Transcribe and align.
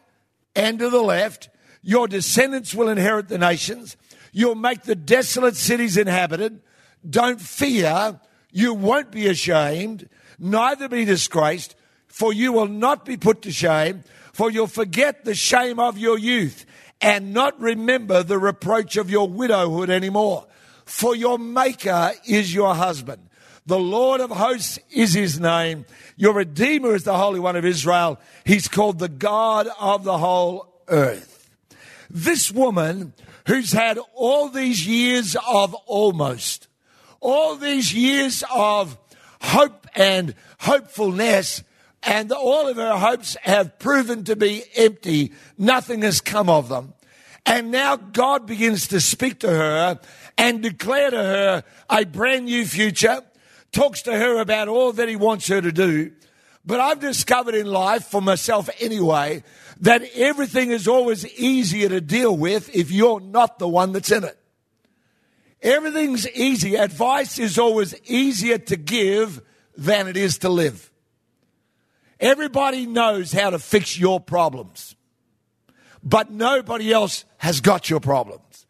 and 0.54 0.78
to 0.78 0.88
the 0.90 1.02
left. 1.02 1.50
Your 1.82 2.08
descendants 2.08 2.74
will 2.74 2.88
inherit 2.88 3.28
the 3.28 3.38
nations. 3.38 3.96
You'll 4.32 4.54
make 4.54 4.82
the 4.82 4.94
desolate 4.94 5.56
cities 5.56 5.96
inhabited. 5.96 6.60
Don't 7.08 7.40
fear. 7.40 8.20
You 8.50 8.74
won't 8.74 9.10
be 9.10 9.26
ashamed, 9.26 10.08
neither 10.38 10.88
be 10.88 11.04
disgraced, 11.04 11.76
for 12.06 12.32
you 12.32 12.52
will 12.52 12.66
not 12.66 13.04
be 13.04 13.16
put 13.16 13.42
to 13.42 13.52
shame, 13.52 14.04
for 14.32 14.50
you'll 14.50 14.66
forget 14.66 15.24
the 15.24 15.34
shame 15.34 15.78
of 15.78 15.98
your 15.98 16.18
youth 16.18 16.64
and 17.00 17.32
not 17.32 17.58
remember 17.60 18.22
the 18.22 18.38
reproach 18.38 18.96
of 18.96 19.10
your 19.10 19.28
widowhood 19.28 19.90
anymore. 19.90 20.46
For 20.84 21.14
your 21.14 21.38
maker 21.38 22.12
is 22.26 22.54
your 22.54 22.74
husband. 22.74 23.28
The 23.66 23.78
Lord 23.78 24.22
of 24.22 24.30
hosts 24.30 24.78
is 24.90 25.12
his 25.12 25.38
name. 25.38 25.84
Your 26.16 26.32
Redeemer 26.32 26.94
is 26.94 27.04
the 27.04 27.16
Holy 27.16 27.38
One 27.38 27.54
of 27.54 27.66
Israel. 27.66 28.18
He's 28.44 28.66
called 28.66 28.98
the 28.98 29.10
God 29.10 29.68
of 29.78 30.04
the 30.04 30.16
whole 30.16 30.82
earth. 30.88 31.50
This 32.08 32.50
woman 32.50 33.12
who's 33.46 33.72
had 33.72 33.98
all 34.14 34.48
these 34.48 34.86
years 34.86 35.36
of 35.46 35.74
almost, 35.86 36.68
all 37.20 37.56
these 37.56 37.92
years 37.92 38.42
of 38.54 38.96
hope 39.42 39.86
and 39.94 40.34
hopefulness, 40.60 41.62
and 42.02 42.30
all 42.32 42.68
of 42.68 42.76
her 42.76 42.96
hopes 42.96 43.36
have 43.42 43.78
proven 43.78 44.24
to 44.24 44.36
be 44.36 44.64
empty. 44.76 45.32
Nothing 45.56 46.02
has 46.02 46.20
come 46.20 46.48
of 46.48 46.68
them. 46.68 46.94
And 47.44 47.70
now 47.70 47.96
God 47.96 48.46
begins 48.46 48.88
to 48.88 49.00
speak 49.00 49.40
to 49.40 49.48
her 49.48 50.00
and 50.36 50.62
declare 50.62 51.10
to 51.10 51.16
her 51.16 51.64
a 51.88 52.04
brand 52.04 52.44
new 52.44 52.66
future, 52.66 53.22
talks 53.72 54.02
to 54.02 54.12
her 54.12 54.38
about 54.38 54.68
all 54.68 54.92
that 54.92 55.08
he 55.08 55.16
wants 55.16 55.48
her 55.48 55.60
to 55.60 55.72
do. 55.72 56.12
But 56.64 56.80
I've 56.80 57.00
discovered 57.00 57.54
in 57.54 57.66
life, 57.66 58.04
for 58.04 58.20
myself 58.20 58.68
anyway, 58.80 59.42
that 59.80 60.02
everything 60.14 60.70
is 60.70 60.86
always 60.86 61.26
easier 61.38 61.88
to 61.88 62.00
deal 62.00 62.36
with 62.36 62.74
if 62.74 62.90
you're 62.90 63.20
not 63.20 63.58
the 63.58 63.68
one 63.68 63.92
that's 63.92 64.12
in 64.12 64.24
it. 64.24 64.38
Everything's 65.62 66.28
easy. 66.30 66.76
Advice 66.76 67.38
is 67.38 67.58
always 67.58 67.94
easier 68.04 68.58
to 68.58 68.76
give 68.76 69.40
than 69.76 70.06
it 70.08 70.16
is 70.16 70.38
to 70.38 70.48
live. 70.48 70.90
Everybody 72.20 72.86
knows 72.86 73.32
how 73.32 73.50
to 73.50 73.58
fix 73.58 73.98
your 73.98 74.20
problems, 74.20 74.96
but 76.02 76.30
nobody 76.30 76.92
else 76.92 77.24
has 77.38 77.60
got 77.60 77.88
your 77.88 78.00
problems. 78.00 78.66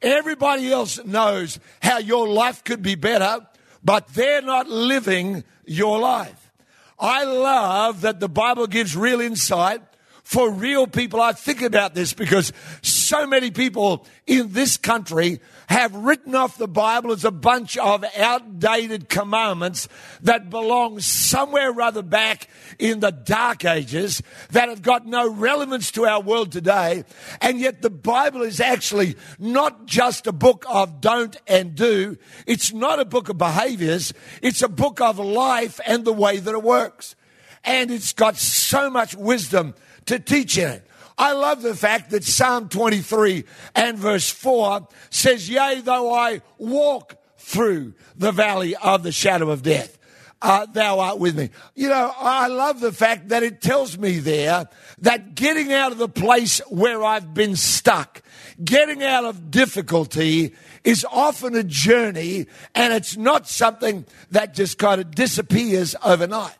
Everybody 0.00 0.70
else 0.70 1.02
knows 1.04 1.58
how 1.82 1.98
your 1.98 2.28
life 2.28 2.64
could 2.64 2.82
be 2.82 2.94
better, 2.94 3.46
but 3.82 4.08
they're 4.08 4.42
not 4.42 4.68
living 4.68 5.44
your 5.64 5.98
life. 5.98 6.50
I 6.98 7.24
love 7.24 8.02
that 8.02 8.20
the 8.20 8.28
Bible 8.28 8.66
gives 8.66 8.96
real 8.96 9.20
insight 9.20 9.82
for 10.22 10.50
real 10.50 10.86
people. 10.86 11.20
I 11.20 11.32
think 11.32 11.62
about 11.62 11.94
this 11.94 12.12
because 12.12 12.52
so 12.82 13.26
many 13.26 13.50
people 13.50 14.06
in 14.26 14.52
this 14.52 14.76
country 14.76 15.40
have 15.68 15.94
written 15.94 16.34
off 16.34 16.58
the 16.58 16.68
Bible 16.68 17.12
as 17.12 17.24
a 17.24 17.30
bunch 17.30 17.76
of 17.76 18.04
outdated 18.16 19.08
commandments 19.08 19.88
that 20.22 20.50
belong 20.50 21.00
somewhere 21.00 21.72
rather 21.72 22.02
back 22.02 22.48
in 22.78 23.00
the 23.00 23.10
dark 23.10 23.64
ages 23.64 24.22
that 24.50 24.68
have 24.68 24.82
got 24.82 25.06
no 25.06 25.28
relevance 25.28 25.90
to 25.92 26.06
our 26.06 26.20
world 26.20 26.52
today. 26.52 27.04
And 27.40 27.58
yet 27.58 27.82
the 27.82 27.90
Bible 27.90 28.42
is 28.42 28.60
actually 28.60 29.16
not 29.38 29.86
just 29.86 30.26
a 30.26 30.32
book 30.32 30.64
of 30.68 31.00
don't 31.00 31.36
and 31.46 31.74
do. 31.74 32.16
It's 32.46 32.72
not 32.72 33.00
a 33.00 33.04
book 33.04 33.28
of 33.28 33.38
behaviors. 33.38 34.12
It's 34.42 34.62
a 34.62 34.68
book 34.68 35.00
of 35.00 35.18
life 35.18 35.80
and 35.86 36.04
the 36.04 36.12
way 36.12 36.38
that 36.38 36.52
it 36.52 36.62
works. 36.62 37.16
And 37.64 37.90
it's 37.90 38.12
got 38.12 38.36
so 38.36 38.88
much 38.88 39.16
wisdom 39.16 39.74
to 40.06 40.20
teach 40.20 40.56
in 40.56 40.68
it. 40.68 40.85
I 41.18 41.32
love 41.32 41.62
the 41.62 41.74
fact 41.74 42.10
that 42.10 42.24
Psalm 42.24 42.68
23 42.68 43.44
and 43.74 43.98
verse 43.98 44.30
4 44.30 44.86
says, 45.08 45.48
Yea, 45.48 45.80
though 45.80 46.12
I 46.12 46.42
walk 46.58 47.16
through 47.38 47.94
the 48.16 48.32
valley 48.32 48.76
of 48.76 49.02
the 49.02 49.12
shadow 49.12 49.50
of 49.50 49.62
death, 49.62 49.96
uh, 50.42 50.66
thou 50.66 50.98
art 51.00 51.18
with 51.18 51.36
me. 51.36 51.50
You 51.74 51.88
know, 51.88 52.12
I 52.18 52.48
love 52.48 52.80
the 52.80 52.92
fact 52.92 53.30
that 53.30 53.42
it 53.42 53.62
tells 53.62 53.96
me 53.96 54.18
there 54.18 54.68
that 54.98 55.34
getting 55.34 55.72
out 55.72 55.92
of 55.92 55.98
the 55.98 56.08
place 56.08 56.58
where 56.68 57.02
I've 57.02 57.32
been 57.32 57.56
stuck, 57.56 58.22
getting 58.62 59.02
out 59.02 59.24
of 59.24 59.50
difficulty 59.50 60.54
is 60.84 61.06
often 61.10 61.54
a 61.54 61.64
journey 61.64 62.46
and 62.74 62.92
it's 62.92 63.16
not 63.16 63.48
something 63.48 64.04
that 64.30 64.52
just 64.52 64.76
kind 64.76 65.00
of 65.00 65.14
disappears 65.14 65.96
overnight. 66.04 66.56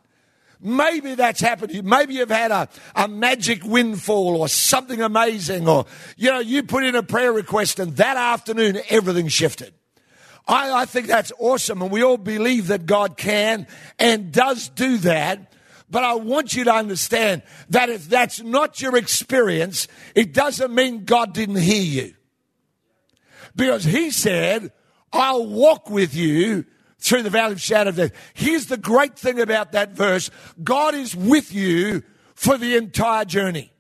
Maybe 0.67 1.15
that's 1.15 1.41
happened 1.41 1.71
to 1.71 1.77
you. 1.77 1.83
Maybe 1.85 2.15
you've 2.15 2.29
had 2.29 2.51
a, 2.51 2.69
a 2.97 3.07
magic 3.07 3.63
windfall 3.63 4.37
or 4.37 4.49
something 4.49 5.01
amazing, 5.01 5.69
or, 5.69 5.87
you 6.17 6.29
know, 6.29 6.41
you 6.41 6.65
put 6.65 6.83
in 6.83 6.97
a 6.97 7.05
prayer 7.05 7.33
request 7.33 7.79
and 7.79 7.97
that 7.99 8.17
afternoon 8.17 8.81
everything 8.89 9.29
shifted. 9.29 9.73
I, 10.45 10.83
I 10.83 10.85
think 10.85 11.07
that's 11.07 11.31
awesome, 11.39 11.83
and 11.83 11.93
we 11.93 12.03
all 12.03 12.17
believe 12.17 12.67
that 12.67 12.85
God 12.85 13.17
can 13.17 13.69
and 14.01 14.33
does 14.33 14.69
do 14.71 14.99
that. 14.99 15.53
But 15.89 16.03
I 16.03 16.15
want 16.15 16.57
you 16.57 16.65
to 16.65 16.75
understand 16.75 17.43
that 17.69 17.89
if 17.89 18.09
that's 18.09 18.43
not 18.43 18.83
your 18.83 18.97
experience, 18.97 19.87
it 20.17 20.35
doesn't 20.35 20.75
mean 20.75 21.05
God 21.05 21.33
didn't 21.33 21.59
hear 21.59 21.83
you. 22.05 22.15
Because 23.55 23.85
He 23.85 24.11
said, 24.11 24.73
I'll 25.13 25.47
walk 25.47 25.91
with 25.91 26.13
you 26.13 26.65
through 27.07 27.23
the 27.23 27.31
valley 27.31 27.53
of 27.53 27.61
shadow 27.61 27.91
of 27.91 27.97
death. 27.97 28.13
Here's 28.35 28.67
the 28.67 28.77
great 28.77 29.17
thing 29.17 29.39
about 29.39 29.73
that 29.73 29.93
verse 29.93 30.31
God 30.63 30.95
is 30.95 31.15
with 31.15 31.55
you 31.55 32.03
for 32.35 32.59
the 32.59 32.77
entire 32.77 33.25
journey. 33.25 33.73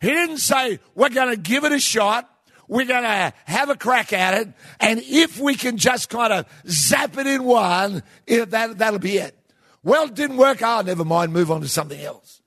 He 0.00 0.08
didn't 0.08 0.38
say, 0.38 0.80
we're 0.94 1.10
going 1.10 1.30
to 1.30 1.40
give 1.40 1.64
it 1.64 1.72
a 1.72 1.78
shot. 1.78 2.28
We're 2.66 2.86
going 2.86 3.04
to 3.04 3.32
have 3.44 3.70
a 3.70 3.76
crack 3.76 4.12
at 4.12 4.34
it. 4.34 4.52
And 4.80 5.00
if 5.04 5.38
we 5.38 5.54
can 5.54 5.76
just 5.76 6.10
kind 6.10 6.32
of 6.32 6.46
zap 6.68 7.16
it 7.16 7.26
in 7.26 7.44
one, 7.44 8.02
that, 8.26 8.78
that'll 8.78 8.98
be 8.98 9.18
it. 9.18 9.36
Well, 9.82 10.06
it 10.06 10.14
didn't 10.14 10.36
work. 10.36 10.58
Oh, 10.62 10.82
never 10.82 11.04
mind. 11.04 11.32
Move 11.32 11.50
on 11.50 11.62
to 11.62 11.68
something 11.68 12.00
else. 12.00 12.42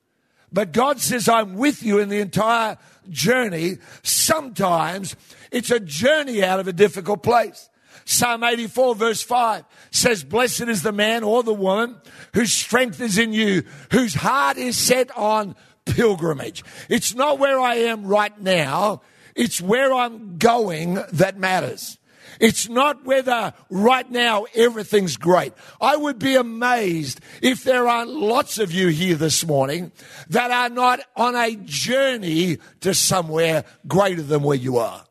But 0.52 0.72
God 0.72 1.00
says, 1.00 1.28
I'm 1.28 1.54
with 1.54 1.82
you 1.82 1.98
in 1.98 2.08
the 2.10 2.20
entire 2.20 2.76
journey. 3.08 3.78
Sometimes 4.02 5.16
it's 5.50 5.70
a 5.70 5.80
journey 5.80 6.44
out 6.44 6.60
of 6.60 6.68
a 6.68 6.72
difficult 6.72 7.22
place. 7.22 7.70
Psalm 8.04 8.44
84 8.44 8.94
verse 8.94 9.22
5 9.22 9.64
says, 9.90 10.24
Blessed 10.24 10.62
is 10.62 10.82
the 10.82 10.92
man 10.92 11.22
or 11.22 11.42
the 11.42 11.54
woman 11.54 11.96
whose 12.34 12.52
strength 12.52 13.00
is 13.00 13.18
in 13.18 13.32
you, 13.32 13.62
whose 13.90 14.14
heart 14.14 14.56
is 14.56 14.78
set 14.78 15.16
on 15.16 15.54
pilgrimage. 15.84 16.64
It's 16.88 17.14
not 17.14 17.38
where 17.38 17.58
I 17.60 17.76
am 17.76 18.04
right 18.04 18.38
now. 18.40 19.02
It's 19.34 19.60
where 19.60 19.92
I'm 19.92 20.38
going 20.38 20.94
that 21.12 21.38
matters. 21.38 21.98
It's 22.40 22.68
not 22.68 23.04
whether 23.04 23.52
right 23.70 24.10
now 24.10 24.46
everything's 24.54 25.16
great. 25.16 25.52
I 25.80 25.96
would 25.96 26.18
be 26.18 26.34
amazed 26.34 27.20
if 27.40 27.62
there 27.62 27.86
aren't 27.88 28.10
lots 28.10 28.58
of 28.58 28.72
you 28.72 28.88
here 28.88 29.14
this 29.14 29.46
morning 29.46 29.92
that 30.28 30.50
are 30.50 30.68
not 30.68 31.00
on 31.16 31.36
a 31.36 31.54
journey 31.56 32.58
to 32.80 32.94
somewhere 32.94 33.64
greater 33.86 34.22
than 34.22 34.42
where 34.42 34.56
you 34.56 34.78
are. 34.78 35.04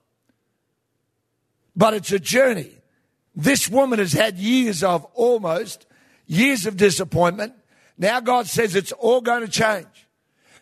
But 1.76 1.94
it's 1.94 2.12
a 2.12 2.20
journey. 2.20 2.81
This 3.36 3.70
woman 3.70 4.00
has 4.00 4.14
had 4.14 4.38
years 4.38 4.84
of 4.84 5.06
almost, 5.14 5.86
years 6.28 6.66
of 6.66 6.78
disappointment. 6.78 7.54
Now 7.98 8.20
God 8.20 8.48
says 8.48 8.76
it's 8.76 8.92
all 8.94 9.22
going 9.22 9.42
to 9.42 9.52
change. 9.52 9.88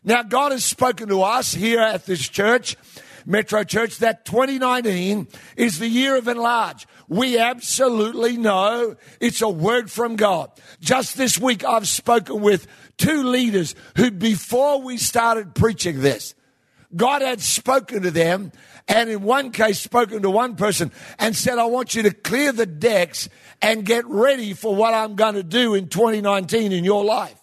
Now 0.04 0.24
God 0.24 0.51
has 0.51 0.63
spoken 0.63 1.10
to 1.10 1.24
us 1.24 1.54
here 1.54 1.80
at 1.80 2.06
this 2.06 2.27
church, 2.27 2.77
Metro 3.25 3.63
Church, 3.63 3.98
that 3.98 4.25
2019 4.25 5.27
is 5.57 5.80
the 5.80 5.88
year 5.88 6.18
of 6.18 6.27
enlarge. 6.27 6.88
We 7.07 7.38
absolutely 7.38 8.38
know 8.38 8.95
it's 9.19 9.42
a 9.42 9.50
word 9.50 9.92
from 9.92 10.15
God. 10.15 10.51
Just 10.80 11.18
this 11.18 11.38
week, 11.39 11.65
I've 11.65 11.88
spoken 11.88 12.42
with 12.42 12.68
two 12.98 13.24
leaders 13.24 13.75
who, 13.98 14.12
before 14.12 14.81
we 14.81 14.98
started 14.98 15.56
preaching 15.56 16.01
this, 16.01 16.36
God 16.95 17.22
had 17.22 17.42
spoken 17.42 18.04
to 18.04 18.12
them, 18.12 18.51
and 18.89 19.09
in 19.09 19.21
one 19.21 19.51
case, 19.51 19.80
spoken 19.80 20.24
to 20.24 20.31
one 20.31 20.56
person 20.56 20.91
and 21.19 21.36
said, 21.36 21.59
I 21.59 21.65
want 21.65 21.94
you 21.94 22.03
to 22.03 22.12
clear 22.12 22.51
the 22.51 22.65
decks 22.65 23.30
and 23.62 23.86
get 23.86 24.06
ready 24.07 24.53
for 24.53 24.75
what 24.75 24.95
I'm 24.95 25.15
going 25.15 25.36
to 25.36 25.44
do 25.44 25.75
in 25.75 25.89
2019 25.89 26.71
in 26.71 26.83
your 26.83 27.06
life. 27.06 27.39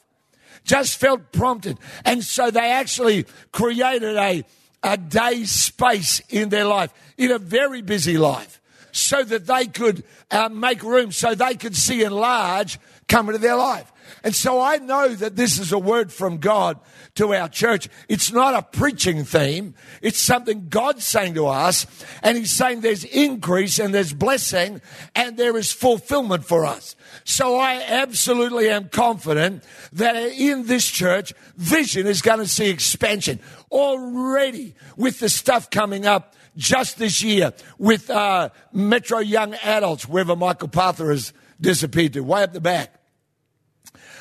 Just 0.64 0.98
felt 0.98 1.30
prompted. 1.30 1.78
And 2.04 2.24
so 2.24 2.50
they 2.50 2.72
actually 2.72 3.26
created 3.52 4.16
a, 4.16 4.44
a 4.82 4.96
day 4.96 5.44
space 5.44 6.20
in 6.28 6.48
their 6.48 6.64
life, 6.64 6.92
in 7.16 7.30
a 7.30 7.38
very 7.38 7.80
busy 7.80 8.18
life 8.18 8.60
so 8.90 9.22
that 9.22 9.46
they 9.46 9.66
could 9.66 10.02
uh, 10.30 10.48
make 10.48 10.82
room, 10.82 11.12
so 11.12 11.34
they 11.34 11.54
could 11.54 11.76
see 11.76 12.02
enlarge 12.02 12.78
come 13.08 13.28
into 13.28 13.38
their 13.38 13.56
life. 13.56 13.92
And 14.22 14.34
so 14.34 14.60
I 14.60 14.76
know 14.76 15.08
that 15.08 15.36
this 15.36 15.58
is 15.58 15.72
a 15.72 15.78
word 15.78 16.12
from 16.12 16.38
God 16.38 16.78
to 17.16 17.34
our 17.34 17.48
church. 17.48 17.88
It's 18.08 18.32
not 18.32 18.54
a 18.54 18.62
preaching 18.62 19.24
theme. 19.24 19.74
It's 20.02 20.18
something 20.18 20.68
God's 20.68 21.04
saying 21.04 21.34
to 21.34 21.46
us. 21.46 21.86
And 22.22 22.36
He's 22.36 22.52
saying 22.52 22.80
there's 22.80 23.04
increase 23.04 23.78
and 23.78 23.94
there's 23.94 24.12
blessing 24.12 24.80
and 25.14 25.36
there 25.36 25.56
is 25.56 25.72
fulfillment 25.72 26.44
for 26.44 26.66
us. 26.66 26.96
So 27.24 27.56
I 27.56 27.82
absolutely 27.82 28.68
am 28.68 28.88
confident 28.88 29.64
that 29.92 30.16
in 30.16 30.66
this 30.66 30.86
church, 30.86 31.32
vision 31.56 32.06
is 32.06 32.22
going 32.22 32.38
to 32.38 32.48
see 32.48 32.68
expansion 32.68 33.40
already 33.70 34.74
with 34.96 35.20
the 35.20 35.28
stuff 35.28 35.70
coming 35.70 36.06
up 36.06 36.34
just 36.56 36.98
this 36.98 37.22
year 37.22 37.52
with 37.78 38.10
uh, 38.10 38.50
Metro 38.72 39.18
Young 39.18 39.54
Adults, 39.54 40.08
wherever 40.08 40.36
Michael 40.36 40.68
Parther 40.68 41.10
has 41.10 41.32
disappeared 41.60 42.14
to, 42.14 42.20
way 42.20 42.42
up 42.42 42.52
the 42.52 42.60
back. 42.60 42.95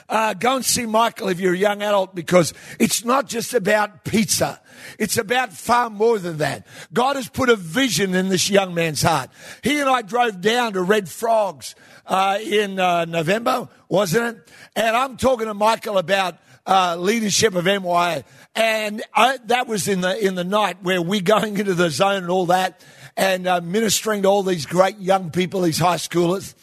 Uh, 0.07 0.33
go 0.35 0.57
and 0.57 0.65
see 0.65 0.85
Michael 0.85 1.29
if 1.29 1.39
you're 1.39 1.53
a 1.53 1.57
young 1.57 1.81
adult 1.81 2.13
because 2.13 2.53
it's 2.79 3.03
not 3.03 3.27
just 3.27 3.53
about 3.53 4.03
pizza. 4.03 4.61
It's 4.99 5.17
about 5.17 5.51
far 5.51 5.89
more 5.89 6.19
than 6.19 6.37
that. 6.37 6.67
God 6.93 7.15
has 7.15 7.27
put 7.27 7.49
a 7.49 7.55
vision 7.55 8.13
in 8.13 8.29
this 8.29 8.49
young 8.49 8.75
man's 8.75 9.01
heart. 9.01 9.31
He 9.63 9.79
and 9.79 9.89
I 9.89 10.03
drove 10.03 10.41
down 10.41 10.73
to 10.73 10.81
Red 10.83 11.09
Frogs 11.09 11.73
uh, 12.05 12.37
in 12.41 12.79
uh, 12.79 13.05
November, 13.05 13.67
wasn't 13.89 14.37
it? 14.37 14.51
And 14.75 14.95
I'm 14.95 15.17
talking 15.17 15.47
to 15.47 15.55
Michael 15.55 15.97
about 15.97 16.37
uh, 16.67 16.95
leadership 16.97 17.55
of 17.55 17.65
MYA. 17.65 18.23
And 18.55 19.03
I, 19.13 19.37
that 19.45 19.67
was 19.67 19.87
in 19.87 20.01
the, 20.01 20.23
in 20.23 20.35
the 20.35 20.43
night 20.43 20.77
where 20.83 21.01
we're 21.01 21.21
going 21.21 21.57
into 21.57 21.73
the 21.73 21.89
zone 21.89 22.23
and 22.23 22.29
all 22.29 22.47
that 22.47 22.81
and 23.17 23.47
uh, 23.47 23.61
ministering 23.61 24.23
to 24.23 24.27
all 24.27 24.43
these 24.43 24.65
great 24.65 24.99
young 24.99 25.31
people, 25.31 25.61
these 25.61 25.79
high 25.79 25.95
schoolers. 25.95 26.53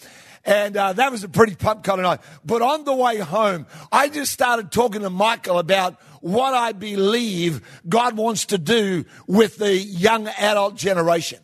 And 0.45 0.77
uh, 0.77 0.93
that 0.95 1.13
was 1.13 1.23
a 1.23 1.29
pretty 1.29 1.55
pump 1.55 1.85
kind 1.85 2.01
of 2.01 2.05
night. 2.05 2.21
But 2.45 2.63
on 2.63 2.85
the 2.85 2.95
way 2.95 3.19
home, 3.19 3.67
I 3.93 4.09
just 4.09 4.33
started 4.33 4.73
talking 4.73 5.03
to 5.03 5.11
Michael 5.11 5.59
about 5.59 6.01
what 6.21 6.55
I 6.55 6.73
believe 6.73 7.61
God 7.89 8.17
wants 8.17 8.47
to 8.47 8.59
do 8.59 9.05
with 9.27 9.57
the 9.57 9.77
young 9.77 10.27
adult 10.27 10.77
generation. 10.77 11.39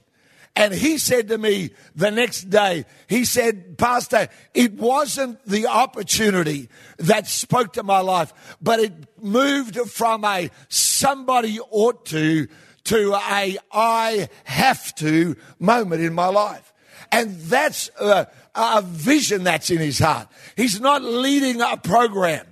And 0.56 0.74
he 0.74 0.98
said 0.98 1.28
to 1.28 1.38
me 1.38 1.70
the 1.94 2.10
next 2.10 2.50
day, 2.50 2.84
he 3.06 3.24
said, 3.24 3.78
Pastor, 3.78 4.28
it 4.54 4.74
wasn't 4.74 5.44
the 5.44 5.68
opportunity 5.68 6.68
that 6.98 7.28
spoke 7.28 7.74
to 7.74 7.84
my 7.84 8.00
life, 8.00 8.56
but 8.60 8.80
it 8.80 8.92
moved 9.22 9.78
from 9.88 10.24
a 10.24 10.50
somebody 10.68 11.60
ought 11.60 12.04
to 12.06 12.48
to 12.84 13.14
a 13.14 13.58
I 13.70 14.28
have 14.44 14.94
to 14.96 15.36
moment 15.60 16.02
in 16.02 16.14
my 16.14 16.26
life. 16.26 16.72
And 17.12 17.38
that's 17.42 17.90
a, 18.00 18.26
a 18.58 18.82
vision 18.82 19.44
that's 19.44 19.70
in 19.70 19.78
his 19.78 19.98
heart. 20.00 20.28
He's 20.56 20.80
not 20.80 21.02
leading 21.02 21.60
a 21.60 21.76
program 21.76 22.44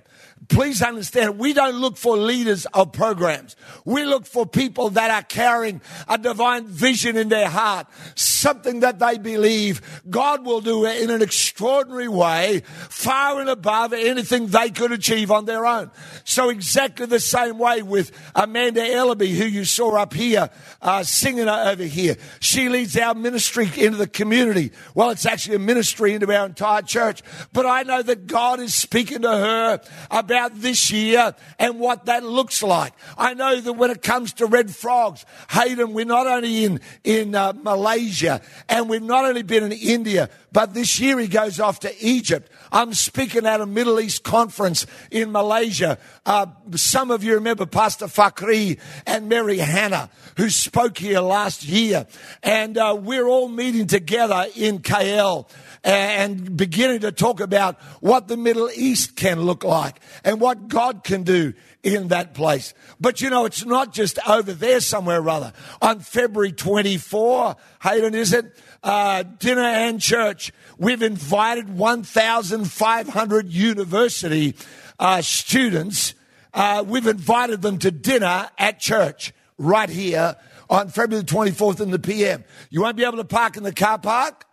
please 0.49 0.81
understand, 0.81 1.37
we 1.37 1.53
don't 1.53 1.75
look 1.75 1.97
for 1.97 2.17
leaders 2.17 2.65
of 2.73 2.91
programs. 2.91 3.55
We 3.85 4.05
look 4.05 4.25
for 4.25 4.45
people 4.45 4.91
that 4.91 5.11
are 5.11 5.23
carrying 5.23 5.81
a 6.07 6.17
divine 6.17 6.67
vision 6.67 7.17
in 7.17 7.29
their 7.29 7.49
heart, 7.49 7.87
something 8.15 8.81
that 8.81 8.99
they 8.99 9.17
believe 9.17 9.81
God 10.09 10.45
will 10.45 10.61
do 10.61 10.85
in 10.85 11.09
an 11.09 11.21
extraordinary 11.21 12.07
way, 12.07 12.61
far 12.89 13.39
and 13.39 13.49
above 13.49 13.93
anything 13.93 14.47
they 14.47 14.69
could 14.69 14.91
achieve 14.91 15.31
on 15.31 15.45
their 15.45 15.65
own. 15.65 15.91
So 16.23 16.49
exactly 16.49 17.05
the 17.05 17.19
same 17.19 17.57
way 17.57 17.81
with 17.81 18.11
Amanda 18.35 18.81
Ellaby, 18.81 19.35
who 19.35 19.45
you 19.45 19.65
saw 19.65 19.95
up 19.95 20.13
here, 20.13 20.49
uh, 20.81 21.03
singing 21.03 21.49
over 21.49 21.83
here. 21.83 22.15
She 22.39 22.69
leads 22.69 22.97
our 22.97 23.15
ministry 23.15 23.69
into 23.77 23.97
the 23.97 24.07
community. 24.07 24.71
Well, 24.95 25.09
it's 25.09 25.25
actually 25.25 25.55
a 25.55 25.59
ministry 25.59 26.13
into 26.13 26.33
our 26.33 26.45
entire 26.45 26.81
church. 26.81 27.21
But 27.53 27.65
I 27.65 27.83
know 27.83 28.01
that 28.01 28.27
God 28.27 28.59
is 28.59 28.73
speaking 28.73 29.23
to 29.23 29.29
her 29.29 29.81
about 30.11 30.36
this 30.55 30.91
year 30.91 31.35
and 31.59 31.79
what 31.79 32.05
that 32.05 32.23
looks 32.23 32.63
like. 32.63 32.93
I 33.17 33.33
know 33.33 33.59
that 33.59 33.73
when 33.73 33.91
it 33.91 34.01
comes 34.01 34.33
to 34.33 34.45
red 34.45 34.73
frogs, 34.73 35.25
Hayden, 35.49 35.93
we're 35.93 36.05
not 36.05 36.27
only 36.27 36.63
in, 36.63 36.79
in 37.03 37.35
uh, 37.35 37.53
Malaysia 37.53 38.41
and 38.69 38.89
we've 38.89 39.01
not 39.01 39.25
only 39.25 39.43
been 39.43 39.63
in 39.63 39.71
India, 39.71 40.29
but 40.51 40.73
this 40.73 40.99
year 40.99 41.19
he 41.19 41.27
goes 41.27 41.59
off 41.59 41.81
to 41.81 41.93
Egypt. 41.99 42.51
I'm 42.71 42.93
speaking 42.93 43.45
at 43.45 43.61
a 43.61 43.65
Middle 43.65 43.99
East 43.99 44.23
conference 44.23 44.85
in 45.11 45.31
Malaysia. 45.31 45.97
Uh, 46.25 46.47
some 46.75 47.11
of 47.11 47.23
you 47.23 47.35
remember 47.35 47.65
Pastor 47.65 48.07
Fakri 48.07 48.79
and 49.05 49.29
Mary 49.29 49.57
Hannah, 49.57 50.09
who 50.37 50.49
spoke 50.49 50.97
here 50.97 51.19
last 51.19 51.65
year. 51.65 52.07
And 52.43 52.77
uh, 52.77 52.95
we're 52.97 53.27
all 53.27 53.49
meeting 53.49 53.87
together 53.87 54.45
in 54.55 54.79
KL 54.79 55.49
and 55.83 56.55
beginning 56.55 56.99
to 57.01 57.11
talk 57.11 57.39
about 57.39 57.79
what 58.01 58.27
the 58.27 58.37
Middle 58.37 58.69
East 58.75 59.15
can 59.15 59.41
look 59.41 59.63
like 59.63 59.99
and 60.23 60.39
what 60.39 60.67
God 60.67 61.03
can 61.03 61.23
do 61.23 61.53
in 61.81 62.09
that 62.09 62.33
place. 62.33 62.73
But 62.99 63.19
you 63.19 63.29
know, 63.29 63.45
it's 63.45 63.65
not 63.65 63.93
just 63.93 64.19
over 64.27 64.53
there 64.53 64.79
somewhere 64.79 65.21
or 65.21 65.29
other. 65.29 65.53
On 65.81 65.99
February 65.99 66.51
24, 66.51 67.55
Hayden, 67.83 68.13
is 68.13 68.33
it? 68.33 68.55
Uh, 68.83 69.23
dinner 69.23 69.61
and 69.61 69.99
church. 69.99 70.51
We've 70.77 71.01
invited 71.01 71.75
1,500 71.75 73.47
university 73.49 74.55
uh, 74.99 75.21
students. 75.21 76.13
Uh, 76.53 76.83
we've 76.85 77.07
invited 77.07 77.61
them 77.61 77.79
to 77.79 77.91
dinner 77.91 78.49
at 78.57 78.79
church 78.79 79.33
right 79.57 79.89
here 79.89 80.35
on 80.69 80.89
February 80.89 81.25
24th 81.25 81.79
in 81.79 81.91
the 81.91 81.99
PM. 81.99 82.43
You 82.69 82.81
won't 82.81 82.97
be 82.97 83.03
able 83.03 83.17
to 83.17 83.25
park 83.25 83.57
in 83.57 83.63
the 83.63 83.73
car 83.73 83.97
park. 83.97 84.45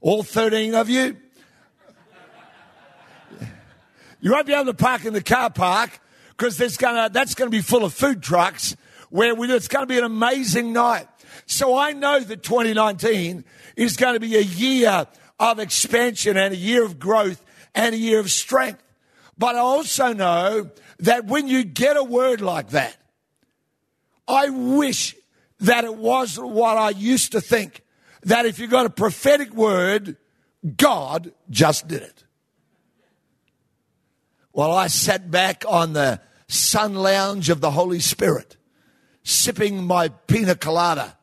All 0.00 0.22
13 0.22 0.74
of 0.74 0.88
you? 0.88 1.16
You 4.20 4.32
won't 4.32 4.46
be 4.46 4.52
able 4.52 4.66
to 4.66 4.74
park 4.74 5.04
in 5.04 5.12
the 5.12 5.22
car 5.22 5.50
park 5.50 6.00
because 6.30 6.56
that's 6.56 6.76
going 6.76 7.10
to 7.10 7.50
be 7.50 7.60
full 7.60 7.84
of 7.84 7.94
food 7.94 8.22
trucks 8.22 8.76
where 9.10 9.34
we, 9.34 9.50
it's 9.52 9.68
going 9.68 9.84
to 9.84 9.86
be 9.86 9.98
an 9.98 10.04
amazing 10.04 10.72
night. 10.72 11.08
So 11.46 11.76
I 11.76 11.92
know 11.92 12.20
that 12.20 12.42
2019 12.42 13.44
is 13.76 13.96
going 13.96 14.14
to 14.14 14.20
be 14.20 14.36
a 14.36 14.42
year 14.42 15.06
of 15.38 15.58
expansion 15.58 16.36
and 16.36 16.52
a 16.52 16.56
year 16.56 16.84
of 16.84 16.98
growth 16.98 17.44
and 17.74 17.94
a 17.94 17.98
year 17.98 18.18
of 18.18 18.30
strength. 18.30 18.82
But 19.36 19.54
I 19.54 19.60
also 19.60 20.12
know 20.12 20.70
that 20.98 21.26
when 21.26 21.46
you 21.46 21.62
get 21.64 21.96
a 21.96 22.02
word 22.02 22.40
like 22.40 22.70
that, 22.70 22.96
I 24.28 24.50
wish 24.50 25.16
that 25.60 25.84
it 25.84 25.96
was 25.96 26.38
what 26.38 26.76
I 26.76 26.90
used 26.90 27.32
to 27.32 27.40
think 27.40 27.82
that 28.24 28.46
if 28.46 28.58
you 28.58 28.66
got 28.68 28.86
a 28.86 28.90
prophetic 28.90 29.52
word, 29.54 30.16
God 30.76 31.32
just 31.50 31.88
did 31.88 32.02
it. 32.02 32.24
While 34.52 34.72
I 34.72 34.88
sat 34.88 35.30
back 35.30 35.64
on 35.66 35.94
the 35.94 36.20
sun 36.48 36.94
lounge 36.94 37.48
of 37.48 37.60
the 37.60 37.70
Holy 37.70 38.00
Spirit, 38.00 38.56
sipping 39.22 39.84
my 39.84 40.08
pina 40.08 40.54
colada. 40.54 41.16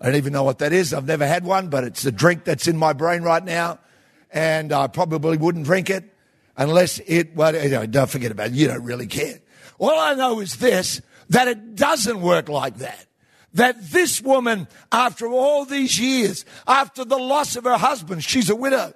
I 0.00 0.06
don't 0.06 0.16
even 0.16 0.32
know 0.32 0.44
what 0.44 0.58
that 0.58 0.72
is. 0.72 0.94
I've 0.94 1.06
never 1.06 1.26
had 1.26 1.44
one, 1.44 1.68
but 1.68 1.84
it's 1.84 2.04
a 2.06 2.12
drink 2.12 2.44
that's 2.44 2.68
in 2.68 2.76
my 2.76 2.92
brain 2.92 3.22
right 3.22 3.44
now. 3.44 3.80
And 4.30 4.72
I 4.72 4.86
probably 4.86 5.36
wouldn't 5.36 5.64
drink 5.64 5.90
it 5.90 6.04
unless 6.56 7.00
it, 7.00 7.34
well, 7.34 7.54
you 7.54 7.70
know, 7.70 7.86
don't 7.86 8.08
forget 8.08 8.30
about 8.30 8.48
it. 8.48 8.52
You 8.52 8.68
don't 8.68 8.84
really 8.84 9.06
care. 9.06 9.40
All 9.78 9.98
I 9.98 10.14
know 10.14 10.40
is 10.40 10.56
this, 10.56 11.00
that 11.30 11.48
it 11.48 11.74
doesn't 11.74 12.20
work 12.20 12.48
like 12.48 12.78
that 12.78 13.08
that 13.54 13.90
this 13.90 14.20
woman, 14.20 14.68
after 14.92 15.26
all 15.26 15.64
these 15.64 15.98
years, 15.98 16.44
after 16.66 17.04
the 17.04 17.16
loss 17.16 17.56
of 17.56 17.64
her 17.64 17.78
husband, 17.78 18.22
she's 18.24 18.50
a 18.50 18.56
widow, 18.56 18.92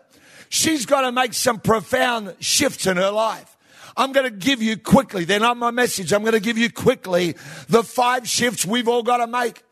she's 0.48 0.86
got 0.86 1.02
to 1.02 1.12
make 1.12 1.34
some 1.34 1.58
profound 1.58 2.34
shifts 2.40 2.86
in 2.86 2.96
her 2.96 3.10
life. 3.10 3.56
I'm 3.96 4.12
going 4.12 4.24
to 4.24 4.36
give 4.36 4.62
you 4.62 4.76
quickly, 4.76 5.24
they're 5.24 5.40
not 5.40 5.56
my 5.56 5.70
message, 5.70 6.12
I'm 6.12 6.22
going 6.22 6.32
to 6.32 6.40
give 6.40 6.58
you 6.58 6.70
quickly 6.70 7.34
the 7.68 7.82
five 7.82 8.28
shifts 8.28 8.64
we've 8.64 8.88
all 8.88 9.02
got 9.02 9.18
to 9.18 9.26
make. 9.26 9.62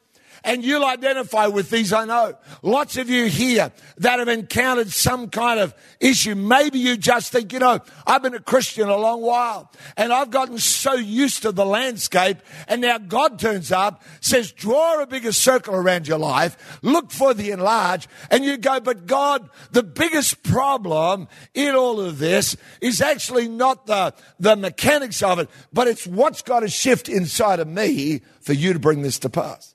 And 0.44 0.64
you'll 0.64 0.84
identify 0.84 1.46
with 1.46 1.70
these, 1.70 1.92
I 1.92 2.04
know. 2.04 2.34
Lots 2.62 2.96
of 2.96 3.10
you 3.10 3.26
here 3.26 3.72
that 3.98 4.18
have 4.18 4.28
encountered 4.28 4.90
some 4.90 5.28
kind 5.28 5.60
of 5.60 5.74
issue. 6.00 6.34
Maybe 6.34 6.78
you 6.78 6.96
just 6.96 7.32
think, 7.32 7.52
you 7.52 7.58
know, 7.58 7.80
I've 8.06 8.22
been 8.22 8.34
a 8.34 8.40
Christian 8.40 8.88
a 8.88 8.96
long 8.96 9.20
while 9.20 9.70
and 9.96 10.12
I've 10.12 10.30
gotten 10.30 10.58
so 10.58 10.94
used 10.94 11.42
to 11.42 11.52
the 11.52 11.66
landscape. 11.66 12.38
And 12.68 12.80
now 12.80 12.98
God 12.98 13.38
turns 13.38 13.70
up, 13.70 14.02
says, 14.20 14.52
draw 14.52 15.02
a 15.02 15.06
bigger 15.06 15.32
circle 15.32 15.74
around 15.74 16.08
your 16.08 16.18
life, 16.18 16.78
look 16.82 17.10
for 17.10 17.34
the 17.34 17.50
enlarge. 17.50 18.08
And 18.30 18.44
you 18.44 18.56
go, 18.56 18.80
but 18.80 19.06
God, 19.06 19.48
the 19.72 19.82
biggest 19.82 20.42
problem 20.42 21.28
in 21.54 21.74
all 21.74 22.00
of 22.00 22.18
this 22.18 22.56
is 22.80 23.00
actually 23.00 23.48
not 23.48 23.86
the, 23.86 24.14
the 24.38 24.56
mechanics 24.56 25.22
of 25.22 25.38
it, 25.38 25.50
but 25.72 25.88
it's 25.88 26.06
what's 26.06 26.42
got 26.42 26.60
to 26.60 26.68
shift 26.68 27.08
inside 27.08 27.60
of 27.60 27.68
me 27.68 28.22
for 28.40 28.52
you 28.52 28.72
to 28.72 28.78
bring 28.78 29.02
this 29.02 29.18
to 29.20 29.28
pass. 29.28 29.69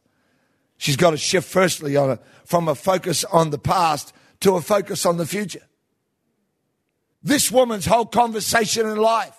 She's 0.77 0.97
got 0.97 1.11
to 1.11 1.17
shift 1.17 1.47
firstly 1.47 1.95
on 1.95 2.11
a, 2.11 2.19
from 2.45 2.67
a 2.67 2.75
focus 2.75 3.23
on 3.23 3.49
the 3.49 3.57
past 3.57 4.13
to 4.41 4.55
a 4.55 4.61
focus 4.61 5.05
on 5.05 5.17
the 5.17 5.25
future. 5.25 5.61
This 7.23 7.51
woman's 7.51 7.85
whole 7.85 8.05
conversation 8.05 8.87
in 8.87 8.97
life 8.97 9.35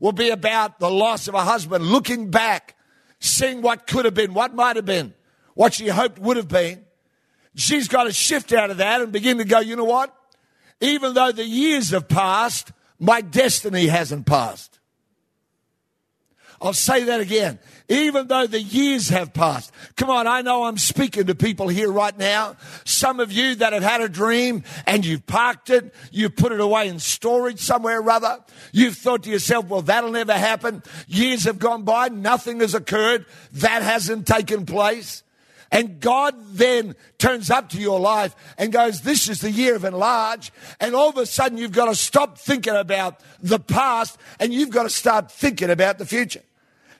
will 0.00 0.12
be 0.12 0.30
about 0.30 0.80
the 0.80 0.90
loss 0.90 1.28
of 1.28 1.34
a 1.34 1.44
husband, 1.44 1.84
looking 1.84 2.30
back, 2.30 2.74
seeing 3.20 3.62
what 3.62 3.86
could 3.86 4.04
have 4.04 4.14
been, 4.14 4.34
what 4.34 4.54
might 4.54 4.76
have 4.76 4.86
been, 4.86 5.14
what 5.54 5.74
she 5.74 5.88
hoped 5.88 6.18
would 6.18 6.36
have 6.36 6.48
been. 6.48 6.84
She's 7.54 7.86
got 7.86 8.04
to 8.04 8.12
shift 8.12 8.52
out 8.52 8.70
of 8.70 8.78
that 8.78 9.00
and 9.00 9.12
begin 9.12 9.38
to 9.38 9.44
go, 9.44 9.60
you 9.60 9.76
know 9.76 9.84
what? 9.84 10.14
Even 10.80 11.14
though 11.14 11.30
the 11.30 11.44
years 11.44 11.90
have 11.90 12.08
passed, 12.08 12.72
my 12.98 13.20
destiny 13.20 13.86
hasn't 13.86 14.26
passed. 14.26 14.78
I'll 16.60 16.72
say 16.72 17.04
that 17.04 17.20
again. 17.20 17.58
Even 17.90 18.28
though 18.28 18.46
the 18.46 18.62
years 18.62 19.08
have 19.08 19.34
passed. 19.34 19.72
Come 19.96 20.10
on, 20.10 20.28
I 20.28 20.42
know 20.42 20.62
I'm 20.62 20.78
speaking 20.78 21.26
to 21.26 21.34
people 21.34 21.66
here 21.66 21.90
right 21.90 22.16
now. 22.16 22.56
Some 22.84 23.18
of 23.18 23.32
you 23.32 23.56
that 23.56 23.72
have 23.72 23.82
had 23.82 24.00
a 24.00 24.08
dream 24.08 24.62
and 24.86 25.04
you've 25.04 25.26
parked 25.26 25.70
it, 25.70 25.92
you've 26.12 26.36
put 26.36 26.52
it 26.52 26.60
away 26.60 26.86
in 26.86 27.00
storage 27.00 27.58
somewhere 27.58 28.00
or 28.00 28.08
other. 28.08 28.38
You've 28.70 28.96
thought 28.96 29.24
to 29.24 29.30
yourself, 29.30 29.66
well, 29.66 29.82
that'll 29.82 30.12
never 30.12 30.34
happen. 30.34 30.84
Years 31.08 31.44
have 31.44 31.58
gone 31.58 31.82
by, 31.82 32.08
nothing 32.10 32.60
has 32.60 32.76
occurred. 32.76 33.26
That 33.54 33.82
hasn't 33.82 34.24
taken 34.24 34.66
place. 34.66 35.24
And 35.72 35.98
God 35.98 36.34
then 36.52 36.94
turns 37.18 37.50
up 37.50 37.70
to 37.70 37.78
your 37.78 37.98
life 37.98 38.36
and 38.56 38.72
goes, 38.72 39.02
This 39.02 39.28
is 39.28 39.40
the 39.40 39.50
year 39.50 39.76
of 39.76 39.84
enlarge. 39.84 40.52
And 40.80 40.94
all 40.94 41.08
of 41.08 41.16
a 41.16 41.26
sudden, 41.26 41.58
you've 41.58 41.72
got 41.72 41.86
to 41.86 41.94
stop 41.94 42.38
thinking 42.38 42.74
about 42.74 43.20
the 43.40 43.60
past 43.60 44.18
and 44.40 44.52
you've 44.52 44.70
got 44.70 44.84
to 44.84 44.90
start 44.90 45.30
thinking 45.30 45.70
about 45.70 45.98
the 45.98 46.06
future. 46.06 46.42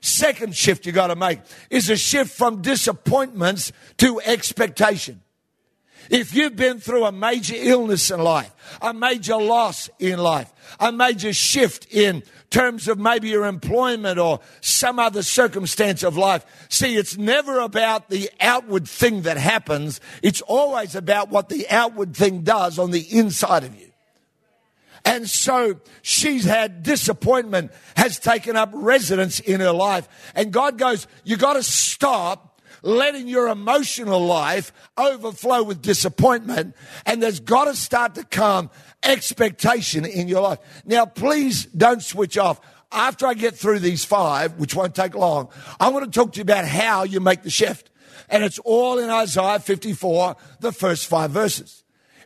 Second 0.00 0.56
shift 0.56 0.86
you 0.86 0.92
got 0.92 1.08
to 1.08 1.16
make 1.16 1.40
is 1.68 1.90
a 1.90 1.96
shift 1.96 2.36
from 2.36 2.62
disappointments 2.62 3.72
to 3.98 4.20
expectation. 4.20 5.20
If 6.08 6.34
you've 6.34 6.56
been 6.56 6.80
through 6.80 7.04
a 7.04 7.12
major 7.12 7.54
illness 7.56 8.10
in 8.10 8.20
life, 8.20 8.52
a 8.80 8.94
major 8.94 9.36
loss 9.36 9.90
in 9.98 10.18
life, 10.18 10.52
a 10.80 10.90
major 10.90 11.32
shift 11.32 11.86
in 11.92 12.22
terms 12.48 12.88
of 12.88 12.98
maybe 12.98 13.28
your 13.28 13.46
employment 13.46 14.18
or 14.18 14.40
some 14.60 14.98
other 14.98 15.22
circumstance 15.22 16.02
of 16.02 16.16
life, 16.16 16.44
see, 16.68 16.96
it's 16.96 17.16
never 17.16 17.60
about 17.60 18.08
the 18.08 18.30
outward 18.40 18.88
thing 18.88 19.22
that 19.22 19.36
happens. 19.36 20.00
It's 20.22 20.40
always 20.40 20.96
about 20.96 21.28
what 21.28 21.48
the 21.48 21.68
outward 21.70 22.16
thing 22.16 22.42
does 22.42 22.78
on 22.78 22.90
the 22.90 23.06
inside 23.16 23.62
of 23.62 23.78
you. 23.78 23.89
And 25.04 25.28
so 25.28 25.80
she's 26.02 26.44
had 26.44 26.82
disappointment 26.82 27.72
has 27.96 28.18
taken 28.18 28.56
up 28.56 28.70
residence 28.72 29.40
in 29.40 29.60
her 29.60 29.72
life. 29.72 30.08
And 30.34 30.52
God 30.52 30.78
goes, 30.78 31.06
you 31.24 31.36
got 31.36 31.54
to 31.54 31.62
stop 31.62 32.60
letting 32.82 33.28
your 33.28 33.48
emotional 33.48 34.24
life 34.24 34.72
overflow 34.96 35.62
with 35.62 35.82
disappointment. 35.82 36.74
And 37.06 37.22
there's 37.22 37.40
got 37.40 37.66
to 37.66 37.74
start 37.74 38.14
to 38.16 38.24
come 38.24 38.70
expectation 39.02 40.04
in 40.04 40.28
your 40.28 40.42
life. 40.42 40.58
Now, 40.84 41.06
please 41.06 41.66
don't 41.66 42.02
switch 42.02 42.38
off. 42.38 42.60
After 42.92 43.26
I 43.26 43.34
get 43.34 43.54
through 43.56 43.78
these 43.78 44.04
five, 44.04 44.54
which 44.58 44.74
won't 44.74 44.96
take 44.96 45.14
long, 45.14 45.48
I 45.78 45.90
want 45.90 46.12
to 46.12 46.18
talk 46.18 46.32
to 46.32 46.38
you 46.38 46.42
about 46.42 46.64
how 46.64 47.04
you 47.04 47.20
make 47.20 47.42
the 47.42 47.50
shift. 47.50 47.88
And 48.28 48.42
it's 48.42 48.58
all 48.60 48.98
in 48.98 49.10
Isaiah 49.10 49.60
54, 49.60 50.36
the 50.58 50.72
first 50.72 51.06
five 51.06 51.30
verses. 51.30 51.79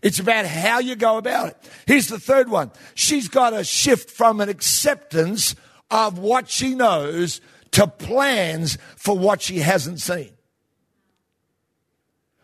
It's 0.04 0.18
about 0.18 0.44
how 0.44 0.80
you 0.80 0.96
go 0.96 1.16
about 1.16 1.49
it. 1.49 1.70
Here's 1.87 2.08
the 2.08 2.20
third 2.20 2.50
one. 2.50 2.70
She's 2.94 3.26
got 3.26 3.50
to 3.50 3.64
shift 3.64 4.11
from 4.11 4.42
an 4.42 4.50
acceptance 4.50 5.56
of 5.90 6.18
what 6.18 6.50
she 6.50 6.75
knows 6.75 7.40
to 7.70 7.87
plans 7.87 8.76
for 8.96 9.16
what 9.16 9.40
she 9.40 9.61
hasn't 9.61 10.02
seen. 10.02 10.34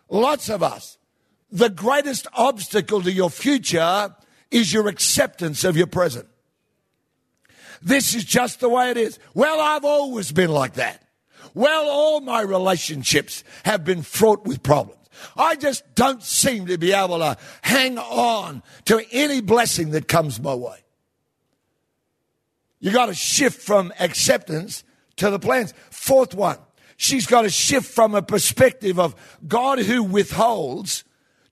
Lots 0.09 0.49
of 0.49 0.63
us, 0.63 0.97
the 1.53 1.69
greatest 1.69 2.27
obstacle 2.33 3.03
to 3.03 3.13
your 3.13 3.29
future 3.29 4.17
is 4.51 4.73
your 4.73 4.89
acceptance 4.89 5.63
of 5.63 5.77
your 5.77 5.87
present. 5.87 6.27
This 7.83 8.15
is 8.15 8.25
just 8.25 8.61
the 8.61 8.71
way 8.71 8.91
it 8.91 8.97
is. 8.97 9.19
Well, 9.35 9.61
I've 9.61 9.85
always 9.85 10.33
been 10.33 10.51
like 10.51 10.75
that. 10.75 11.07
Well, 11.53 11.91
all 11.91 12.21
my 12.21 12.41
relationships 12.41 13.45
have 13.67 13.85
been 13.85 14.01
fraught 14.01 14.47
with 14.47 14.63
problems. 14.63 15.00
I 15.37 15.57
just 15.57 15.95
don't 15.95 16.23
seem 16.23 16.67
to 16.67 16.79
be 16.79 16.93
able 16.93 17.19
to 17.19 17.37
hang 17.63 17.99
on 17.99 18.63
to 18.87 19.05
any 19.11 19.41
blessing 19.41 19.91
that 19.91 20.09
comes 20.09 20.41
my 20.41 20.55
way. 20.55 20.79
You 22.81 22.91
got 22.93 23.07
to 23.07 23.15
shift 23.15 23.61
from 23.61 23.93
acceptance 24.01 24.85
to 25.17 25.31
the 25.31 25.39
plans. 25.39 25.75
Fourth 25.91 26.35
one, 26.35 26.59
she's 26.97 27.27
got 27.27 27.43
to 27.43 27.51
shift 27.51 27.87
from 27.87 28.15
a 28.15 28.23
perspective 28.23 28.99
of 28.99 29.15
God 29.47 29.81
who 29.81 30.03
withholds 30.03 31.05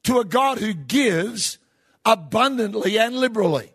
to 0.05 0.19
a 0.21 0.25
God 0.25 0.59
who 0.59 0.73
gives 0.73 1.59
abundantly 2.05 2.99
and 2.99 3.17
liberally. 3.17 3.73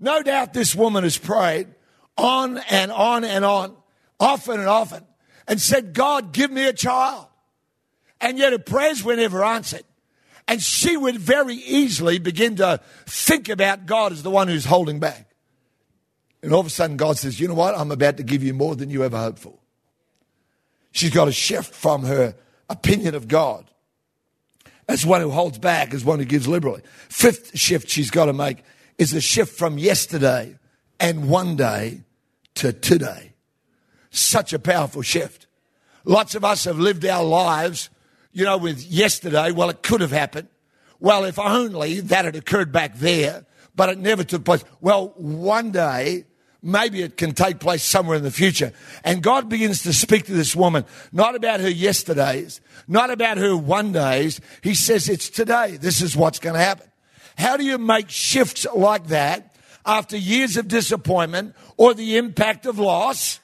No 0.00 0.22
doubt 0.22 0.52
this 0.52 0.74
woman 0.74 1.04
has 1.04 1.16
prayed 1.16 1.68
on 2.16 2.58
and 2.70 2.90
on 2.90 3.24
and 3.24 3.44
on, 3.44 3.76
often 4.18 4.58
and 4.60 4.68
often, 4.68 5.04
and 5.46 5.60
said, 5.60 5.94
God, 5.94 6.32
give 6.32 6.50
me 6.50 6.66
a 6.66 6.72
child 6.72 7.26
and 8.24 8.38
yet 8.38 8.52
her 8.52 8.58
prayers 8.58 9.04
were 9.04 9.14
never 9.14 9.44
answered. 9.44 9.84
And 10.48 10.60
she 10.60 10.96
would 10.96 11.16
very 11.16 11.56
easily 11.56 12.18
begin 12.18 12.56
to 12.56 12.80
think 13.04 13.50
about 13.50 13.84
God 13.84 14.12
as 14.12 14.22
the 14.22 14.30
one 14.30 14.48
who's 14.48 14.64
holding 14.64 14.98
back. 14.98 15.28
And 16.42 16.52
all 16.52 16.60
of 16.60 16.66
a 16.66 16.70
sudden, 16.70 16.96
God 16.96 17.18
says, 17.18 17.38
You 17.38 17.48
know 17.48 17.54
what? 17.54 17.78
I'm 17.78 17.90
about 17.90 18.16
to 18.16 18.22
give 18.22 18.42
you 18.42 18.54
more 18.54 18.74
than 18.76 18.88
you 18.88 19.04
ever 19.04 19.18
hoped 19.18 19.38
for. 19.38 19.58
She's 20.90 21.10
got 21.10 21.26
to 21.26 21.32
shift 21.32 21.74
from 21.74 22.04
her 22.04 22.34
opinion 22.70 23.14
of 23.14 23.28
God 23.28 23.70
as 24.88 25.04
one 25.04 25.20
who 25.20 25.30
holds 25.30 25.58
back, 25.58 25.92
as 25.92 26.04
one 26.04 26.18
who 26.18 26.24
gives 26.24 26.48
liberally. 26.48 26.82
Fifth 27.10 27.58
shift 27.58 27.90
she's 27.90 28.10
got 28.10 28.26
to 28.26 28.32
make 28.32 28.58
is 28.96 29.12
a 29.12 29.20
shift 29.20 29.56
from 29.56 29.76
yesterday 29.76 30.58
and 30.98 31.28
one 31.28 31.56
day 31.56 32.00
to 32.54 32.72
today. 32.72 33.32
Such 34.10 34.54
a 34.54 34.58
powerful 34.58 35.02
shift. 35.02 35.46
Lots 36.04 36.34
of 36.34 36.44
us 36.44 36.64
have 36.64 36.78
lived 36.78 37.04
our 37.04 37.24
lives 37.24 37.90
you 38.34 38.44
know, 38.44 38.58
with 38.58 38.84
yesterday, 38.84 39.52
well, 39.52 39.70
it 39.70 39.82
could 39.82 40.02
have 40.02 40.10
happened. 40.10 40.48
Well, 41.00 41.24
if 41.24 41.38
only 41.38 42.00
that 42.00 42.24
had 42.24 42.36
occurred 42.36 42.72
back 42.72 42.96
there, 42.96 43.46
but 43.74 43.88
it 43.88 43.98
never 43.98 44.24
took 44.24 44.44
place. 44.44 44.64
Well, 44.80 45.14
one 45.16 45.70
day, 45.70 46.24
maybe 46.62 47.02
it 47.02 47.16
can 47.16 47.32
take 47.32 47.60
place 47.60 47.82
somewhere 47.82 48.16
in 48.16 48.22
the 48.22 48.30
future. 48.30 48.72
And 49.04 49.22
God 49.22 49.48
begins 49.48 49.82
to 49.84 49.92
speak 49.92 50.26
to 50.26 50.32
this 50.32 50.56
woman, 50.56 50.84
not 51.12 51.34
about 51.36 51.60
her 51.60 51.70
yesterdays, 51.70 52.60
not 52.88 53.10
about 53.10 53.38
her 53.38 53.56
one 53.56 53.92
days. 53.92 54.40
He 54.62 54.74
says, 54.74 55.08
it's 55.08 55.30
today. 55.30 55.76
This 55.76 56.02
is 56.02 56.16
what's 56.16 56.38
going 56.38 56.54
to 56.54 56.60
happen. 56.60 56.88
How 57.36 57.56
do 57.56 57.64
you 57.64 57.78
make 57.78 58.10
shifts 58.10 58.66
like 58.74 59.08
that 59.08 59.56
after 59.86 60.16
years 60.16 60.56
of 60.56 60.68
disappointment 60.68 61.54
or 61.76 61.94
the 61.94 62.16
impact 62.16 62.66
of 62.66 62.78
loss? 62.78 63.40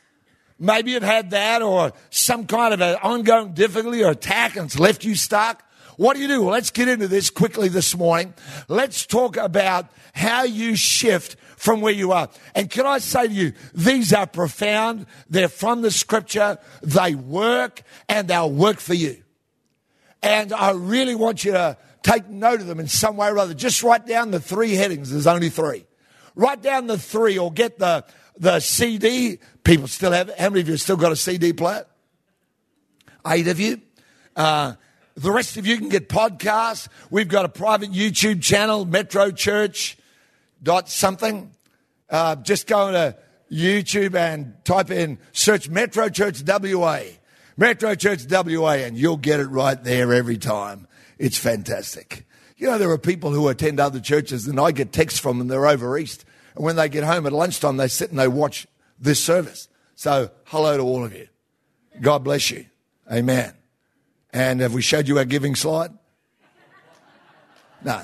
Maybe 0.61 0.91
you've 0.91 1.03
had 1.03 1.31
that 1.31 1.63
or 1.63 1.93
some 2.11 2.47
kind 2.47 2.75
of 2.75 2.83
an 2.83 2.97
ongoing 3.03 3.55
difficulty 3.55 4.05
or 4.05 4.11
attack 4.11 4.57
and 4.57 4.67
it's 4.67 4.79
left 4.79 5.05
you 5.05 5.17
stuck. 5.17 5.65
What 5.97 6.15
do 6.15 6.23
you 6.23 6.29
do? 6.29 6.43
Well, 6.43 6.53
let's 6.53 6.71
get 6.71 6.87
into 6.87 7.09
this 7.09 7.31
quickly 7.31 7.69
this 7.69 7.97
morning. 7.97 8.35
Let's 8.69 9.07
talk 9.07 9.37
about 9.39 9.87
how 10.15 10.45
you 10.45 10.77
shift 10.77 11.37
from 11.57 11.81
where 11.81 11.93
you 11.93 12.13
are. 12.13 12.29
And 12.55 12.71
can 12.71 12.87
I 12.87 12.99
say 12.99 13.27
to 13.27 13.33
you, 13.33 13.53
these 13.75 14.13
are 14.13 14.27
profound. 14.27 15.07
They're 15.29 15.49
from 15.49 15.83
the 15.83 15.91
scripture. 15.91 16.59
They 16.83 17.15
work 17.15 17.83
and 18.09 18.29
they'll 18.29 18.53
work 18.53 18.81
for 18.81 18.95
you. 18.95 19.23
And 20.23 20.53
I 20.53 20.73
really 20.73 21.15
want 21.15 21.45
you 21.45 21.53
to 21.53 21.79
take 22.03 22.29
note 22.29 22.61
of 22.61 22.67
them 22.67 22.81
in 22.81 22.89
some 22.89 23.17
way 23.17 23.29
or 23.29 23.39
other. 23.39 23.55
Just 23.55 23.83
write 23.83 24.07
down 24.07 24.31
the 24.31 24.41
three 24.41 24.75
headings. 24.75 25.11
There's 25.11 25.27
only 25.27 25.49
three. 25.49 25.87
Write 26.35 26.63
down 26.63 26.87
the 26.87 26.99
three 26.99 27.39
or 27.39 27.53
get 27.53 27.79
the, 27.79 28.05
the 28.41 28.59
CD. 28.59 29.39
People 29.63 29.87
still 29.87 30.11
have, 30.11 30.35
how 30.37 30.49
many 30.49 30.63
of 30.63 30.69
you 30.69 30.77
still 30.79 30.97
got 30.97 31.13
a 31.13 31.17
CD 31.17 31.53
player? 31.53 31.87
Eight 33.27 33.47
of 33.47 33.61
you. 33.61 33.81
Uh, 34.35 34.73
the 35.15 35.31
rest 35.31 35.59
of 35.59 35.67
you 35.67 35.77
can 35.77 35.91
get 35.91 36.09
podcasts. 36.09 36.89
We've 37.11 37.29
got 37.29 37.45
a 37.45 37.49
private 37.49 37.93
YouTube 37.93 38.43
channel, 38.43 38.87
Metro 38.87 39.31
Church 39.31 39.99
dot 40.63 40.89
something. 40.89 41.53
Uh, 42.09 42.37
just 42.37 42.67
go 42.67 42.91
to 42.91 43.17
YouTube 43.53 44.15
and 44.15 44.55
type 44.65 44.91
in 44.91 45.19
search 45.33 45.69
Metro 45.69 46.09
Church 46.09 46.43
WA. 46.47 47.01
Metro 47.59 47.95
Church 47.95 48.25
WA, 48.31 48.73
and 48.73 48.97
you'll 48.97 49.19
get 49.19 49.41
it 49.41 49.49
right 49.49 49.83
there 49.85 50.15
every 50.15 50.39
time. 50.39 50.87
It's 51.19 51.37
fantastic. 51.37 52.25
You 52.57 52.69
know, 52.69 52.79
there 52.79 52.91
are 52.91 52.99
people 52.99 53.33
who 53.33 53.49
attend 53.49 53.81
other 53.81 54.01
churches, 54.01 54.47
and 54.47 54.59
I 54.59 54.73
get 54.73 54.93
texts 54.93 55.21
from 55.21 55.39
them, 55.39 55.49
they're 55.49 55.67
over 55.67 55.99
east. 55.99 56.25
And 56.55 56.65
when 56.65 56.77
they 56.77 56.89
get 56.89 57.05
home 57.05 57.27
at 57.27 57.33
lunchtime, 57.33 57.77
they 57.77 57.89
sit 57.89 58.11
and 58.11 58.19
they 58.19 58.29
watch 58.29 58.67
this 58.99 59.23
service. 59.23 59.69
So, 59.95 60.31
hello 60.45 60.77
to 60.77 60.83
all 60.83 61.05
of 61.05 61.15
you. 61.15 61.29
God 62.01 62.25
bless 62.25 62.51
you. 62.51 62.67
Amen. 63.11 63.55
And 64.33 64.61
have 64.61 64.73
we 64.73 64.83
showed 64.83 65.09
you 65.09 65.19
our 65.19 65.25
giving 65.25 65.55
slide? 65.55 65.93
No. 67.85 68.03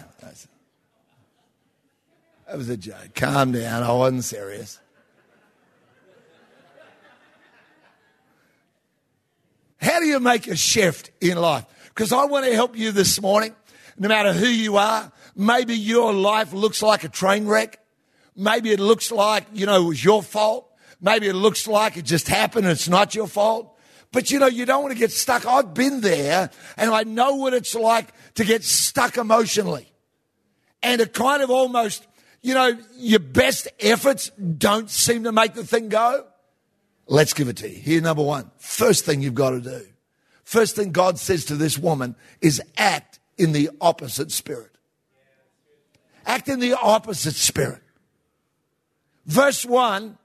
That 2.46 2.58
was 2.58 2.68
a 2.68 2.76
joke. 2.76 3.14
Calm 3.14 3.52
down. 3.52 3.82
I 3.82 3.92
wasn't 3.92 4.24
serious. 4.24 4.78
How 9.80 10.00
do 10.00 10.06
you 10.06 10.20
make 10.20 10.46
a 10.46 10.56
shift 10.56 11.10
in 11.20 11.38
life? 11.38 11.64
Because 11.88 12.12
I 12.12 12.24
want 12.24 12.46
to 12.46 12.54
help 12.54 12.76
you 12.76 12.92
this 12.92 13.20
morning, 13.20 13.54
no 13.98 14.08
matter 14.08 14.32
who 14.32 14.46
you 14.46 14.76
are. 14.76 15.10
Maybe 15.34 15.74
your 15.74 16.12
life 16.12 16.52
looks 16.52 16.82
like 16.82 17.04
a 17.04 17.08
train 17.08 17.46
wreck. 17.46 17.78
Maybe 18.36 18.70
it 18.70 18.80
looks 18.80 19.10
like, 19.10 19.46
you 19.52 19.66
know, 19.66 19.82
it 19.82 19.88
was 19.88 20.04
your 20.04 20.22
fault. 20.22 20.70
Maybe 21.00 21.26
it 21.26 21.34
looks 21.34 21.66
like 21.66 21.96
it 21.96 22.04
just 22.04 22.28
happened 22.28 22.66
and 22.66 22.72
it's 22.72 22.88
not 22.88 23.14
your 23.14 23.26
fault. 23.26 23.76
But 24.12 24.30
you 24.30 24.38
know, 24.38 24.46
you 24.46 24.66
don't 24.66 24.82
want 24.82 24.92
to 24.92 24.98
get 24.98 25.12
stuck. 25.12 25.46
I've 25.46 25.74
been 25.74 26.00
there 26.00 26.50
and 26.76 26.90
I 26.90 27.02
know 27.04 27.36
what 27.36 27.54
it's 27.54 27.74
like 27.74 28.12
to 28.34 28.44
get 28.44 28.64
stuck 28.64 29.16
emotionally. 29.16 29.92
And 30.82 31.00
it 31.00 31.12
kind 31.12 31.42
of 31.42 31.50
almost, 31.50 32.06
you 32.42 32.54
know, 32.54 32.78
your 32.96 33.20
best 33.20 33.68
efforts 33.80 34.30
don't 34.30 34.88
seem 34.90 35.24
to 35.24 35.32
make 35.32 35.54
the 35.54 35.64
thing 35.64 35.88
go. 35.88 36.26
Let's 37.06 37.34
give 37.34 37.48
it 37.48 37.56
to 37.58 37.68
you. 37.68 37.78
Here, 37.78 38.00
number 38.00 38.22
one. 38.22 38.50
First 38.58 39.04
thing 39.04 39.22
you've 39.22 39.34
got 39.34 39.50
to 39.50 39.60
do. 39.60 39.86
First 40.44 40.76
thing 40.76 40.92
God 40.92 41.18
says 41.18 41.46
to 41.46 41.56
this 41.56 41.78
woman 41.78 42.16
is 42.40 42.62
act 42.76 43.18
in 43.36 43.52
the 43.52 43.70
opposite 43.80 44.30
spirit. 44.30 44.76
Act 46.24 46.48
in 46.48 46.60
the 46.60 46.74
opposite 46.74 47.34
spirit. 47.34 47.82
Verse 49.26 49.66
one, 49.66 50.18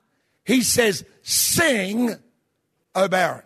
he 0.46 0.62
says, 0.62 1.04
sing, 1.24 2.16
O 2.96 3.08
barren. 3.08 3.44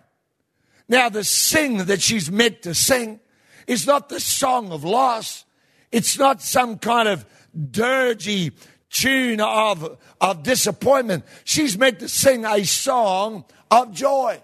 Now, 0.87 1.09
the 1.09 1.23
sing 1.23 1.85
that 1.85 2.01
she's 2.01 2.29
meant 2.29 2.61
to 2.61 2.75
sing 2.75 3.19
is 3.65 3.87
not 3.87 4.09
the 4.09 4.19
song 4.19 4.71
of 4.71 4.83
loss. 4.83 5.45
It's 5.91 6.19
not 6.19 6.41
some 6.41 6.77
kind 6.77 7.07
of 7.07 7.25
dirgy 7.57 8.53
tune 8.89 9.41
of, 9.41 9.97
of 10.21 10.43
disappointment. 10.43 11.25
She's 11.43 11.77
meant 11.77 11.99
to 11.99 12.09
sing 12.09 12.45
a 12.45 12.63
song 12.65 13.45
of 13.71 13.93
joy. 13.93 14.41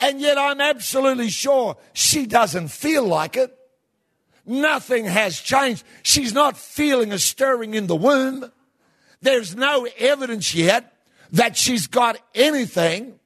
And 0.00 0.20
yet 0.20 0.38
I'm 0.38 0.60
absolutely 0.60 1.30
sure 1.30 1.76
she 1.92 2.26
doesn't 2.26 2.68
feel 2.68 3.04
like 3.04 3.36
it. 3.36 3.56
Nothing 4.46 5.06
has 5.06 5.40
changed. 5.40 5.84
She's 6.02 6.32
not 6.32 6.56
feeling 6.56 7.12
a 7.12 7.18
stirring 7.18 7.74
in 7.74 7.86
the 7.86 7.96
womb. 7.96 8.52
There's 9.24 9.56
no 9.56 9.88
evidence 9.96 10.54
yet 10.54 10.92
that 11.32 11.56
she's 11.56 11.86
got 11.86 12.18
anything. 12.34 13.18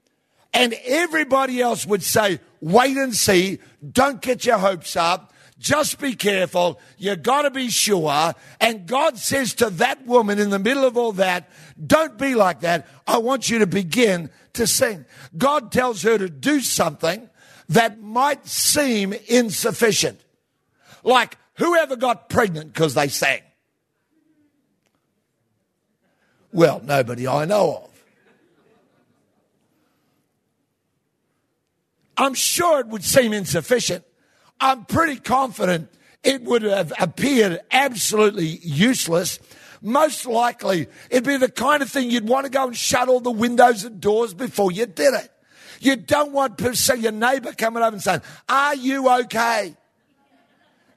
And 0.54 0.74
everybody 0.84 1.60
else 1.60 1.84
would 1.86 2.04
say, 2.04 2.38
wait 2.60 2.96
and 2.96 3.14
see. 3.14 3.58
Don't 3.92 4.22
get 4.22 4.46
your 4.46 4.58
hopes 4.58 4.94
up. 4.94 5.32
Just 5.58 5.98
be 5.98 6.14
careful. 6.14 6.80
You 6.98 7.16
gotta 7.16 7.50
be 7.50 7.68
sure. 7.68 8.32
And 8.60 8.86
God 8.86 9.18
says 9.18 9.54
to 9.54 9.70
that 9.70 10.06
woman 10.06 10.38
in 10.38 10.50
the 10.50 10.60
middle 10.60 10.84
of 10.84 10.96
all 10.96 11.12
that, 11.14 11.50
don't 11.84 12.16
be 12.16 12.36
like 12.36 12.60
that. 12.60 12.86
I 13.04 13.18
want 13.18 13.50
you 13.50 13.58
to 13.58 13.66
begin 13.66 14.30
to 14.52 14.68
sing. 14.68 15.04
God 15.36 15.72
tells 15.72 16.02
her 16.02 16.16
to 16.16 16.28
do 16.28 16.60
something 16.60 17.28
that 17.70 18.00
might 18.00 18.46
seem 18.46 19.14
insufficient. 19.26 20.20
Like 21.02 21.36
whoever 21.54 21.96
got 21.96 22.28
pregnant 22.28 22.72
because 22.72 22.94
they 22.94 23.08
sang? 23.08 23.40
Well, 26.52 26.80
nobody 26.84 27.28
I 27.28 27.44
know 27.44 27.82
of. 27.84 27.88
I'm 32.16 32.34
sure 32.34 32.80
it 32.80 32.88
would 32.88 33.04
seem 33.04 33.32
insufficient. 33.32 34.04
I'm 34.60 34.84
pretty 34.86 35.20
confident 35.20 35.88
it 36.24 36.42
would 36.42 36.62
have 36.62 36.92
appeared 36.98 37.60
absolutely 37.70 38.58
useless. 38.62 39.38
Most 39.80 40.26
likely, 40.26 40.88
it'd 41.10 41.24
be 41.24 41.36
the 41.36 41.50
kind 41.50 41.80
of 41.80 41.90
thing 41.90 42.10
you'd 42.10 42.28
want 42.28 42.44
to 42.44 42.50
go 42.50 42.66
and 42.66 42.76
shut 42.76 43.08
all 43.08 43.20
the 43.20 43.30
windows 43.30 43.84
and 43.84 44.00
doors 44.00 44.34
before 44.34 44.72
you 44.72 44.86
did 44.86 45.14
it. 45.14 45.30
You 45.80 45.94
don't 45.94 46.32
want 46.32 46.58
to 46.58 46.74
see 46.74 46.96
your 46.96 47.12
neighbor 47.12 47.52
coming 47.52 47.84
over 47.84 47.94
and 47.94 48.02
saying, 48.02 48.22
Are 48.48 48.74
you 48.74 49.08
okay? 49.20 49.76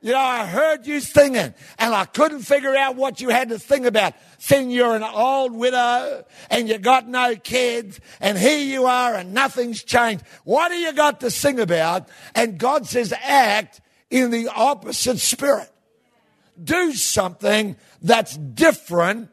You 0.03 0.13
know, 0.13 0.19
I 0.19 0.47
heard 0.47 0.87
you 0.87 0.99
singing 0.99 1.53
and 1.77 1.93
I 1.93 2.05
couldn't 2.05 2.41
figure 2.41 2.75
out 2.75 2.95
what 2.95 3.21
you 3.21 3.29
had 3.29 3.49
to 3.49 3.59
sing 3.59 3.85
about. 3.85 4.15
Sing 4.39 4.71
you're 4.71 4.95
an 4.95 5.03
old 5.03 5.53
widow 5.53 6.25
and 6.49 6.67
you 6.67 6.79
got 6.79 7.07
no 7.07 7.35
kids 7.35 7.99
and 8.19 8.35
here 8.35 8.57
you 8.57 8.87
are 8.87 9.13
and 9.13 9.33
nothing's 9.33 9.83
changed. 9.83 10.23
What 10.43 10.69
do 10.69 10.75
you 10.75 10.91
got 10.93 11.19
to 11.19 11.29
sing 11.29 11.59
about? 11.59 12.09
And 12.33 12.57
God 12.57 12.87
says 12.87 13.13
act 13.21 13.79
in 14.09 14.31
the 14.31 14.47
opposite 14.47 15.19
spirit. 15.19 15.69
Do 16.61 16.93
something 16.93 17.75
that's 18.01 18.35
different 18.35 19.29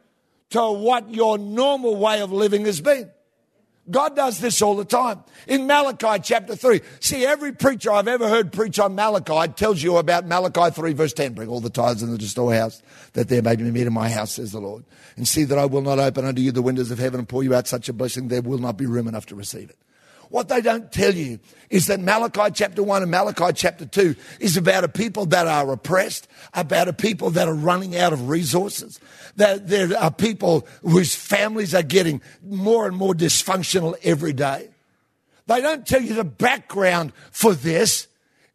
to 0.51 0.71
what 0.71 1.15
your 1.15 1.39
normal 1.39 1.97
way 1.97 2.21
of 2.21 2.31
living 2.31 2.67
has 2.67 2.83
been. 2.83 3.11
God 3.91 4.17
does 4.17 4.39
this 4.39 4.61
all 4.61 4.77
the 4.77 4.85
time. 4.85 5.25
In 5.47 5.67
Malachi 5.67 6.21
chapter 6.23 6.55
3, 6.55 6.81
see, 7.01 7.25
every 7.25 7.53
preacher 7.53 7.91
I've 7.91 8.09
ever 8.09 8.29
heard 8.29 8.53
preach 8.53 8.79
on 8.79 8.95
Malachi 8.95 9.53
tells 9.53 9.83
you 9.83 9.97
about 9.97 10.27
Malachi 10.27 10.71
3, 10.71 10.93
verse 10.93 11.13
10. 11.13 11.35
Bring 11.35 11.49
all 11.49 11.61
the 11.61 11.71
tithes 11.71 12.03
into 12.03 12.19
the 12.19 12.27
storehouse, 12.27 12.83
that 13.15 13.29
there 13.29 13.43
may 13.43 13.57
be 13.57 13.65
meat 13.65 13.87
in 13.87 13.93
my 13.93 14.09
house, 14.09 14.33
says 14.33 14.53
the 14.53 14.61
Lord. 14.61 14.85
And 15.17 15.27
see 15.27 15.45
that 15.45 15.59
I 15.59 15.65
will 15.65 15.83
not 15.83 15.99
open 15.99 16.25
unto 16.25 16.43
you 16.43 16.53
the 16.53 16.63
windows 16.63 16.91
of 16.91 16.99
heaven 16.99 17.19
and 17.21 17.29
pour 17.29 17.43
you 17.43 17.55
out 17.55 17.67
such 17.67 17.89
a 17.89 17.93
blessing, 17.93 18.29
there 18.29 18.43
will 18.43 18.59
not 18.59 18.77
be 18.77 18.87
room 18.87 19.09
enough 19.09 19.27
to 19.27 19.35
receive 19.35 19.71
it. 19.71 19.79
What 20.31 20.49
they 20.49 20.61
don't 20.61 20.91
tell 20.93 21.15
you 21.15 21.39
is 21.71 21.87
that 21.87 22.01
Malachi 22.01 22.51
chapter 22.53 22.83
1 22.83 23.03
and 23.03 23.11
Malachi 23.11 23.53
chapter 23.55 23.87
2 23.87 24.15
is 24.41 24.57
about 24.57 24.85
a 24.85 24.89
people 24.89 25.27
that 25.27 25.47
are 25.47 25.73
oppressed, 25.73 26.29
about 26.53 26.89
a 26.89 26.93
people 26.93 27.31
that 27.31 27.49
are 27.49 27.55
running 27.55 27.97
out 27.97 28.13
of 28.13 28.29
resources, 28.29 29.01
that 29.37 29.69
there 29.69 29.97
are 29.97 30.11
people 30.11 30.67
whose 30.83 31.15
families 31.15 31.75
are 31.75 31.83
getting 31.83 32.21
more 32.43 32.87
and 32.87 32.97
more 32.97 33.15
dysfunctional 33.15 33.95
every 34.03 34.33
day. 34.33 34.69
They 35.47 35.63
don't 35.63 35.87
tell 35.87 36.03
you 36.03 36.15
the 36.15 36.25
background 36.25 37.13
for 37.31 37.55
this 37.55 38.08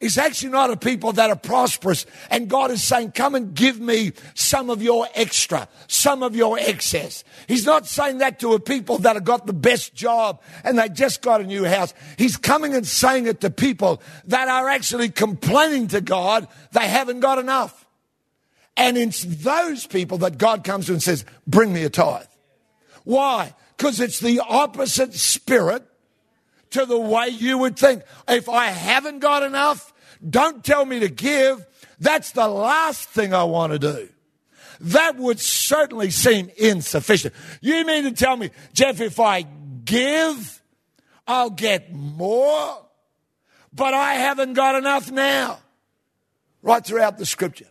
is 0.04 0.18
actually 0.18 0.52
not 0.52 0.70
a 0.70 0.76
people 0.76 1.14
that 1.14 1.30
are 1.30 1.36
prosperous. 1.36 2.06
And 2.30 2.50
God 2.50 2.72
is 2.72 2.84
saying, 2.84 3.14
come 3.14 3.36
and 3.36 3.54
give 3.54 3.80
me 3.80 4.12
some 4.34 4.70
of 4.70 4.84
your 4.84 5.08
extra, 5.16 5.68
some 5.88 6.22
of 6.24 6.36
your 6.36 6.60
excess. 6.60 7.24
He's 7.48 7.66
not 7.66 7.88
saying 7.88 8.18
that 8.18 8.40
to 8.42 8.54
a 8.54 8.60
people 8.60 8.98
that 9.00 9.16
have 9.16 9.24
got 9.24 9.48
the 9.48 9.54
best 9.54 9.96
job 9.96 10.42
and 10.64 10.78
they 10.78 10.90
just 10.90 11.22
got 11.22 11.40
a 11.40 11.46
new 11.46 11.64
house. 11.64 11.94
He's 12.18 12.36
coming 12.36 12.76
and 12.76 12.86
saying 12.86 13.28
it 13.28 13.40
to 13.42 13.50
people 13.50 14.02
that 14.26 14.50
are 14.50 14.68
actually 14.68 15.10
complaining 15.10 15.88
to 15.88 16.02
God 16.02 16.48
they 16.74 16.88
haven't 16.88 17.22
got 17.22 17.38
enough. 17.38 17.86
And 18.76 18.98
it's 18.98 19.24
those 19.24 19.86
people 19.86 20.18
that 20.20 20.38
God 20.38 20.64
comes 20.64 20.88
to 20.88 20.94
and 20.94 21.02
says, 21.02 21.24
bring 21.48 21.72
me 21.72 21.84
a 21.84 21.90
tithe. 21.90 22.26
Why? 23.04 23.54
Because 23.78 24.00
it's 24.00 24.20
the 24.20 24.42
opposite 24.42 25.14
spirit 25.14 25.86
to 26.72 26.86
the 26.86 26.98
way 26.98 27.30
you 27.30 27.60
would 27.60 27.78
think. 27.78 28.04
If 28.28 28.50
I 28.50 28.66
haven't 28.66 29.20
got 29.20 29.44
enough, 29.44 29.93
don't 30.28 30.64
tell 30.64 30.86
me 30.86 31.00
to 31.00 31.10
give. 31.10 31.66
That's 32.00 32.32
the 32.32 32.48
last 32.48 33.10
thing 33.10 33.34
I 33.34 33.44
want 33.44 33.74
to 33.74 33.80
do. 33.80 34.10
That 34.80 35.16
would 35.18 35.40
certainly 35.40 36.10
seem 36.10 36.50
insufficient. 36.58 37.34
You 37.62 37.86
mean 37.86 38.04
to 38.04 38.12
tell 38.12 38.36
me, 38.36 38.50
Geoff, 38.74 39.00
if 39.00 39.20
I 39.20 39.44
give, 39.86 40.62
I'll 41.28 41.50
get 41.50 41.94
more, 41.94 42.86
but 43.74 43.94
I 43.94 44.16
haven't 44.16 44.54
got 44.54 44.76
enough 44.76 45.12
now. 45.12 45.60
Right 46.62 46.86
throughout 46.86 47.18
the 47.18 47.26
scripture. 47.26 47.68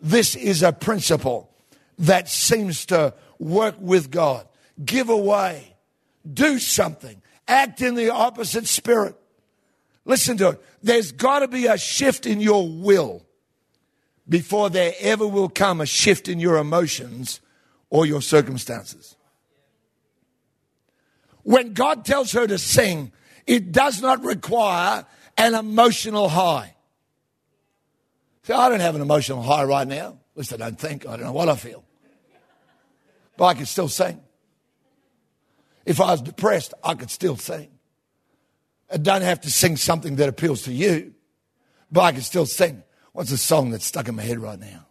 This 0.00 0.36
is 0.36 0.62
a 0.62 0.72
principle 0.72 1.50
that 1.98 2.28
seems 2.28 2.86
to 2.86 3.14
work 3.38 3.76
with 3.78 4.10
God. 4.10 4.46
Give 4.84 5.08
away, 5.08 5.74
do 6.30 6.58
something, 6.58 7.22
act 7.48 7.80
in 7.82 7.94
the 7.94 8.10
opposite 8.10 8.66
spirit. 8.66 9.16
Listen 10.06 10.36
to 10.38 10.50
it. 10.50 10.62
There's 10.82 11.12
got 11.12 11.40
to 11.40 11.48
be 11.48 11.66
a 11.66 11.76
shift 11.76 12.24
in 12.26 12.40
your 12.40 12.66
will 12.66 13.26
before 14.28 14.70
there 14.70 14.94
ever 15.00 15.26
will 15.26 15.48
come 15.48 15.80
a 15.80 15.86
shift 15.86 16.28
in 16.28 16.38
your 16.40 16.56
emotions 16.56 17.40
or 17.90 18.06
your 18.06 18.22
circumstances. 18.22 19.16
When 21.42 21.74
God 21.74 22.04
tells 22.04 22.32
her 22.32 22.46
to 22.46 22.56
sing, 22.56 23.12
it 23.46 23.72
does 23.72 24.00
not 24.00 24.24
require 24.24 25.04
an 25.36 25.54
emotional 25.54 26.28
high. 26.28 26.74
See, 28.44 28.52
I 28.52 28.68
don't 28.68 28.80
have 28.80 28.94
an 28.94 29.02
emotional 29.02 29.42
high 29.42 29.64
right 29.64 29.86
now. 29.86 30.18
At 30.32 30.38
least 30.38 30.52
I 30.52 30.56
don't 30.56 30.78
think. 30.78 31.04
I 31.06 31.16
don't 31.16 31.26
know 31.26 31.32
what 31.32 31.48
I 31.48 31.56
feel. 31.56 31.84
But 33.36 33.46
I 33.46 33.54
can 33.54 33.66
still 33.66 33.88
sing. 33.88 34.20
If 35.84 36.00
I 36.00 36.12
was 36.12 36.22
depressed, 36.22 36.74
I 36.82 36.94
could 36.94 37.10
still 37.10 37.36
sing. 37.36 37.75
I 38.90 38.98
don't 38.98 39.22
have 39.22 39.40
to 39.42 39.50
sing 39.50 39.76
something 39.76 40.16
that 40.16 40.28
appeals 40.28 40.62
to 40.62 40.72
you, 40.72 41.14
but 41.90 42.02
I 42.02 42.12
can 42.12 42.22
still 42.22 42.46
sing. 42.46 42.82
What's 43.12 43.30
the 43.30 43.38
song 43.38 43.70
that's 43.70 43.86
stuck 43.86 44.08
in 44.08 44.16
my 44.16 44.22
head 44.22 44.38
right 44.38 44.58
now? 44.58 44.86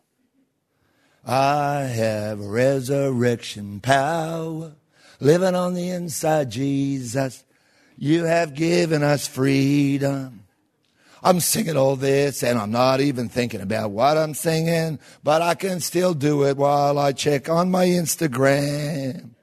I 1.25 1.81
have 1.81 2.39
resurrection 2.39 3.79
power 3.79 4.73
living 5.19 5.55
on 5.55 5.73
the 5.73 5.89
inside, 5.89 6.51
Jesus. 6.51 7.43
You 7.97 8.25
have 8.25 8.53
given 8.53 9.03
us 9.03 9.27
freedom. 9.27 10.41
I'm 11.23 11.39
singing 11.39 11.77
all 11.77 11.95
this 11.95 12.43
and 12.43 12.59
I'm 12.59 12.71
not 12.71 13.01
even 13.01 13.29
thinking 13.29 13.61
about 13.61 13.91
what 13.91 14.17
I'm 14.17 14.33
singing, 14.33 14.99
but 15.23 15.41
I 15.41 15.55
can 15.55 15.79
still 15.79 16.13
do 16.13 16.45
it 16.45 16.57
while 16.57 16.99
I 16.99 17.13
check 17.13 17.49
on 17.49 17.71
my 17.71 17.85
Instagram. 17.85 19.34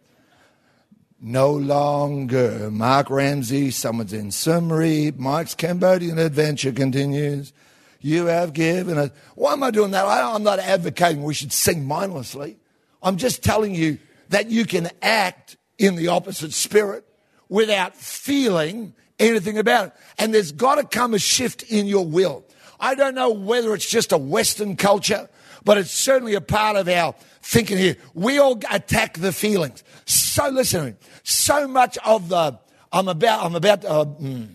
No 1.25 1.53
longer 1.53 2.69
Mark 2.73 3.09
Ramsey, 3.09 3.71
someone's 3.71 4.13
in 4.13 4.33
summary. 4.33 5.13
Mike's 5.17 5.55
Cambodian 5.55 6.19
adventure 6.19 6.73
continues. 6.73 7.53
You 8.01 8.27
have 8.27 8.53
given 8.53 8.99
us. 8.99 9.11
Why 9.37 9.53
am 9.53 9.63
I 9.63 9.71
doing 9.71 9.93
that? 9.93 10.05
I, 10.05 10.35
I'm 10.35 10.43
not 10.43 10.59
advocating 10.59 11.23
we 11.23 11.33
should 11.33 11.53
sing 11.53 11.87
mindlessly. 11.87 12.59
I'm 13.05 13.19
just 13.19 13.45
telling 13.45 13.73
you 13.73 13.99
that 14.31 14.51
you 14.51 14.65
can 14.65 14.91
act 15.01 15.57
in 15.79 15.95
the 15.95 16.09
opposite 16.09 16.53
spirit 16.53 17.07
without 17.49 17.95
feeling 17.95 18.93
anything 19.21 19.59
about 19.59 19.87
it. 19.87 19.93
And 20.19 20.35
there's 20.35 20.51
got 20.51 20.75
to 20.75 20.85
come 20.85 21.15
a 21.15 21.21
shift 21.21 21.63
in 21.63 21.87
your 21.87 22.05
will. 22.05 22.45
I 22.81 22.97
don't 22.97 23.15
know 23.15 23.31
whether 23.31 23.73
it's 23.75 23.89
just 23.89 24.11
a 24.11 24.19
Western 24.19 24.75
culture, 24.75 25.29
but 25.65 25.79
it's 25.79 25.93
certainly 25.93 26.35
a 26.35 26.41
part 26.41 26.75
of 26.75 26.89
our 26.89 27.15
thinking 27.43 27.79
here. 27.79 27.97
We 28.13 28.41
all 28.41 28.61
attack 28.69 29.19
the 29.19 29.33
feelings. 29.33 29.85
So 30.33 30.49
listen, 30.49 30.97
so 31.23 31.69
much 31.69 31.99
of 31.99 32.31
the 32.31 32.59
I'm 32.91 33.09
about 33.09 33.45
I'm 33.45 33.55
about 33.55 33.85
uh, 33.85 34.07
mm, 34.07 34.49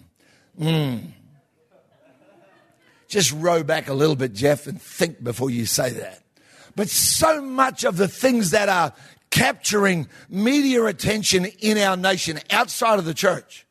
mm. 0.59 1.03
Just 3.07 3.31
row 3.33 3.63
back 3.63 3.87
a 3.87 3.93
little 3.93 4.15
bit, 4.15 4.33
Geoff, 4.33 4.65
and 4.65 4.81
think 4.81 5.23
before 5.23 5.51
you 5.51 5.67
say 5.67 5.91
that. 5.91 6.23
But 6.75 6.89
so 6.89 7.41
much 7.41 7.83
of 7.83 7.97
the 7.97 8.07
things 8.07 8.49
that 8.51 8.69
are 8.69 8.91
capturing 9.29 10.07
media 10.29 10.83
attention 10.85 11.45
in 11.45 11.77
our 11.77 11.95
nation 11.95 12.39
outside 12.49 12.97
of 12.97 13.05
the 13.05 13.13
church 13.13 13.67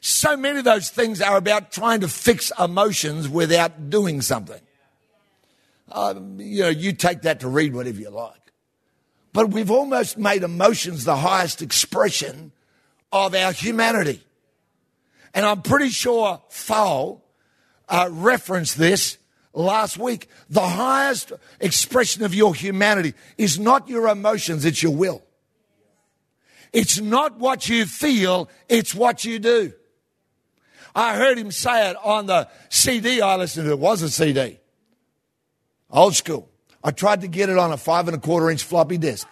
so 0.00 0.36
many 0.36 0.58
of 0.58 0.64
those 0.64 0.88
things 0.88 1.20
are 1.20 1.36
about 1.36 1.72
trying 1.72 2.00
to 2.00 2.08
fix 2.08 2.52
emotions 2.60 3.28
without 3.28 3.90
doing 3.90 4.20
something. 4.20 4.60
Um, 5.90 6.38
you 6.38 6.62
know, 6.62 6.68
you 6.68 6.92
take 6.92 7.22
that 7.22 7.40
to 7.40 7.48
read 7.48 7.74
whatever 7.74 8.00
you 8.00 8.10
like. 8.10 8.45
But 9.36 9.50
we've 9.50 9.70
almost 9.70 10.16
made 10.16 10.44
emotions 10.44 11.04
the 11.04 11.14
highest 11.14 11.60
expression 11.60 12.52
of 13.12 13.34
our 13.34 13.52
humanity. 13.52 14.22
And 15.34 15.44
I'm 15.44 15.60
pretty 15.60 15.90
sure 15.90 16.40
Fowl 16.48 17.22
uh, 17.86 18.08
referenced 18.10 18.78
this 18.78 19.18
last 19.52 19.98
week. 19.98 20.30
The 20.48 20.66
highest 20.66 21.34
expression 21.60 22.24
of 22.24 22.34
your 22.34 22.54
humanity 22.54 23.12
is 23.36 23.58
not 23.58 23.90
your 23.90 24.08
emotions, 24.08 24.64
it's 24.64 24.82
your 24.82 24.96
will. 24.96 25.22
It's 26.72 26.98
not 26.98 27.38
what 27.38 27.68
you 27.68 27.84
feel, 27.84 28.48
it's 28.70 28.94
what 28.94 29.26
you 29.26 29.38
do. 29.38 29.74
I 30.94 31.14
heard 31.14 31.36
him 31.36 31.50
say 31.50 31.90
it 31.90 31.96
on 32.02 32.24
the 32.24 32.48
CD 32.70 33.20
I 33.20 33.36
listened 33.36 33.66
to. 33.66 33.72
It 33.72 33.78
was 33.78 34.00
a 34.00 34.08
CD. 34.08 34.60
Old 35.90 36.14
school. 36.16 36.48
I 36.86 36.92
tried 36.92 37.22
to 37.22 37.26
get 37.26 37.48
it 37.48 37.58
on 37.58 37.72
a 37.72 37.76
five 37.76 38.06
and 38.06 38.16
a 38.16 38.20
quarter 38.20 38.48
inch 38.48 38.62
floppy 38.62 38.96
disk. 38.96 39.26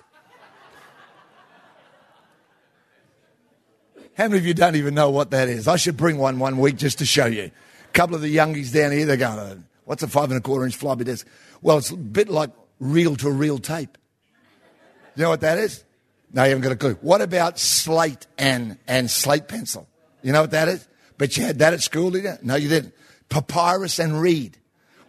How 4.16 4.24
many 4.24 4.38
of 4.38 4.46
you 4.46 4.54
don't 4.54 4.74
even 4.74 4.92
know 4.94 5.10
what 5.10 5.30
that 5.30 5.48
is? 5.48 5.68
I 5.68 5.76
should 5.76 5.96
bring 5.96 6.18
one 6.18 6.40
one 6.40 6.58
week 6.58 6.76
just 6.76 6.98
to 6.98 7.06
show 7.06 7.26
you. 7.26 7.44
A 7.44 7.92
couple 7.92 8.16
of 8.16 8.22
the 8.22 8.36
youngies 8.36 8.72
down 8.72 8.90
here, 8.90 9.06
they're 9.06 9.16
going, 9.16 9.38
oh, 9.38 9.62
what's 9.84 10.02
a 10.02 10.08
five 10.08 10.32
and 10.32 10.38
a 10.38 10.40
quarter 10.40 10.64
inch 10.64 10.74
floppy 10.74 11.04
disk? 11.04 11.28
Well, 11.62 11.78
it's 11.78 11.90
a 11.90 11.96
bit 11.96 12.28
like 12.28 12.50
reel 12.80 13.14
to 13.16 13.30
reel 13.30 13.58
tape. 13.58 13.98
You 15.14 15.22
know 15.22 15.28
what 15.28 15.42
that 15.42 15.58
is? 15.58 15.84
No, 16.32 16.42
you 16.42 16.48
haven't 16.48 16.64
got 16.64 16.72
a 16.72 16.76
clue. 16.76 16.98
What 17.02 17.22
about 17.22 17.60
slate 17.60 18.26
and, 18.36 18.78
and 18.88 19.08
slate 19.08 19.46
pencil? 19.46 19.86
You 20.22 20.32
know 20.32 20.40
what 20.40 20.50
that 20.50 20.66
is? 20.66 20.88
But 21.18 21.36
you 21.36 21.44
had 21.44 21.60
that 21.60 21.72
at 21.72 21.82
school, 21.82 22.10
did 22.10 22.24
you? 22.24 22.34
No, 22.42 22.56
you 22.56 22.68
didn't. 22.68 22.94
Papyrus 23.28 24.00
and 24.00 24.20
reed. 24.20 24.58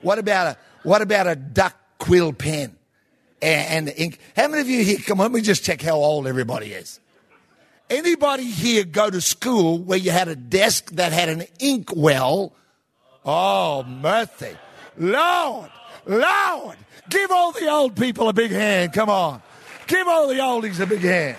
What 0.02 0.20
about 0.20 0.46
a 0.46 0.58
what 0.84 1.02
about 1.02 1.26
a 1.26 1.36
duck 1.36 1.76
quill 2.06 2.34
pen 2.34 2.76
and, 3.42 3.90
and 3.90 3.98
ink? 3.98 4.20
How 4.36 4.48
many 4.48 4.62
of 4.62 4.70
you 4.70 4.84
here? 4.84 5.00
Come 5.00 5.20
on, 5.20 5.26
let 5.26 5.32
me 5.32 5.42
just 5.42 5.64
check 5.64 5.82
how 5.82 5.96
old 5.96 6.28
everybody 6.28 6.72
is. 6.72 7.00
Anybody 7.90 8.46
here 8.46 8.84
go 8.84 9.10
to 9.10 9.20
school 9.22 9.80
where 9.80 9.98
you 9.98 10.12
had 10.12 10.28
a 10.28 10.36
desk 10.36 10.92
that 10.92 11.12
had 11.12 11.30
an 11.30 11.46
ink 11.60 11.90
well? 11.96 12.54
Oh, 13.26 13.84
mercy. 13.84 14.56
Lord, 14.98 15.72
Lord, 16.06 16.78
give 17.10 17.32
all 17.32 17.52
the 17.52 17.68
old 17.68 17.96
people 17.96 18.30
a 18.30 18.34
big 18.34 18.52
hand. 18.52 18.94
Come 18.94 19.10
on. 19.10 19.42
Give 19.88 20.08
all 20.08 20.28
the 20.28 20.36
oldies 20.36 20.80
a 20.80 20.86
big 20.86 21.02
hand. 21.02 21.38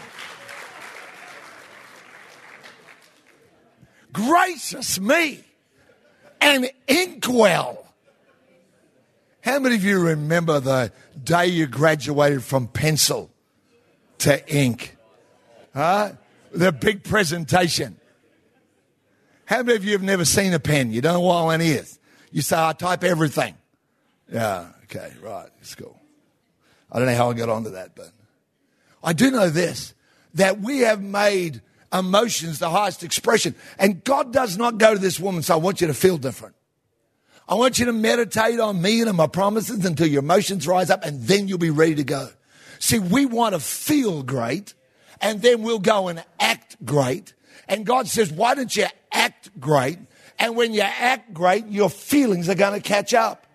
Gracious 4.13 4.99
me, 4.99 5.45
an 6.41 6.67
inkwell. 6.89 7.86
How 9.47 9.61
many 9.61 9.77
of 9.77 9.85
you 9.85 10.01
remember 10.01 10.59
the 10.59 10.91
day 11.23 11.47
you 11.47 11.69
graduated 11.69 12.43
from 12.43 12.67
pencil 12.67 13.31
to 14.19 14.45
ink? 14.53 14.97
Huh? 15.73 16.15
The 16.51 16.73
big 16.73 17.05
presentation. 17.05 17.97
How 19.45 19.63
many 19.63 19.77
of 19.77 19.85
you 19.85 19.93
have 19.93 20.03
never 20.03 20.25
seen 20.25 20.53
a 20.53 20.59
pen? 20.59 20.91
You 20.91 21.01
don't 21.01 21.13
know 21.13 21.21
what 21.21 21.45
one 21.45 21.61
is. 21.61 22.01
You 22.33 22.43
say, 22.43 22.57
I 22.59 22.73
type 22.73 23.05
everything. 23.05 23.55
Yeah, 24.33 24.67
okay, 24.83 25.13
right, 25.23 25.49
it's 25.61 25.77
cool. 25.77 25.97
I 26.91 26.99
don't 26.99 27.07
know 27.07 27.15
how 27.15 27.31
I 27.31 27.35
got 27.35 27.49
onto 27.49 27.71
that, 27.71 27.95
but 27.95 28.11
I 29.01 29.13
do 29.13 29.31
know 29.31 29.49
this 29.49 29.95
that 30.35 30.59
we 30.59 30.81
have 30.81 31.01
made 31.01 31.63
emotions 31.93 32.59
the 32.59 32.71
highest 32.71 33.05
expression. 33.05 33.55
And 33.79 34.03
God 34.03 34.33
does 34.33 34.59
not 34.59 34.79
go 34.79 34.95
to 34.95 35.01
this 35.01 35.21
woman, 35.21 35.45
so 35.45 35.55
I 35.55 35.59
want 35.59 35.81
you 35.81 35.87
to 35.87 35.95
feel 35.95 36.19
different. 36.19 36.57
I 37.49 37.55
want 37.55 37.79
you 37.79 37.87
to 37.87 37.93
meditate 37.93 38.59
on 38.59 38.83
me 38.83 39.01
and 39.01 39.09
on 39.09 39.17
my 39.17 39.29
promises 39.29 39.85
until 39.85 40.09
your 40.09 40.23
emotions 40.23 40.67
rise 40.67 40.91
up 40.91 41.05
and 41.05 41.23
then 41.23 41.47
you'll 41.47 41.59
be 41.59 41.71
ready 41.71 41.95
to 41.97 42.05
go. 42.05 42.29
See, 42.81 42.99
we 42.99 43.25
want 43.25 43.55
to 43.55 43.61
feel 43.61 44.23
great 44.23 44.75
and 45.21 45.41
then 45.41 45.63
we'll 45.63 45.79
go 45.79 46.09
and 46.09 46.25
act 46.41 46.77
great. 46.85 47.35
And 47.69 47.87
God 47.87 48.09
says, 48.09 48.33
why 48.33 48.55
don't 48.55 48.75
you 48.75 48.87
act 49.13 49.59
great? 49.61 49.99
And 50.39 50.57
when 50.57 50.75
you 50.75 50.83
act 50.83 51.33
great, 51.33 51.67
your 51.69 51.89
feelings 51.89 52.49
are 52.49 52.55
going 52.55 52.81
to 52.81 52.87
catch 52.87 53.15
up. 53.15 53.47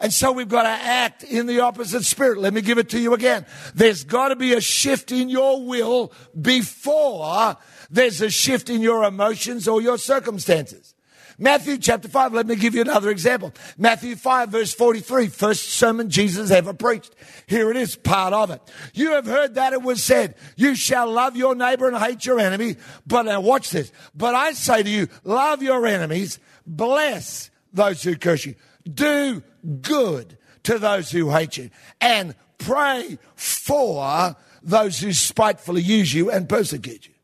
And 0.00 0.12
so 0.12 0.32
we've 0.32 0.48
got 0.48 0.62
to 0.62 0.68
act 0.68 1.22
in 1.22 1.46
the 1.46 1.60
opposite 1.60 2.04
spirit. 2.04 2.38
Let 2.38 2.52
me 2.52 2.60
give 2.60 2.78
it 2.78 2.90
to 2.90 2.98
you 2.98 3.14
again. 3.14 3.46
There's 3.74 4.04
got 4.04 4.28
to 4.28 4.36
be 4.36 4.52
a 4.54 4.60
shift 4.60 5.12
in 5.12 5.28
your 5.28 5.64
will 5.64 6.12
before 6.40 7.56
there's 7.90 8.20
a 8.20 8.30
shift 8.30 8.70
in 8.70 8.80
your 8.80 9.04
emotions 9.04 9.68
or 9.68 9.80
your 9.80 9.98
circumstances. 9.98 10.93
Matthew 11.38 11.78
chapter 11.78 12.08
5, 12.08 12.32
let 12.32 12.46
me 12.46 12.56
give 12.56 12.74
you 12.74 12.82
another 12.82 13.10
example. 13.10 13.52
Matthew 13.76 14.16
5 14.16 14.50
verse 14.50 14.72
43, 14.72 15.28
first 15.28 15.70
sermon 15.70 16.10
Jesus 16.10 16.50
ever 16.50 16.72
preached. 16.72 17.14
Here 17.46 17.70
it 17.70 17.76
is, 17.76 17.96
part 17.96 18.32
of 18.32 18.50
it. 18.50 18.60
You 18.94 19.12
have 19.12 19.26
heard 19.26 19.54
that 19.56 19.72
it 19.72 19.82
was 19.82 20.02
said, 20.02 20.36
you 20.56 20.74
shall 20.74 21.10
love 21.10 21.36
your 21.36 21.54
neighbor 21.54 21.88
and 21.88 21.96
hate 21.96 22.24
your 22.24 22.38
enemy. 22.38 22.76
But 23.06 23.26
now 23.26 23.40
watch 23.40 23.70
this. 23.70 23.90
But 24.14 24.34
I 24.34 24.52
say 24.52 24.82
to 24.82 24.90
you, 24.90 25.08
love 25.24 25.62
your 25.62 25.86
enemies, 25.86 26.38
bless 26.66 27.50
those 27.72 28.02
who 28.02 28.16
curse 28.16 28.46
you, 28.46 28.54
do 28.92 29.42
good 29.80 30.38
to 30.62 30.78
those 30.78 31.10
who 31.10 31.30
hate 31.30 31.56
you, 31.56 31.70
and 32.00 32.34
pray 32.58 33.18
for 33.34 34.36
those 34.62 34.98
who 34.98 35.12
spitefully 35.12 35.82
use 35.82 36.14
you 36.14 36.30
and 36.30 36.48
persecute 36.48 37.06
you. 37.06 37.14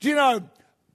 Do 0.00 0.08
you 0.08 0.14
know, 0.14 0.48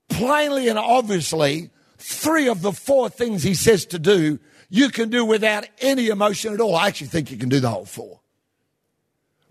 plainly 0.08 0.68
and 0.68 0.78
obviously, 0.78 1.70
three 2.02 2.48
of 2.48 2.62
the 2.62 2.72
four 2.72 3.08
things 3.08 3.42
he 3.42 3.54
says 3.54 3.86
to 3.86 3.98
do, 3.98 4.38
you 4.68 4.88
can 4.88 5.08
do 5.08 5.24
without 5.24 5.66
any 5.80 6.08
emotion 6.08 6.52
at 6.52 6.60
all. 6.60 6.74
I 6.74 6.88
actually 6.88 7.08
think 7.08 7.30
you 7.30 7.36
can 7.36 7.48
do 7.48 7.60
the 7.60 7.70
whole 7.70 7.84
four. 7.84 8.20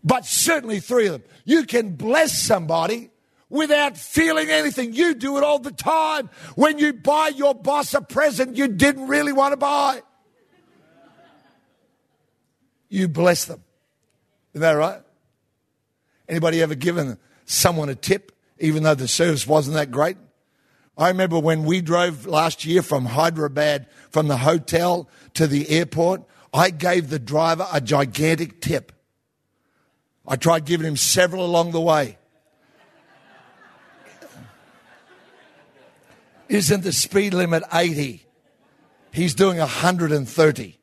But 0.04 0.26
certainly 0.26 0.80
three 0.80 1.08
of 1.08 1.14
them. 1.14 1.24
You 1.46 1.64
can 1.64 1.96
bless 1.96 2.38
somebody 2.38 3.12
without 3.50 3.98
feeling 3.98 4.50
anything. 4.50 4.94
You 4.94 5.14
do 5.14 5.38
it 5.38 5.44
all 5.44 5.60
the 5.60 5.72
time. 5.72 6.30
When 6.56 6.80
you 6.80 6.94
buy 6.94 7.30
your 7.30 7.54
boss 7.54 7.94
a 7.94 8.02
present 8.02 8.58
you 8.58 8.68
didn't 8.68 9.08
really 9.08 9.34
want 9.34 9.54
to 9.54 9.58
buy, 9.58 10.02
you 12.90 13.08
bless 13.08 13.46
them. 13.46 13.64
Is 14.54 14.62
that 14.62 14.72
right? 14.72 15.02
Anybody 16.28 16.62
ever 16.62 16.76
given 16.76 17.18
someone 17.46 17.90
a 17.90 17.96
tip 17.96 18.32
even 18.60 18.84
though 18.84 18.96
the 18.96 19.08
service 19.08 19.46
wasn't 19.48 19.76
that 19.76 19.92
great. 19.92 20.18
I 20.98 21.08
remember 21.08 21.40
when 21.40 21.64
we 21.64 21.82
drove 21.82 22.26
last 22.26 22.66
year 22.66 22.82
from 22.82 23.06
Hyderabad, 23.06 23.88
from 24.10 24.28
the 24.28 24.38
hotel 24.38 25.10
to 25.36 25.48
the 25.48 25.70
airport, 25.70 26.24
I 26.54 26.70
gave 26.70 27.10
the 27.10 27.20
driver 27.20 27.66
a 27.72 27.80
gigantic 27.80 28.62
tip. 28.62 28.92
I 30.28 30.36
tried 30.36 30.66
giving 30.66 30.86
him 30.86 30.98
several 30.98 31.46
along 31.46 31.72
the 31.72 31.82
way. 31.82 32.18
isn't 36.50 36.84
the 36.84 36.92
speed 36.92 37.34
limit 37.34 37.64
80? 37.74 38.26
He's 39.14 39.34
doing 39.34 39.58
130. 39.58 40.78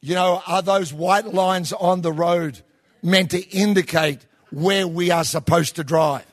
You 0.00 0.14
know, 0.14 0.42
are 0.46 0.60
those 0.60 0.92
white 0.92 1.32
lines 1.32 1.72
on 1.72 2.02
the 2.02 2.12
road 2.12 2.60
meant 3.02 3.30
to 3.30 3.40
indicate 3.48 4.26
where 4.50 4.86
we 4.86 5.10
are 5.10 5.24
supposed 5.24 5.76
to 5.76 5.84
drive? 5.84 6.26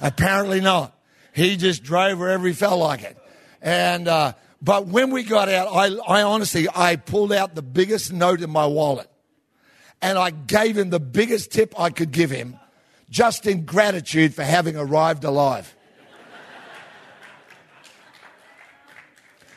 Apparently 0.00 0.60
not. 0.60 0.96
He 1.32 1.56
just 1.56 1.82
drove 1.82 2.18
wherever 2.18 2.46
he 2.46 2.52
felt 2.52 2.78
like 2.78 3.02
it. 3.02 3.16
And, 3.60 4.06
uh, 4.08 4.34
but 4.62 4.86
when 4.86 5.10
we 5.10 5.22
got 5.22 5.48
out, 5.48 5.68
I, 5.68 5.96
I 6.06 6.22
honestly, 6.22 6.68
I 6.74 6.96
pulled 6.96 7.32
out 7.32 7.54
the 7.54 7.62
biggest 7.62 8.12
note 8.12 8.40
in 8.40 8.50
my 8.50 8.66
wallet 8.66 9.08
and 10.00 10.18
I 10.18 10.30
gave 10.30 10.76
him 10.76 10.90
the 10.90 11.00
biggest 11.00 11.50
tip 11.50 11.78
I 11.78 11.90
could 11.90 12.10
give 12.10 12.30
him 12.30 12.58
just 13.10 13.46
in 13.46 13.64
gratitude 13.64 14.34
for 14.34 14.42
having 14.42 14.76
arrived 14.76 15.24
alive. 15.24 15.74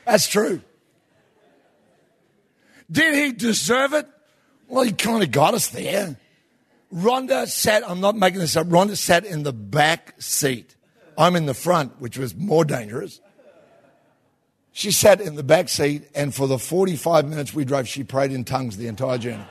That's 0.06 0.28
true. 0.28 0.62
Did 2.90 3.16
he 3.16 3.34
deserve 3.34 3.94
it? 3.94 4.08
Well, 4.68 4.84
he 4.84 4.94
kind 4.94 5.22
of 5.22 5.32
got 5.32 5.54
us 5.54 5.68
there. 5.68 6.18
Rhonda 6.94 7.48
sat, 7.48 7.88
I'm 7.90 8.00
not 8.00 8.16
making 8.16 8.40
this 8.40 8.56
up, 8.56 8.68
Rhonda 8.68 8.96
sat 8.96 9.26
in 9.26 9.44
the 9.44 9.54
back 9.54 10.16
seat. 10.20 10.76
I'm 11.18 11.36
in 11.36 11.46
the 11.46 11.54
front, 11.54 12.00
which 12.00 12.18
was 12.18 12.36
more 12.36 12.64
dangerous. 12.64 13.20
She 14.72 14.92
sat 14.92 15.20
in 15.20 15.36
the 15.36 15.44
back 15.44 15.70
seat, 15.70 16.08
and 16.14 16.34
for 16.34 16.48
the 16.48 16.60
45 16.60 17.28
minutes 17.28 17.54
we 17.54 17.66
drove, 17.66 17.88
she 17.88 18.04
prayed 18.04 18.32
in 18.32 18.44
tongues 18.46 18.78
the 18.78 18.88
entire 18.88 19.18
journey. 19.18 19.44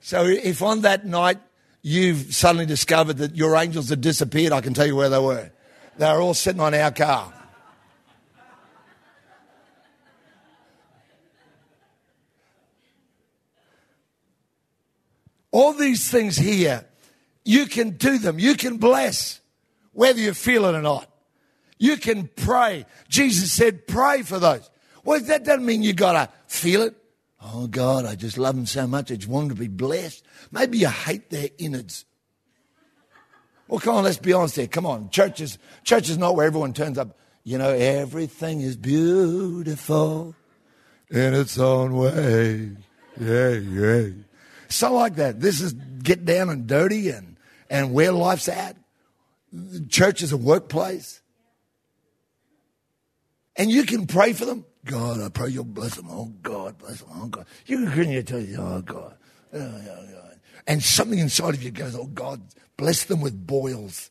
so 0.00 0.24
if 0.24 0.62
on 0.62 0.80
that 0.80 1.04
night 1.04 1.38
you've 1.82 2.34
suddenly 2.34 2.66
discovered 2.66 3.18
that 3.18 3.36
your 3.36 3.54
angels 3.54 3.90
had 3.90 4.00
disappeared, 4.00 4.52
I 4.52 4.62
can 4.62 4.72
tell 4.72 4.86
you 4.86 4.96
where 4.96 5.10
they 5.10 5.20
were. 5.20 5.50
They 5.98 6.12
were 6.12 6.20
all 6.20 6.34
sitting 6.34 6.60
on 6.60 6.74
our 6.74 6.90
car. 6.90 7.32
All 15.56 15.72
these 15.72 16.10
things 16.10 16.36
here, 16.36 16.84
you 17.42 17.64
can 17.64 17.92
do 17.92 18.18
them. 18.18 18.38
You 18.38 18.56
can 18.56 18.76
bless, 18.76 19.40
whether 19.92 20.20
you 20.20 20.34
feel 20.34 20.66
it 20.66 20.74
or 20.74 20.82
not. 20.82 21.08
You 21.78 21.96
can 21.96 22.28
pray. 22.36 22.84
Jesus 23.08 23.52
said, 23.52 23.86
pray 23.86 24.20
for 24.20 24.38
those. 24.38 24.68
Well, 25.02 25.18
that 25.18 25.44
doesn't 25.44 25.64
mean 25.64 25.82
you 25.82 25.94
got 25.94 26.12
to 26.12 26.28
feel 26.46 26.82
it. 26.82 26.94
Oh, 27.40 27.68
God, 27.68 28.04
I 28.04 28.16
just 28.16 28.36
love 28.36 28.54
them 28.54 28.66
so 28.66 28.86
much. 28.86 29.10
I 29.10 29.14
just 29.14 29.30
want 29.30 29.48
them 29.48 29.56
to 29.56 29.60
be 29.62 29.68
blessed. 29.68 30.26
Maybe 30.52 30.76
you 30.76 30.90
hate 30.90 31.30
their 31.30 31.48
innards. 31.56 32.04
Well, 33.66 33.80
come 33.80 33.94
on, 33.94 34.04
let's 34.04 34.18
be 34.18 34.34
honest 34.34 34.56
here. 34.56 34.66
Come 34.66 34.84
on. 34.84 35.08
Church 35.08 35.40
is, 35.40 35.56
church 35.84 36.10
is 36.10 36.18
not 36.18 36.36
where 36.36 36.46
everyone 36.46 36.74
turns 36.74 36.98
up. 36.98 37.16
You 37.44 37.56
know, 37.56 37.70
everything 37.70 38.60
is 38.60 38.76
beautiful 38.76 40.34
in 41.08 41.32
its 41.32 41.58
own 41.58 41.96
way. 41.96 42.72
Yeah, 43.18 43.52
yeah. 43.52 44.08
So 44.76 44.92
like 44.92 45.16
that. 45.16 45.40
This 45.40 45.60
is 45.60 45.72
get 45.72 46.24
down 46.24 46.50
and 46.50 46.66
dirty 46.66 47.08
and, 47.08 47.36
and 47.70 47.92
where 47.92 48.12
life's 48.12 48.48
at. 48.48 48.76
Church 49.88 50.22
is 50.22 50.32
a 50.32 50.36
workplace. 50.36 51.22
And 53.56 53.70
you 53.70 53.84
can 53.84 54.06
pray 54.06 54.34
for 54.34 54.44
them. 54.44 54.66
God, 54.84 55.20
I 55.20 55.30
pray 55.30 55.48
you'll 55.48 55.64
bless 55.64 55.96
them. 55.96 56.08
Oh, 56.10 56.32
God, 56.42 56.78
bless 56.78 57.00
them. 57.00 57.08
Oh, 57.14 57.26
God. 57.26 57.46
You 57.64 57.78
can 57.78 57.86
continue 57.86 58.22
to 58.22 58.32
tell 58.32 58.40
you, 58.40 58.58
oh, 58.58 58.82
God. 58.82 59.16
Oh, 59.52 59.58
God. 59.58 60.38
And 60.66 60.82
something 60.82 61.18
inside 61.18 61.54
of 61.54 61.62
you 61.62 61.70
goes, 61.70 61.96
oh, 61.96 62.06
God, 62.06 62.42
bless 62.76 63.04
them 63.04 63.22
with 63.22 63.46
boils. 63.46 64.10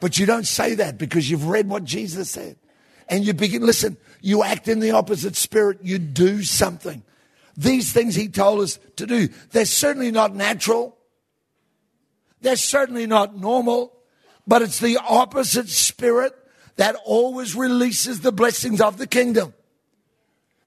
But 0.00 0.18
you 0.18 0.24
don't 0.24 0.46
say 0.46 0.76
that 0.76 0.96
because 0.96 1.30
you've 1.30 1.46
read 1.46 1.68
what 1.68 1.84
Jesus 1.84 2.30
said. 2.30 2.56
And 3.08 3.26
you 3.26 3.34
begin, 3.34 3.66
listen, 3.66 3.98
you 4.22 4.42
act 4.42 4.68
in 4.68 4.80
the 4.80 4.92
opposite 4.92 5.36
spirit. 5.36 5.80
You 5.82 5.98
do 5.98 6.42
something 6.42 7.02
these 7.60 7.92
things 7.92 8.14
he 8.14 8.28
told 8.28 8.60
us 8.60 8.78
to 8.96 9.06
do. 9.06 9.28
They're 9.50 9.66
certainly 9.66 10.10
not 10.10 10.34
natural. 10.34 10.96
They're 12.40 12.56
certainly 12.56 13.06
not 13.06 13.36
normal, 13.36 13.92
but 14.46 14.62
it's 14.62 14.80
the 14.80 14.98
opposite 15.06 15.68
spirit 15.68 16.32
that 16.76 16.96
always 17.04 17.54
releases 17.54 18.22
the 18.22 18.32
blessings 18.32 18.80
of 18.80 18.96
the 18.96 19.06
kingdom. 19.06 19.52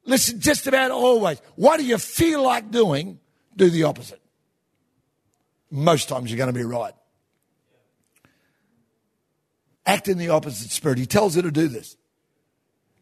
Listen, 0.05 0.39
just 0.39 0.67
about 0.67 0.91
always. 0.91 1.41
What 1.55 1.77
do 1.77 1.85
you 1.85 1.97
feel 1.97 2.43
like 2.43 2.69
doing? 2.69 3.19
Do 3.55 3.71
the 3.71 3.83
opposite. 3.83 4.21
Most 5.71 6.09
times 6.09 6.29
you're 6.29 6.37
going 6.37 6.53
to 6.53 6.59
be 6.59 6.63
right. 6.63 6.93
Act 9.85 10.07
in 10.07 10.19
the 10.19 10.29
opposite 10.29 10.69
spirit. 10.69 10.99
He 10.99 11.07
tells 11.07 11.35
you 11.35 11.41
to 11.41 11.51
do 11.51 11.67
this. 11.67 11.97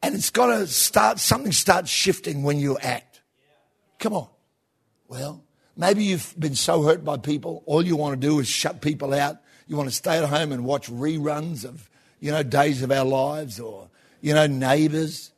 And 0.02 0.16
it's 0.16 0.30
got 0.30 0.48
to 0.48 0.66
start, 0.68 1.20
something 1.20 1.52
starts 1.52 1.90
shifting 1.90 2.44
when 2.44 2.58
you 2.58 2.78
act. 2.78 3.11
Come 4.02 4.14
on. 4.14 4.28
Well, 5.08 5.44
maybe 5.78 6.04
you've 6.04 6.34
been 6.38 6.56
so 6.56 6.82
hurt 6.82 7.06
by 7.06 7.18
people, 7.18 7.64
all 7.68 7.86
you 7.86 7.96
want 7.96 8.20
to 8.20 8.28
do 8.28 8.40
is 8.40 8.48
shut 8.48 8.82
people 8.82 9.14
out. 9.14 9.38
You 9.68 9.78
want 9.78 9.90
to 9.90 9.96
stay 9.96 10.18
at 10.18 10.28
home 10.28 10.52
and 10.52 10.66
watch 10.66 10.90
reruns 10.90 11.64
of, 11.64 11.88
you 12.20 12.32
know, 12.32 12.44
days 12.44 12.82
of 12.82 12.92
our 12.92 13.06
lives 13.06 13.60
or, 13.60 13.90
you 14.20 14.34
know, 14.34 14.48
neighbours. 14.48 15.32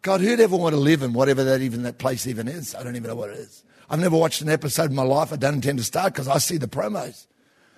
God, 0.00 0.22
who'd 0.22 0.40
ever 0.40 0.56
want 0.56 0.74
to 0.74 0.80
live 0.80 1.02
in 1.02 1.12
whatever 1.12 1.44
that 1.44 1.60
even 1.60 1.82
that 1.82 1.98
place 1.98 2.26
even 2.26 2.48
is? 2.48 2.74
I 2.74 2.82
don't 2.82 2.96
even 2.96 3.08
know 3.08 3.16
what 3.16 3.30
it 3.30 3.36
is. 3.36 3.62
I've 3.90 4.00
never 4.00 4.16
watched 4.16 4.40
an 4.40 4.48
episode 4.48 4.90
in 4.90 4.96
my 4.96 5.02
life. 5.02 5.32
I 5.32 5.36
don't 5.36 5.54
intend 5.54 5.78
to 5.78 5.84
start 5.84 6.14
because 6.14 6.26
I 6.26 6.38
see 6.38 6.56
the 6.56 6.66
promos. 6.66 7.26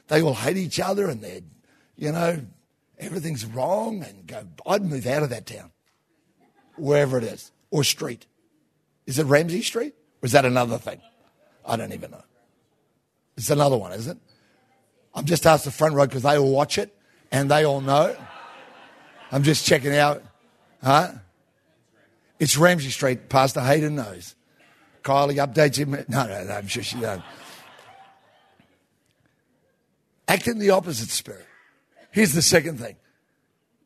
They 0.07 0.22
all 0.22 0.35
hate 0.35 0.57
each 0.57 0.79
other 0.79 1.09
and 1.09 1.20
they're, 1.20 1.40
you 1.96 2.12
know, 2.12 2.40
everything's 2.96 3.44
wrong 3.44 4.05
and 4.05 4.27
go, 4.27 4.44
I'd 4.64 4.85
move 4.85 5.07
out 5.07 5.24
of 5.24 5.31
that 5.31 5.46
town, 5.46 5.72
wherever 6.77 7.18
it 7.18 7.24
is, 7.24 7.51
or 7.70 7.83
street. 7.83 8.27
Is 9.05 9.18
it 9.18 9.27
Ramsey 9.27 9.62
Street? 9.62 9.94
Or 10.23 10.27
is 10.27 10.33
that 10.33 10.45
another 10.45 10.79
thing? 10.79 11.01
I 11.65 11.77
don't 11.77 11.93
even 11.93 12.11
know. 12.11 12.23
It's 13.37 13.51
another 13.51 13.77
one, 13.77 13.93
is 13.93 14.07
it? 14.07 14.17
I'm 15.15 15.25
just 15.25 15.47
asked 15.47 15.65
the 15.65 15.71
front 15.71 15.95
row 15.95 16.07
because 16.07 16.23
they 16.23 16.37
all 16.37 16.51
watch 16.51 16.79
it 16.79 16.95
and 17.31 17.51
they 17.51 17.65
all 17.65 17.81
know. 17.81 18.17
I'm 19.31 19.43
just 19.43 19.67
checking 19.67 19.95
out. 19.95 20.23
Huh? 20.83 21.13
It's 22.39 22.57
Ramsey 22.57 22.91
Street. 22.91 23.29
Pastor 23.29 23.61
Hayden 23.61 23.97
knows. 23.97 24.35
Kylie 25.03 25.45
updates 25.45 25.77
him. 25.77 25.93
No, 26.09 26.27
no, 26.27 26.45
no, 26.45 26.53
I'm 26.53 26.67
sure 26.67 26.83
she 26.83 27.01
does. 27.01 27.21
Act 30.27 30.47
in 30.47 30.59
the 30.59 30.71
opposite 30.71 31.09
spirit. 31.09 31.47
Here's 32.11 32.33
the 32.33 32.43
second 32.43 32.79
thing 32.79 32.97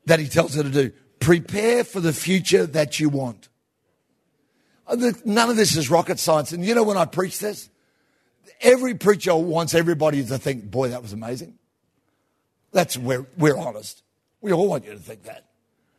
that 0.07 0.18
he 0.18 0.29
tells 0.29 0.55
her 0.55 0.62
to 0.62 0.71
do 0.71 0.92
prepare 1.21 1.85
for 1.85 2.01
the 2.01 2.12
future 2.12 2.66
that 2.66 2.99
you 2.99 3.09
want. 3.09 3.49
Oh, 4.92 5.12
none 5.24 5.48
of 5.48 5.57
this 5.57 5.76
is 5.76 5.90
rocket 5.90 6.18
science. 6.18 6.52
And 6.52 6.64
you 6.64 6.74
know 6.74 6.83
when 6.83 6.98
I 6.98 7.07
preach 7.07 7.38
this? 7.38 7.70
Every 8.61 8.94
preacher 8.94 9.35
wants 9.35 9.74
everybody 9.74 10.22
to 10.24 10.38
think, 10.38 10.70
boy, 10.70 10.88
that 10.88 11.02
was 11.02 11.12
amazing. 11.12 11.59
That's 12.72 12.96
where 12.98 13.26
we're 13.38 13.57
honest. 13.57 14.02
We 14.40 14.52
all 14.52 14.68
want 14.68 14.85
you 14.85 14.92
to 14.92 14.98
think 14.98 15.24
that. 15.24 15.46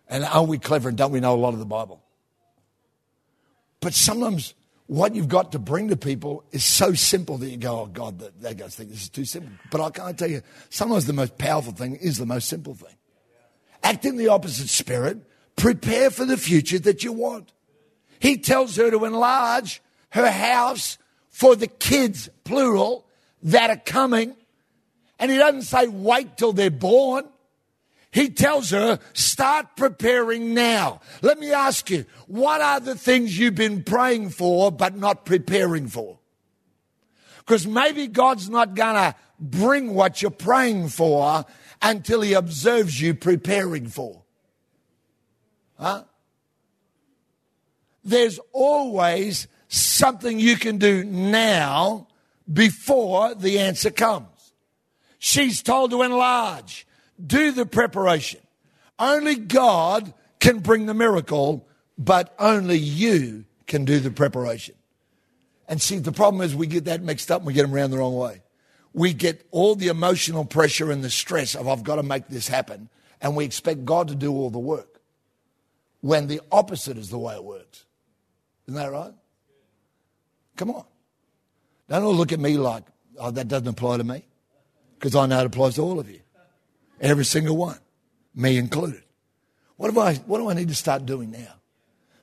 And 0.07 0.23
are 0.23 0.43
we 0.43 0.59
clever 0.59 0.89
and 0.89 0.97
don't 0.97 1.11
we 1.11 1.19
know 1.19 1.33
a 1.33 1.37
lot 1.37 1.53
of 1.53 1.59
the 1.59 1.65
Bible? 1.65 2.03
But 3.79 3.93
sometimes 3.93 4.53
what 4.87 5.15
you've 5.15 5.27
got 5.27 5.53
to 5.53 5.59
bring 5.59 5.89
to 5.89 5.97
people 5.97 6.43
is 6.51 6.63
so 6.63 6.93
simple 6.93 7.37
that 7.39 7.49
you 7.49 7.57
go, 7.57 7.81
oh 7.81 7.85
God, 7.87 8.19
they 8.39 8.53
guys 8.53 8.75
think 8.75 8.91
this 8.91 9.03
is 9.03 9.09
too 9.09 9.25
simple. 9.25 9.51
But 9.71 9.81
I 9.81 9.89
can't 9.89 10.17
tell 10.17 10.29
you, 10.29 10.41
sometimes 10.69 11.05
the 11.05 11.13
most 11.13 11.37
powerful 11.37 11.73
thing 11.73 11.95
is 11.95 12.17
the 12.17 12.25
most 12.25 12.47
simple 12.47 12.75
thing. 12.75 12.95
Act 13.81 14.05
in 14.05 14.17
the 14.17 14.27
opposite 14.27 14.69
spirit. 14.69 15.17
Prepare 15.55 16.11
for 16.11 16.25
the 16.25 16.37
future 16.37 16.79
that 16.79 17.03
you 17.03 17.11
want. 17.11 17.51
He 18.23 18.37
tells 18.37 18.77
her 18.77 18.89
to 18.89 19.03
enlarge 19.03 19.81
her 20.11 20.31
house 20.31 20.97
for 21.27 21.57
the 21.57 21.67
kids, 21.67 22.29
plural, 22.45 23.05
that 23.41 23.69
are 23.69 23.75
coming. 23.75 24.33
And 25.19 25.29
he 25.29 25.37
doesn't 25.37 25.63
say 25.63 25.89
wait 25.89 26.37
till 26.37 26.53
they're 26.53 26.71
born. 26.71 27.25
He 28.11 28.29
tells 28.29 28.69
her, 28.69 28.99
start 29.11 29.75
preparing 29.75 30.53
now. 30.53 31.01
Let 31.21 31.37
me 31.37 31.51
ask 31.51 31.89
you, 31.89 32.05
what 32.27 32.61
are 32.61 32.79
the 32.79 32.95
things 32.95 33.37
you've 33.37 33.55
been 33.55 33.83
praying 33.83 34.29
for 34.29 34.71
but 34.71 34.95
not 34.95 35.25
preparing 35.25 35.89
for? 35.89 36.17
Because 37.39 37.67
maybe 37.67 38.07
God's 38.07 38.49
not 38.49 38.73
going 38.73 38.95
to 38.95 39.15
bring 39.37 39.95
what 39.95 40.21
you're 40.21 40.31
praying 40.31 40.87
for 40.87 41.43
until 41.81 42.21
he 42.21 42.31
observes 42.31 43.01
you 43.01 43.15
preparing 43.15 43.89
for. 43.89 44.21
Huh? 45.77 46.05
There's 48.03 48.39
always 48.51 49.47
something 49.67 50.39
you 50.39 50.55
can 50.55 50.77
do 50.77 51.03
now 51.03 52.07
before 52.51 53.33
the 53.35 53.59
answer 53.59 53.89
comes. 53.89 54.27
She's 55.19 55.61
told 55.61 55.91
to 55.91 56.01
enlarge, 56.01 56.85
do 57.25 57.51
the 57.51 57.65
preparation. 57.65 58.41
Only 58.99 59.35
God 59.35 60.13
can 60.39 60.59
bring 60.59 60.85
the 60.85 60.93
miracle, 60.93 61.67
but 61.97 62.35
only 62.37 62.77
you 62.77 63.45
can 63.65 63.85
do 63.85 63.99
the 63.99 64.11
preparation. 64.11 64.75
And 65.67 65.81
see, 65.81 65.97
the 65.99 66.11
problem 66.11 66.41
is 66.41 66.55
we 66.55 66.67
get 66.67 66.85
that 66.85 67.01
mixed 67.01 67.31
up 67.31 67.39
and 67.39 67.47
we 67.47 67.53
get 67.53 67.63
them 67.63 67.73
around 67.73 67.91
the 67.91 67.97
wrong 67.97 68.15
way. 68.15 68.41
We 68.93 69.13
get 69.13 69.47
all 69.49 69.75
the 69.75 69.87
emotional 69.87 70.45
pressure 70.45 70.91
and 70.91 71.03
the 71.03 71.09
stress 71.09 71.55
of, 71.55 71.67
I've 71.67 71.83
got 71.83 71.95
to 71.95 72.03
make 72.03 72.27
this 72.27 72.47
happen. 72.47 72.89
And 73.21 73.35
we 73.35 73.45
expect 73.45 73.85
God 73.85 74.09
to 74.09 74.15
do 74.15 74.33
all 74.33 74.49
the 74.49 74.59
work. 74.59 74.99
When 76.01 76.27
the 76.27 76.41
opposite 76.51 76.97
is 76.97 77.09
the 77.09 77.17
way 77.17 77.33
it 77.35 77.43
works. 77.43 77.85
Isn't 78.67 78.79
that 78.79 78.91
right? 78.91 79.13
Come 80.55 80.71
on. 80.71 80.85
Don't 81.89 82.03
all 82.03 82.15
look 82.15 82.31
at 82.31 82.39
me 82.39 82.57
like, 82.57 82.83
oh, 83.17 83.31
that 83.31 83.47
doesn't 83.47 83.67
apply 83.67 83.97
to 83.97 84.03
me. 84.03 84.23
Because 84.97 85.15
I 85.15 85.25
know 85.25 85.39
it 85.39 85.45
applies 85.45 85.75
to 85.75 85.81
all 85.81 85.99
of 85.99 86.09
you. 86.09 86.21
Every 87.01 87.25
single 87.25 87.57
one. 87.57 87.77
Me 88.35 88.57
included. 88.57 89.03
What, 89.75 89.93
do 89.93 89.99
I, 89.99 90.15
what 90.15 90.37
do 90.37 90.49
I 90.49 90.53
need 90.53 90.69
to 90.69 90.75
start 90.75 91.05
doing 91.05 91.31
now? 91.31 91.55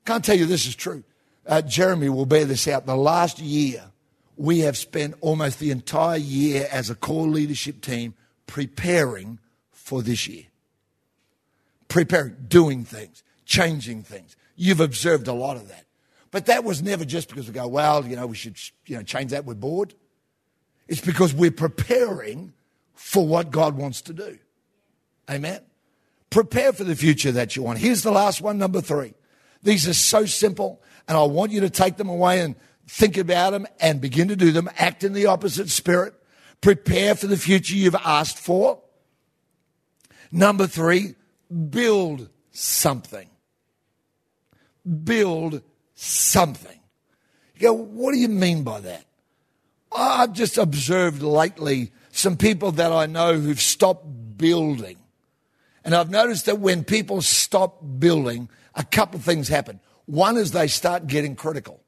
Can't 0.05 0.25
tell 0.25 0.37
you 0.37 0.47
this 0.47 0.67
is 0.67 0.75
true. 0.75 1.05
Uh, 1.47 1.63
Jeremy 1.63 2.09
will 2.09 2.27
bear 2.27 2.45
this 2.45 2.67
out. 2.69 2.87
The 2.87 2.97
last 2.97 3.39
year, 3.39 3.85
we 4.37 4.61
have 4.61 4.77
spent 4.77 5.15
almost 5.21 5.59
the 5.59 5.71
entire 5.71 6.17
year 6.17 6.67
as 6.73 6.89
a 6.89 6.95
core 6.95 7.27
leadership 7.27 7.81
team 7.81 8.15
preparing 8.47 9.39
for 9.73 10.03
this 10.03 10.27
year. 10.27 10.45
Preparing, 11.89 12.37
doing 12.49 12.85
things, 12.85 13.23
changing 13.45 14.03
things. 14.03 14.37
You've 14.57 14.81
observed 14.81 15.29
a 15.29 15.33
lot 15.33 15.57
of 15.57 15.69
that. 15.69 15.85
But 16.31 16.47
that 16.47 16.65
was 16.65 16.83
never 16.83 17.05
just 17.05 17.29
because 17.29 17.47
we 17.47 17.53
go, 17.53 17.67
well, 17.67 18.07
you 18.07 18.17
know, 18.17 18.27
we 18.27 18.37
should 18.37 18.57
you 18.87 18.97
know, 18.97 19.03
change 19.03 19.33
that, 19.33 19.45
we're 19.45 19.55
bored. 19.55 19.95
It's 20.87 21.01
because 21.01 21.35
we're 21.35 21.51
preparing 21.51 22.53
for 22.95 23.27
what 23.27 23.51
God 23.51 23.77
wants 23.77 24.03
to 24.03 24.13
do. 24.13 24.39
Amen. 25.29 25.61
Prepare 26.31 26.73
for 26.73 26.85
the 26.85 26.95
future 26.95 27.33
that 27.33 27.57
you 27.57 27.63
want. 27.63 27.79
Here's 27.79 28.03
the 28.03 28.13
last 28.13 28.41
one, 28.41 28.59
number 28.59 28.81
three. 28.81 29.15
These 29.63 29.89
are 29.89 29.95
so 29.95 30.27
simple, 30.27 30.83
and 31.09 31.19
I 31.19 31.23
want 31.25 31.53
you 31.53 31.61
to 31.61 31.71
take 31.71 31.97
them 31.97 32.09
away 32.09 32.41
and 32.41 32.55
think 32.87 33.17
about 33.17 33.51
them 33.51 33.67
and 33.81 34.01
begin 34.01 34.29
to 34.29 34.37
do 34.37 34.53
them. 34.53 34.71
Act 34.79 35.05
in 35.05 35.13
the 35.13 35.27
opposite 35.27 35.69
spirit. 35.71 36.15
Prepare 36.61 37.15
for 37.15 37.27
the 37.27 37.37
future 37.37 37.75
you've 37.75 37.97
asked 37.97 38.39
for. 38.39 38.81
Number 40.33 40.67
three, 40.67 41.15
build 41.71 42.29
something. 42.53 43.29
Build 45.05 45.63
something. 46.01 46.79
You 47.57 47.61
go, 47.61 47.73
what 47.75 48.13
do 48.13 48.19
you 48.19 48.29
mean 48.29 48.63
by 48.63 48.81
that? 48.81 49.05
I've 49.93 50.33
just 50.33 50.57
observed 50.57 51.23
lately 51.23 51.93
some 52.11 52.37
people 52.37 52.73
that 52.73 52.93
I 52.93 53.07
know 53.07 53.35
who've 53.35 53.61
stopped 53.61 54.39
building. 54.39 54.97
And 55.85 55.95
I've 55.95 56.11
noticed 56.11 56.47
that 56.47 56.59
when 56.59 56.85
people 56.85 57.21
stop 57.23 57.83
building, 57.99 58.49
a 58.75 58.85
couple 58.85 59.19
of 59.19 59.25
things 59.25 59.49
happen. 59.49 59.81
One 60.07 60.37
is 60.37 60.53
they 60.53 60.69
start 60.69 61.07
getting 61.07 61.37
critical. 61.37 61.83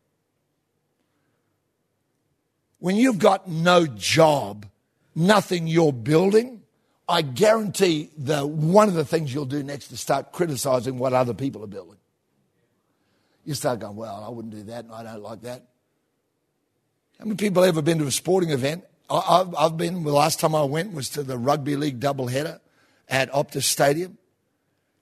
When 2.78 2.96
you've 2.96 3.18
got 3.18 3.48
no 3.48 3.86
job, 3.86 4.66
nothing 5.14 5.66
you're 5.66 5.92
building, 5.92 6.62
I 7.08 7.22
guarantee 7.22 8.10
that 8.18 8.48
one 8.48 8.88
of 8.88 8.94
the 8.94 9.04
things 9.04 9.32
you'll 9.32 9.44
do 9.44 9.62
next 9.62 9.92
is 9.92 10.00
start 10.00 10.32
criticizing 10.32 10.98
what 10.98 11.12
other 11.12 11.34
people 11.34 11.62
are 11.64 11.68
building. 11.68 11.96
You 13.44 13.54
start 13.54 13.80
going, 13.80 13.96
well, 13.96 14.24
I 14.26 14.30
wouldn't 14.30 14.54
do 14.54 14.62
that, 14.64 14.84
and 14.84 14.94
I 14.94 15.02
don't 15.02 15.22
like 15.22 15.42
that. 15.42 15.66
How 17.18 17.24
many 17.24 17.36
people 17.36 17.64
ever 17.64 17.82
been 17.82 17.98
to 17.98 18.06
a 18.06 18.10
sporting 18.10 18.50
event? 18.50 18.84
I've, 19.10 19.54
I've 19.54 19.76
been, 19.76 20.04
the 20.04 20.12
last 20.12 20.40
time 20.40 20.54
I 20.54 20.64
went 20.64 20.92
was 20.92 21.08
to 21.10 21.22
the 21.22 21.36
rugby 21.36 21.76
league 21.76 22.00
doubleheader 22.00 22.60
at 23.08 23.30
Optus 23.32 23.64
Stadium. 23.64 24.16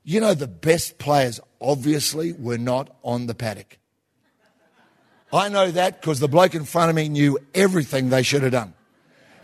You 0.03 0.20
know, 0.20 0.35
the 0.35 0.48
best 0.48 0.98
players 0.98 1.40
obviously 1.61 2.33
were 2.33 2.59
not 2.59 2.96
on 3.03 3.26
the 3.26 3.35
paddock. 3.35 3.79
I 5.33 5.48
know 5.48 5.70
that 5.70 6.00
because 6.00 6.18
the 6.18 6.29
bloke 6.29 6.55
in 6.55 6.64
front 6.64 6.90
of 6.90 6.96
me 6.96 7.09
knew 7.09 7.38
everything 7.55 8.09
they 8.09 8.22
should 8.22 8.42
have 8.42 8.53
done. 8.53 8.74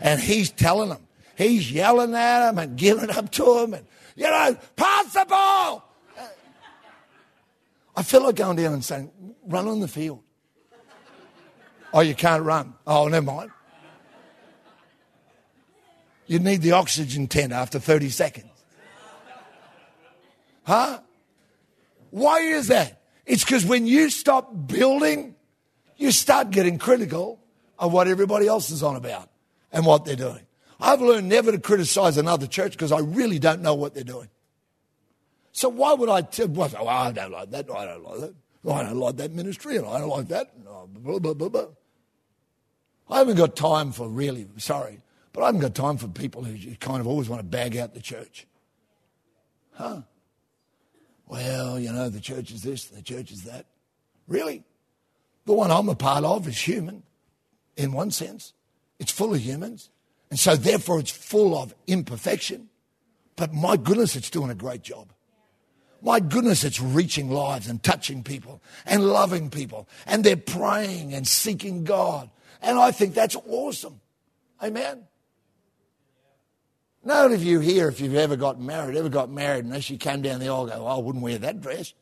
And 0.01 0.19
he's 0.19 0.51
telling 0.51 0.89
them, 0.89 1.07
he's 1.37 1.71
yelling 1.71 2.13
at 2.13 2.47
them 2.47 2.57
and 2.57 2.77
giving 2.77 3.09
up 3.09 3.31
to 3.33 3.61
them 3.61 3.73
and, 3.75 3.85
you 4.15 4.25
know, 4.25 4.57
pass 4.75 5.13
the 5.13 5.25
ball. 5.27 5.86
I 7.97 8.03
feel 8.03 8.23
like 8.23 8.35
going 8.35 8.57
down 8.57 8.73
and 8.73 8.85
saying, 8.85 9.11
run 9.47 9.67
on 9.67 9.79
the 9.79 9.87
field. 9.87 10.21
Oh, 11.91 12.01
you 12.01 12.13
can't 12.13 12.43
run. 12.43 12.75
Oh, 12.85 13.07
never 13.07 13.25
mind. 13.25 13.51
You 16.27 16.37
need 16.37 16.61
the 16.61 16.73
oxygen 16.73 17.25
tent 17.27 17.53
after 17.53 17.79
30 17.79 18.09
seconds. 18.09 18.51
Huh? 20.63 20.99
Why 22.11 22.41
is 22.41 22.67
that? 22.67 23.01
It's 23.25 23.43
because 23.43 23.65
when 23.65 23.87
you 23.87 24.11
stop 24.11 24.67
building, 24.67 25.33
you 25.95 26.11
start 26.11 26.51
getting 26.51 26.77
critical 26.77 27.39
of 27.79 27.93
what 27.93 28.07
everybody 28.07 28.45
else 28.45 28.69
is 28.69 28.83
on 28.83 28.95
about 28.95 29.31
and 29.71 29.87
what 29.87 30.05
they're 30.05 30.15
doing. 30.15 30.45
I've 30.79 31.01
learned 31.01 31.29
never 31.29 31.51
to 31.51 31.59
criticize 31.59 32.17
another 32.17 32.45
church 32.45 32.73
because 32.73 32.91
I 32.91 32.99
really 32.99 33.39
don't 33.39 33.63
know 33.63 33.73
what 33.73 33.95
they're 33.95 34.03
doing. 34.03 34.29
So 35.57 35.69
why 35.69 35.95
would 35.95 36.07
I 36.07 36.21
tell, 36.21 36.49
well, 36.49 36.87
I 36.87 37.11
don't 37.11 37.31
like 37.31 37.49
that, 37.49 37.67
I 37.71 37.85
don't 37.85 38.03
like 38.03 38.19
that, 38.19 38.35
I 38.71 38.83
don't 38.83 38.99
like 38.99 39.15
that 39.15 39.31
ministry, 39.31 39.77
and 39.77 39.87
I 39.87 39.97
don't 39.97 40.09
like 40.09 40.27
that, 40.27 40.51
uh, 40.69 40.85
blah, 40.85 41.17
blah, 41.17 41.33
blah, 41.33 41.49
blah. 41.49 41.65
I 43.09 43.17
haven't 43.17 43.37
got 43.37 43.55
time 43.55 43.91
for 43.91 44.07
really, 44.07 44.45
sorry, 44.57 45.01
but 45.33 45.41
I 45.41 45.47
haven't 45.47 45.61
got 45.61 45.73
time 45.73 45.97
for 45.97 46.09
people 46.09 46.43
who 46.43 46.75
kind 46.75 46.99
of 46.99 47.07
always 47.07 47.27
want 47.27 47.39
to 47.39 47.43
bag 47.43 47.75
out 47.75 47.95
the 47.95 48.01
church. 48.01 48.45
Huh? 49.73 50.01
Well, 51.25 51.79
you 51.79 51.91
know, 51.91 52.09
the 52.09 52.21
church 52.21 52.51
is 52.51 52.61
this, 52.61 52.85
the 52.85 53.01
church 53.01 53.31
is 53.31 53.45
that. 53.45 53.65
Really? 54.27 54.63
The 55.45 55.53
one 55.53 55.71
I'm 55.71 55.89
a 55.89 55.95
part 55.95 56.23
of 56.23 56.47
is 56.47 56.59
human, 56.59 57.01
in 57.75 57.93
one 57.93 58.11
sense. 58.11 58.53
It's 58.99 59.11
full 59.11 59.33
of 59.33 59.39
humans. 59.39 59.89
And 60.29 60.37
so, 60.37 60.55
therefore, 60.55 60.99
it's 60.99 61.09
full 61.09 61.57
of 61.57 61.73
imperfection. 61.87 62.69
But 63.35 63.55
my 63.55 63.75
goodness, 63.75 64.15
it's 64.15 64.29
doing 64.29 64.51
a 64.51 64.55
great 64.55 64.83
job. 64.83 65.13
My 66.01 66.19
goodness, 66.19 66.63
it's 66.63 66.79
reaching 66.79 67.29
lives 67.29 67.67
and 67.67 67.81
touching 67.81 68.23
people 68.23 68.61
and 68.85 69.03
loving 69.03 69.49
people. 69.49 69.87
And 70.05 70.23
they're 70.23 70.37
praying 70.37 71.13
and 71.13 71.27
seeking 71.27 71.83
God. 71.83 72.29
And 72.61 72.77
I 72.77 72.91
think 72.91 73.13
that's 73.13 73.35
awesome. 73.47 73.99
Amen. 74.61 75.03
None 77.03 77.31
of 77.31 77.43
you 77.43 77.59
here, 77.59 77.87
if 77.87 78.01
you've 78.01 78.15
ever 78.15 78.35
got 78.35 78.59
married, 78.59 78.97
ever 78.97 79.09
got 79.09 79.29
married, 79.29 79.65
unless 79.65 79.89
you 79.89 79.97
came 79.97 80.21
down 80.21 80.39
the 80.39 80.49
aisle, 80.49 80.67
go, 80.67 80.73
oh, 80.73 80.85
I 80.85 80.97
wouldn't 80.97 81.23
wear 81.23 81.37
that 81.37 81.61
dress. 81.61 81.93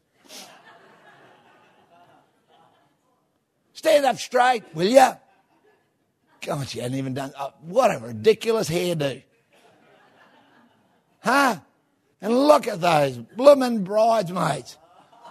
Stand 3.73 4.05
up 4.05 4.17
straight, 4.17 4.63
will 4.73 4.87
you? 4.87 5.11
God, 6.41 6.73
you 6.73 6.81
hadn't 6.81 6.97
even 6.97 7.13
done. 7.13 7.33
Oh, 7.39 7.53
what 7.61 7.93
a 7.93 7.99
ridiculous 7.99 8.69
hairdo. 8.69 9.21
Huh? 11.19 11.57
And 12.21 12.47
look 12.47 12.67
at 12.67 12.81
those 12.81 13.17
blooming 13.17 13.83
bridesmaids. 13.83 14.77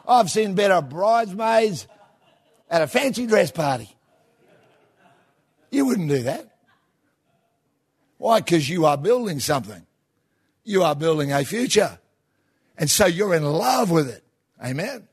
I've 0.07 0.31
seen 0.31 0.55
better 0.55 0.83
bridesmaids 0.83 1.87
at 2.71 2.83
a 2.83 2.87
fancy 2.87 3.27
dress 3.27 3.51
party. 3.51 3.89
You 5.71 5.87
wouldn't 5.87 6.09
do 6.09 6.23
that. 6.23 6.57
Why? 8.19 8.41
Because 8.41 8.69
you 8.69 8.87
are 8.87 8.97
building 8.97 9.41
something. 9.41 9.87
You 10.63 10.83
are 10.83 10.95
building 10.95 11.33
a 11.33 11.45
future. 11.45 11.99
And 12.79 12.91
so 12.91 13.07
you're 13.07 13.35
in 13.35 13.45
love 13.45 13.91
with 13.91 14.09
it. 14.09 14.25
Amen. 14.65 15.09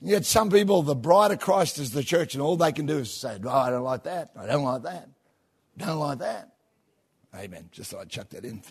Yet 0.00 0.24
some 0.24 0.48
people, 0.50 0.82
the 0.82 0.94
bride 0.94 1.32
of 1.32 1.40
Christ 1.40 1.78
is 1.78 1.90
the 1.90 2.04
church, 2.04 2.34
and 2.34 2.42
all 2.42 2.56
they 2.56 2.72
can 2.72 2.86
do 2.86 2.98
is 2.98 3.12
say, 3.12 3.38
oh, 3.44 3.48
I 3.48 3.70
don't 3.70 3.82
like 3.82 4.04
that. 4.04 4.30
I 4.38 4.46
don't 4.46 4.62
like 4.62 4.82
that. 4.82 5.08
Don't 5.76 5.98
like 5.98 6.18
that. 6.20 6.52
Amen. 7.34 7.68
Just 7.72 7.90
thought 7.90 8.02
I'd 8.02 8.08
chuck 8.08 8.28
that 8.30 8.44
in. 8.44 8.62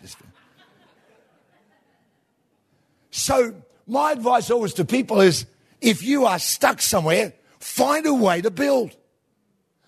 So 3.18 3.56
my 3.88 4.12
advice 4.12 4.52
always 4.52 4.74
to 4.76 4.86
people 4.86 5.22
is 5.22 5.48
if 5.82 6.04
you 6.04 6.26
are 6.26 6.38
stuck 6.38 6.82
somewhere, 6.82 7.34
find 7.60 8.06
a 8.06 8.14
way 8.14 8.42
to 8.42 8.52
build. 8.52 8.96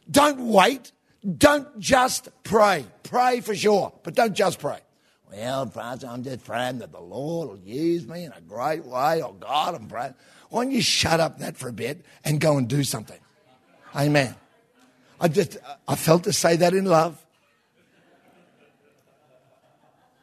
Don't 0.10 0.48
wait. 0.48 0.92
Don't 1.38 1.80
just 1.80 2.30
pray. 2.44 2.86
Pray 3.04 3.42
for 3.42 3.56
sure, 3.56 3.94
but 4.04 4.16
don't 4.16 4.34
just 4.34 4.60
pray. 4.60 4.80
Well, 5.32 5.68
Francis, 5.68 6.10
I'm 6.10 6.24
just 6.24 6.44
praying 6.44 6.80
that 6.80 6.92
the 6.92 7.00
Lord 7.00 7.50
will 7.50 7.60
use 7.60 8.08
me 8.08 8.24
in 8.24 8.32
a 8.32 8.42
great 8.42 8.84
way. 8.84 9.22
Oh, 9.22 9.34
God, 9.34 9.76
I'm 9.76 9.88
praying. 9.88 10.16
Why 10.50 10.64
don't 10.64 10.74
you 10.74 10.82
shut 10.82 11.20
up 11.20 11.38
that 11.38 11.56
for 11.56 11.70
a 11.70 11.74
bit 11.74 12.04
and 12.26 12.42
go 12.42 12.58
and 12.58 12.68
do 12.68 12.84
something? 12.84 13.20
Amen. 13.96 14.34
I 15.22 15.28
just, 15.28 15.58
I 15.88 15.96
felt 15.96 16.24
to 16.24 16.34
say 16.34 16.56
that 16.56 16.74
in 16.74 16.86
love. 16.86 17.24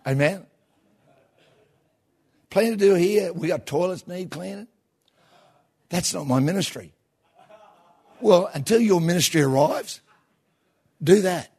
Amen. 0.04 0.46
Plenty 2.56 2.70
to 2.70 2.76
do 2.78 2.94
here. 2.94 3.34
We 3.34 3.48
got 3.48 3.66
toilets 3.66 4.08
need 4.08 4.30
cleaning. 4.30 4.66
That's 5.90 6.14
not 6.14 6.26
my 6.26 6.40
ministry. 6.40 6.94
Well, 8.18 8.48
until 8.54 8.80
your 8.80 8.98
ministry 8.98 9.42
arrives, 9.42 10.00
do 11.02 11.20
that. 11.20 11.52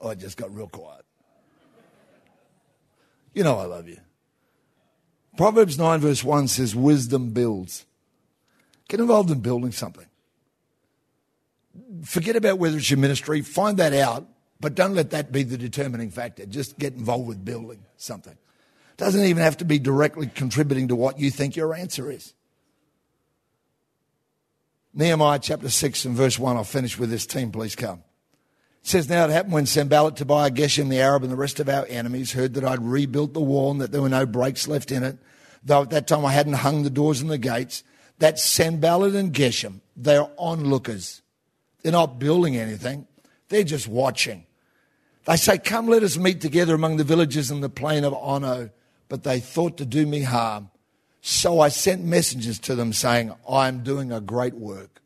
Oh, 0.00 0.08
it 0.08 0.20
just 0.20 0.38
got 0.38 0.54
real 0.54 0.68
quiet. 0.68 1.04
You 3.34 3.44
know 3.44 3.58
I 3.58 3.66
love 3.66 3.88
you. 3.88 3.98
Proverbs 5.36 5.76
9, 5.76 6.00
verse 6.00 6.24
1 6.24 6.48
says, 6.48 6.74
Wisdom 6.74 7.34
builds. 7.34 7.84
Get 8.88 9.00
involved 9.00 9.30
in 9.30 9.40
building 9.40 9.72
something. 9.72 10.06
forget 12.04 12.36
about 12.36 12.58
whether 12.58 12.78
it's 12.78 12.90
your 12.90 12.98
ministry, 12.98 13.42
find 13.42 13.76
that 13.76 13.92
out, 13.92 14.26
but 14.60 14.74
don't 14.74 14.94
let 14.94 15.10
that 15.10 15.30
be 15.30 15.42
the 15.42 15.58
determining 15.58 16.10
factor. 16.10 16.46
Just 16.46 16.78
get 16.78 16.94
involved 16.94 17.28
with 17.28 17.44
building 17.44 17.84
something. 17.98 18.38
Doesn't 19.02 19.24
even 19.24 19.42
have 19.42 19.56
to 19.56 19.64
be 19.64 19.80
directly 19.80 20.28
contributing 20.28 20.86
to 20.86 20.94
what 20.94 21.18
you 21.18 21.32
think 21.32 21.56
your 21.56 21.74
answer 21.74 22.08
is. 22.08 22.34
Nehemiah 24.94 25.40
chapter 25.40 25.68
6 25.68 26.04
and 26.04 26.14
verse 26.14 26.38
1. 26.38 26.56
I'll 26.56 26.62
finish 26.62 26.96
with 26.96 27.10
this 27.10 27.26
team, 27.26 27.50
please 27.50 27.74
come. 27.74 28.04
It 28.80 28.86
says, 28.86 29.08
Now 29.08 29.24
it 29.24 29.32
happened 29.32 29.54
when 29.54 29.66
Sanballat, 29.66 30.14
Tobiah, 30.14 30.52
Geshem 30.52 30.88
the 30.88 31.00
Arab, 31.00 31.24
and 31.24 31.32
the 31.32 31.36
rest 31.36 31.58
of 31.58 31.68
our 31.68 31.84
enemies 31.88 32.30
heard 32.30 32.54
that 32.54 32.62
I'd 32.62 32.80
rebuilt 32.80 33.34
the 33.34 33.40
wall 33.40 33.72
and 33.72 33.80
that 33.80 33.90
there 33.90 34.02
were 34.02 34.08
no 34.08 34.24
breaks 34.24 34.68
left 34.68 34.92
in 34.92 35.02
it, 35.02 35.18
though 35.64 35.82
at 35.82 35.90
that 35.90 36.06
time 36.06 36.24
I 36.24 36.30
hadn't 36.30 36.52
hung 36.52 36.84
the 36.84 36.88
doors 36.88 37.20
and 37.20 37.28
the 37.28 37.38
gates, 37.38 37.82
that 38.20 38.38
Sanballat 38.38 39.16
and 39.16 39.32
Geshem, 39.32 39.80
they're 39.96 40.28
onlookers. 40.38 41.22
They're 41.82 41.90
not 41.90 42.20
building 42.20 42.56
anything, 42.56 43.08
they're 43.48 43.64
just 43.64 43.88
watching. 43.88 44.46
They 45.24 45.34
say, 45.38 45.58
Come, 45.58 45.88
let 45.88 46.04
us 46.04 46.16
meet 46.16 46.40
together 46.40 46.76
among 46.76 46.98
the 46.98 47.04
villages 47.04 47.50
in 47.50 47.62
the 47.62 47.68
plain 47.68 48.04
of 48.04 48.14
Ono. 48.14 48.70
But 49.12 49.24
they 49.24 49.40
thought 49.40 49.76
to 49.76 49.84
do 49.84 50.06
me 50.06 50.22
harm. 50.22 50.70
So 51.20 51.60
I 51.60 51.68
sent 51.68 52.02
messengers 52.02 52.58
to 52.60 52.74
them 52.74 52.94
saying, 52.94 53.30
I 53.46 53.68
am 53.68 53.82
doing 53.82 54.10
a 54.10 54.22
great 54.22 54.54
work. 54.54 55.02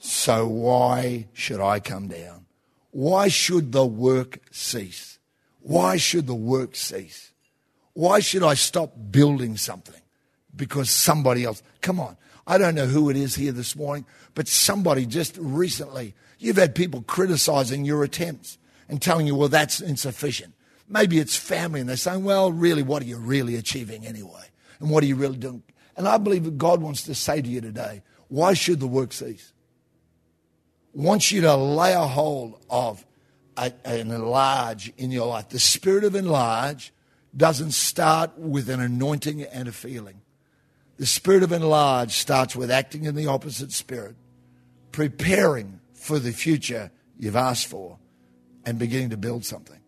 So 0.00 0.48
why 0.48 1.28
should 1.32 1.60
I 1.60 1.78
come 1.78 2.08
down? 2.08 2.46
Why 2.90 3.28
should 3.28 3.70
the 3.70 3.86
work 3.86 4.40
cease? 4.50 5.20
Why 5.60 5.96
should 5.96 6.26
the 6.26 6.34
work 6.34 6.74
cease? 6.74 7.30
Why 7.92 8.18
should 8.18 8.42
I 8.42 8.54
stop 8.54 8.94
building 9.12 9.56
something? 9.56 10.02
Because 10.56 10.90
somebody 10.90 11.44
else, 11.44 11.62
come 11.82 12.00
on, 12.00 12.16
I 12.48 12.58
don't 12.58 12.74
know 12.74 12.86
who 12.86 13.10
it 13.10 13.16
is 13.16 13.36
here 13.36 13.52
this 13.52 13.76
morning, 13.76 14.06
but 14.34 14.48
somebody 14.48 15.06
just 15.06 15.38
recently, 15.38 16.14
you've 16.40 16.56
had 16.56 16.74
people 16.74 17.02
criticizing 17.02 17.84
your 17.84 18.02
attempts 18.02 18.58
and 18.88 19.00
telling 19.00 19.28
you, 19.28 19.36
well, 19.36 19.48
that's 19.48 19.80
insufficient. 19.80 20.52
Maybe 20.88 21.18
it's 21.18 21.36
family 21.36 21.80
and 21.80 21.88
they're 21.88 21.96
saying, 21.96 22.24
well, 22.24 22.52
really, 22.52 22.82
what 22.82 23.02
are 23.02 23.06
you 23.06 23.18
really 23.18 23.56
achieving 23.56 24.06
anyway? 24.06 24.44
And 24.80 24.90
what 24.90 25.02
are 25.02 25.06
you 25.06 25.16
really 25.16 25.38
doing? 25.38 25.62
And 25.96 26.06
I 26.06 26.18
believe 26.18 26.44
that 26.44 26.58
God 26.58 26.80
wants 26.80 27.02
to 27.04 27.14
say 27.14 27.40
to 27.40 27.48
you 27.48 27.60
today, 27.60 28.02
why 28.28 28.54
should 28.54 28.80
the 28.80 28.86
work 28.86 29.12
cease? 29.12 29.52
Wants 30.92 31.32
you 31.32 31.40
to 31.42 31.56
lay 31.56 31.92
a 31.92 32.06
hold 32.06 32.60
of 32.70 33.04
a, 33.56 33.72
an 33.84 34.10
enlarge 34.10 34.92
in 34.96 35.10
your 35.10 35.26
life. 35.26 35.48
The 35.48 35.58
spirit 35.58 36.04
of 36.04 36.14
enlarge 36.14 36.92
doesn't 37.36 37.72
start 37.72 38.38
with 38.38 38.68
an 38.68 38.80
anointing 38.80 39.42
and 39.42 39.68
a 39.68 39.72
feeling. 39.72 40.22
The 40.96 41.06
spirit 41.06 41.42
of 41.42 41.52
enlarge 41.52 42.12
starts 42.12 42.56
with 42.56 42.70
acting 42.70 43.04
in 43.04 43.14
the 43.14 43.26
opposite 43.26 43.72
spirit, 43.72 44.16
preparing 44.92 45.80
for 45.92 46.18
the 46.18 46.32
future 46.32 46.90
you've 47.18 47.36
asked 47.36 47.66
for, 47.66 47.98
and 48.64 48.78
beginning 48.78 49.10
to 49.10 49.16
build 49.16 49.44
something. 49.44 49.80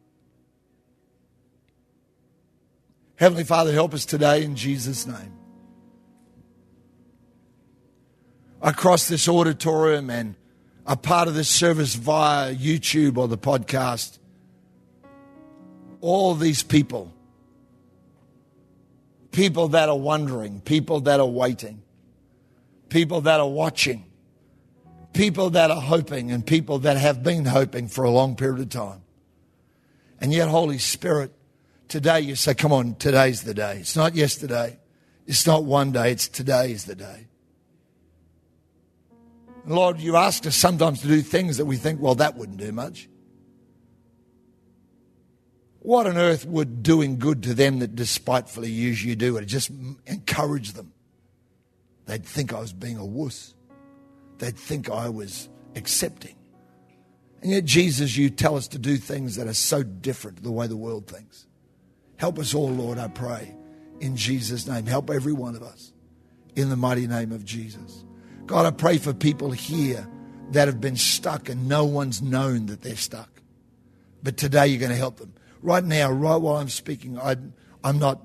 Heavenly 3.19 3.43
Father, 3.43 3.73
help 3.73 3.95
us 3.95 4.07
today 4.07 4.45
in 4.45 4.55
Jesus' 4.55 5.05
name. 5.05 5.33
Across 8.63 9.09
this 9.09 9.29
auditorium 9.29 10.09
and 10.09 10.37
a 10.87 10.97
part 10.97 11.27
of 11.27 11.35
this 11.35 11.49
service 11.49 11.97
via 11.97 12.55
YouTube 12.55 13.19
or 13.19 13.27
the 13.27 13.37
podcast, 13.37 14.21
all 16.01 16.37
these 16.37 16.63
people, 16.63 17.13
people 19.33 19.67
that 19.69 19.89
are 19.89 19.99
wondering, 19.99 20.61
people 20.61 21.01
that 21.01 21.19
are 21.19 21.27
waiting, 21.27 21.83
people 22.89 23.23
that 23.23 23.41
are 23.41 23.49
watching, 23.49 24.05
people 25.13 25.51
that 25.51 25.73
are 25.73 25.81
hoping, 25.81 26.31
and 26.31 26.47
people 26.47 26.79
that 26.81 26.97
have 26.97 27.25
been 27.25 27.47
hoping 27.47 27.89
for 27.89 28.05
a 28.05 28.11
long 28.11 28.37
period 28.37 28.61
of 28.61 28.69
time. 28.69 29.03
And 30.21 30.33
yet, 30.33 30.49
Holy 30.49 30.79
Spirit, 30.79 31.33
Today 31.89 32.21
you 32.21 32.35
say, 32.35 32.55
come 32.55 32.73
on, 32.73 32.95
today's 32.97 33.43
the 33.43 33.55
day. 33.55 33.79
It's 33.81 33.97
not 33.97 34.15
yesterday. 34.15 34.79
It's 35.27 35.47
not 35.47 35.65
one 35.65 35.93
day. 35.93 36.13
It's 36.13 36.29
today 36.29 36.71
is 36.71 36.85
the 36.85 36.95
day. 36.95 37.27
And 39.65 39.75
Lord, 39.75 40.01
you 40.01 40.17
ask 40.17 40.47
us 40.47 40.55
sometimes 40.57 41.01
to 41.01 41.09
do 41.09 41.21
things 41.23 41.57
that 41.57 41.65
we 41.65 41.77
think, 41.77 42.01
well, 42.01 42.15
that 42.17 42.37
wouldn't 42.37 42.59
do 42.59 42.73
much. 42.73 43.09
What 45.81 46.07
on 46.07 46.19
earth 46.19 46.45
would 46.45 46.83
doing 46.83 47.19
good 47.19 47.43
to 47.45 47.55
them 47.55 47.79
that 47.79 47.95
despitefully 47.95 48.71
use 48.71 49.03
you 49.03 49.17
do 49.17 49.37
it? 49.39 49.47
Just 49.47 49.71
encourage 50.07 50.73
them. 50.73 50.93
They'd 52.07 52.25
think 52.25 52.53
I 52.53 52.61
was 52.61 52.73
being 52.73 52.97
a 52.97 53.05
wuss. 53.05 53.55
They'd 54.39 54.57
think 54.57 54.91
I 54.91 55.09
was 55.09 55.49
accepting. 55.77 56.35
And 57.41 57.53
yet, 57.53 57.65
Jesus, 57.65 58.17
you 58.17 58.31
tell 58.31 58.57
us 58.57 58.69
to 58.69 58.79
do 58.79 58.97
things 58.97 59.37
that 59.37 59.47
are 59.47 59.55
so 59.55 59.83
different 59.83 60.39
to 60.39 60.43
the 60.43 60.51
way 60.53 60.67
the 60.67 60.77
world 60.77 61.07
thinks. 61.07 61.47
Help 62.19 62.39
us 62.39 62.53
all, 62.53 62.69
Lord, 62.69 62.99
I 62.99 63.09
pray. 63.09 63.55
In 64.01 64.17
Jesus' 64.17 64.67
name. 64.67 64.87
Help 64.87 65.09
every 65.09 65.33
one 65.33 65.57
of 65.57 65.63
us. 65.63 65.93
In 66.57 66.69
the 66.69 66.77
mighty 66.77 67.07
name 67.07 67.33
of 67.33 67.45
Jesus. 67.45 68.05
God, 68.47 68.67
I 68.67 68.71
pray 68.73 68.99
for 68.99 69.15
people 69.15 69.53
here 69.53 70.07
that 70.51 70.67
have 70.67 70.81
been 70.81 70.97
stuck 70.97 71.49
and 71.49 71.69
no 71.69 71.85
one's 71.85 72.21
known 72.21 72.67
that 72.67 72.83
they're 72.83 72.97
stuck. 72.97 73.31
But 74.23 74.37
today 74.37 74.67
you're 74.67 74.81
going 74.81 74.91
to 74.91 74.97
help 74.97 75.19
them. 75.19 75.33
Right 75.63 75.85
now, 75.85 76.11
right 76.11 76.37
while 76.37 76.57
I'm 76.57 76.69
speaking, 76.69 77.19
I, 77.19 77.37
I'm 77.85 77.99
not, 77.99 78.21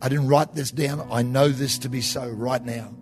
I 0.00 0.08
didn't 0.08 0.28
write 0.28 0.54
this 0.54 0.70
down. 0.70 1.06
I 1.10 1.22
know 1.22 1.48
this 1.48 1.78
to 1.78 1.88
be 1.88 2.00
so 2.00 2.28
right 2.28 2.64
now. 2.64 2.94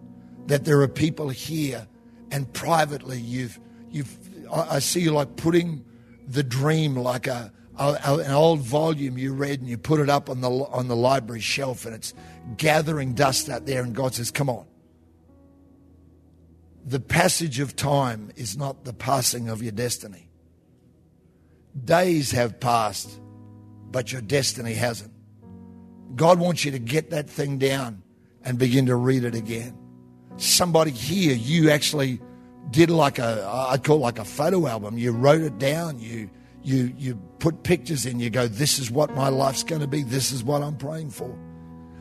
That 0.46 0.64
there 0.64 0.80
are 0.80 0.88
people 0.88 1.28
here 1.28 1.86
and 2.30 2.50
privately 2.52 3.18
you've, 3.18 3.60
you've, 3.90 4.16
I 4.50 4.78
see 4.78 5.00
you 5.00 5.12
like 5.12 5.36
putting 5.36 5.84
the 6.26 6.42
dream 6.42 6.96
like 6.96 7.26
a, 7.26 7.52
an 7.90 8.32
old 8.32 8.60
volume 8.60 9.18
you 9.18 9.32
read 9.32 9.60
and 9.60 9.68
you 9.68 9.78
put 9.78 10.00
it 10.00 10.08
up 10.08 10.28
on 10.28 10.40
the, 10.40 10.50
on 10.50 10.88
the 10.88 10.96
library 10.96 11.40
shelf 11.40 11.86
and 11.86 11.94
it's 11.94 12.14
gathering 12.56 13.14
dust 13.14 13.48
out 13.48 13.66
there, 13.66 13.82
and 13.82 13.94
God 13.94 14.14
says, 14.14 14.30
Come 14.30 14.48
on. 14.48 14.66
The 16.84 17.00
passage 17.00 17.60
of 17.60 17.76
time 17.76 18.32
is 18.36 18.56
not 18.56 18.84
the 18.84 18.92
passing 18.92 19.48
of 19.48 19.62
your 19.62 19.72
destiny. 19.72 20.28
Days 21.84 22.32
have 22.32 22.58
passed, 22.58 23.20
but 23.90 24.12
your 24.12 24.20
destiny 24.20 24.74
hasn't. 24.74 25.12
God 26.16 26.38
wants 26.40 26.64
you 26.64 26.72
to 26.72 26.78
get 26.78 27.10
that 27.10 27.30
thing 27.30 27.58
down 27.58 28.02
and 28.44 28.58
begin 28.58 28.86
to 28.86 28.96
read 28.96 29.24
it 29.24 29.34
again. 29.34 29.78
Somebody 30.36 30.90
here, 30.90 31.34
you 31.34 31.70
actually 31.70 32.20
did 32.70 32.90
like 32.90 33.18
a, 33.18 33.46
I'd 33.70 33.84
call 33.84 33.98
like 33.98 34.18
a 34.18 34.24
photo 34.24 34.66
album. 34.66 34.98
You 34.98 35.12
wrote 35.12 35.42
it 35.42 35.58
down, 35.58 36.00
you 36.00 36.30
you, 36.62 36.92
you 36.96 37.16
put 37.38 37.62
pictures 37.62 38.06
in, 38.06 38.20
you 38.20 38.30
go, 38.30 38.46
This 38.46 38.78
is 38.78 38.90
what 38.90 39.14
my 39.14 39.28
life's 39.28 39.64
going 39.64 39.80
to 39.80 39.88
be, 39.88 40.02
this 40.02 40.32
is 40.32 40.44
what 40.44 40.62
I'm 40.62 40.76
praying 40.76 41.10
for. 41.10 41.36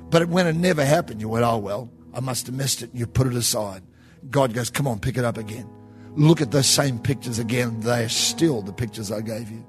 But 0.09 0.27
when 0.27 0.47
it 0.47 0.55
never 0.55 0.85
happened, 0.85 1.21
you 1.21 1.29
went, 1.29 1.45
Oh, 1.45 1.57
well, 1.57 1.91
I 2.13 2.19
must 2.19 2.47
have 2.47 2.55
missed 2.55 2.81
it. 2.81 2.91
You 2.93 3.07
put 3.07 3.27
it 3.27 3.33
aside. 3.33 3.83
God 4.29 4.53
goes, 4.53 4.69
Come 4.69 4.87
on, 4.87 4.99
pick 4.99 5.17
it 5.17 5.25
up 5.25 5.37
again. 5.37 5.69
Look 6.15 6.41
at 6.41 6.51
those 6.51 6.67
same 6.67 6.99
pictures 6.99 7.39
again. 7.39 7.79
They 7.79 8.03
are 8.03 8.09
still 8.09 8.61
the 8.61 8.73
pictures 8.73 9.11
I 9.11 9.21
gave 9.21 9.49
you. 9.49 9.65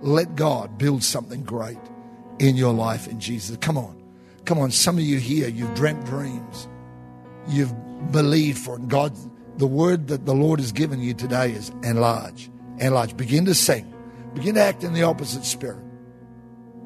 Let 0.00 0.34
God 0.34 0.76
build 0.76 1.02
something 1.02 1.44
great 1.44 1.78
in 2.40 2.56
your 2.56 2.74
life 2.74 3.06
in 3.06 3.20
Jesus. 3.20 3.56
Come 3.58 3.78
on. 3.78 4.02
Come 4.44 4.58
on. 4.58 4.70
Some 4.72 4.98
of 4.98 5.04
you 5.04 5.18
here, 5.18 5.48
you've 5.48 5.74
dreamt 5.74 6.04
dreams. 6.04 6.68
You've 7.48 7.72
believed 8.10 8.58
for 8.58 8.76
it. 8.76 8.88
God, 8.88 9.16
the 9.58 9.68
word 9.68 10.08
that 10.08 10.26
the 10.26 10.34
Lord 10.34 10.58
has 10.58 10.72
given 10.72 11.00
you 11.00 11.14
today 11.14 11.52
is 11.52 11.70
enlarge. 11.84 12.50
Enlarge. 12.80 13.16
Begin 13.16 13.44
to 13.44 13.54
sing. 13.54 13.93
Begin 14.34 14.54
to 14.56 14.60
act 14.60 14.84
in 14.84 14.92
the 14.92 15.02
opposite 15.02 15.44
spirit. 15.44 15.82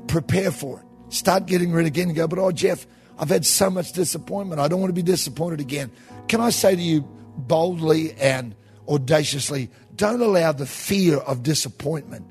Prepare 0.07 0.51
for 0.51 0.81
it. 0.81 1.13
Start 1.15 1.47
getting 1.47 1.73
rid 1.73 1.87
again 1.87 2.13
go, 2.13 2.29
but 2.29 2.39
oh, 2.39 2.53
Geoff, 2.53 2.87
I've 3.19 3.31
had 3.31 3.47
so 3.47 3.71
much 3.71 3.93
disappointment. 3.93 4.61
I 4.61 4.69
don't 4.69 4.81
want 4.81 4.91
to 4.91 4.95
be 4.95 5.03
disappointed 5.03 5.61
again. 5.61 5.91
Can 6.29 6.41
I 6.41 6.51
say 6.51 6.77
to 6.77 6.83
you 6.83 7.03
boldly 7.37 8.13
and 8.15 8.55
audaciously, 8.89 9.71
don't 9.95 10.21
allow 10.21 10.53
the 10.53 10.67
fear 10.67 11.17
of 11.17 11.43
disappointment 11.43 12.27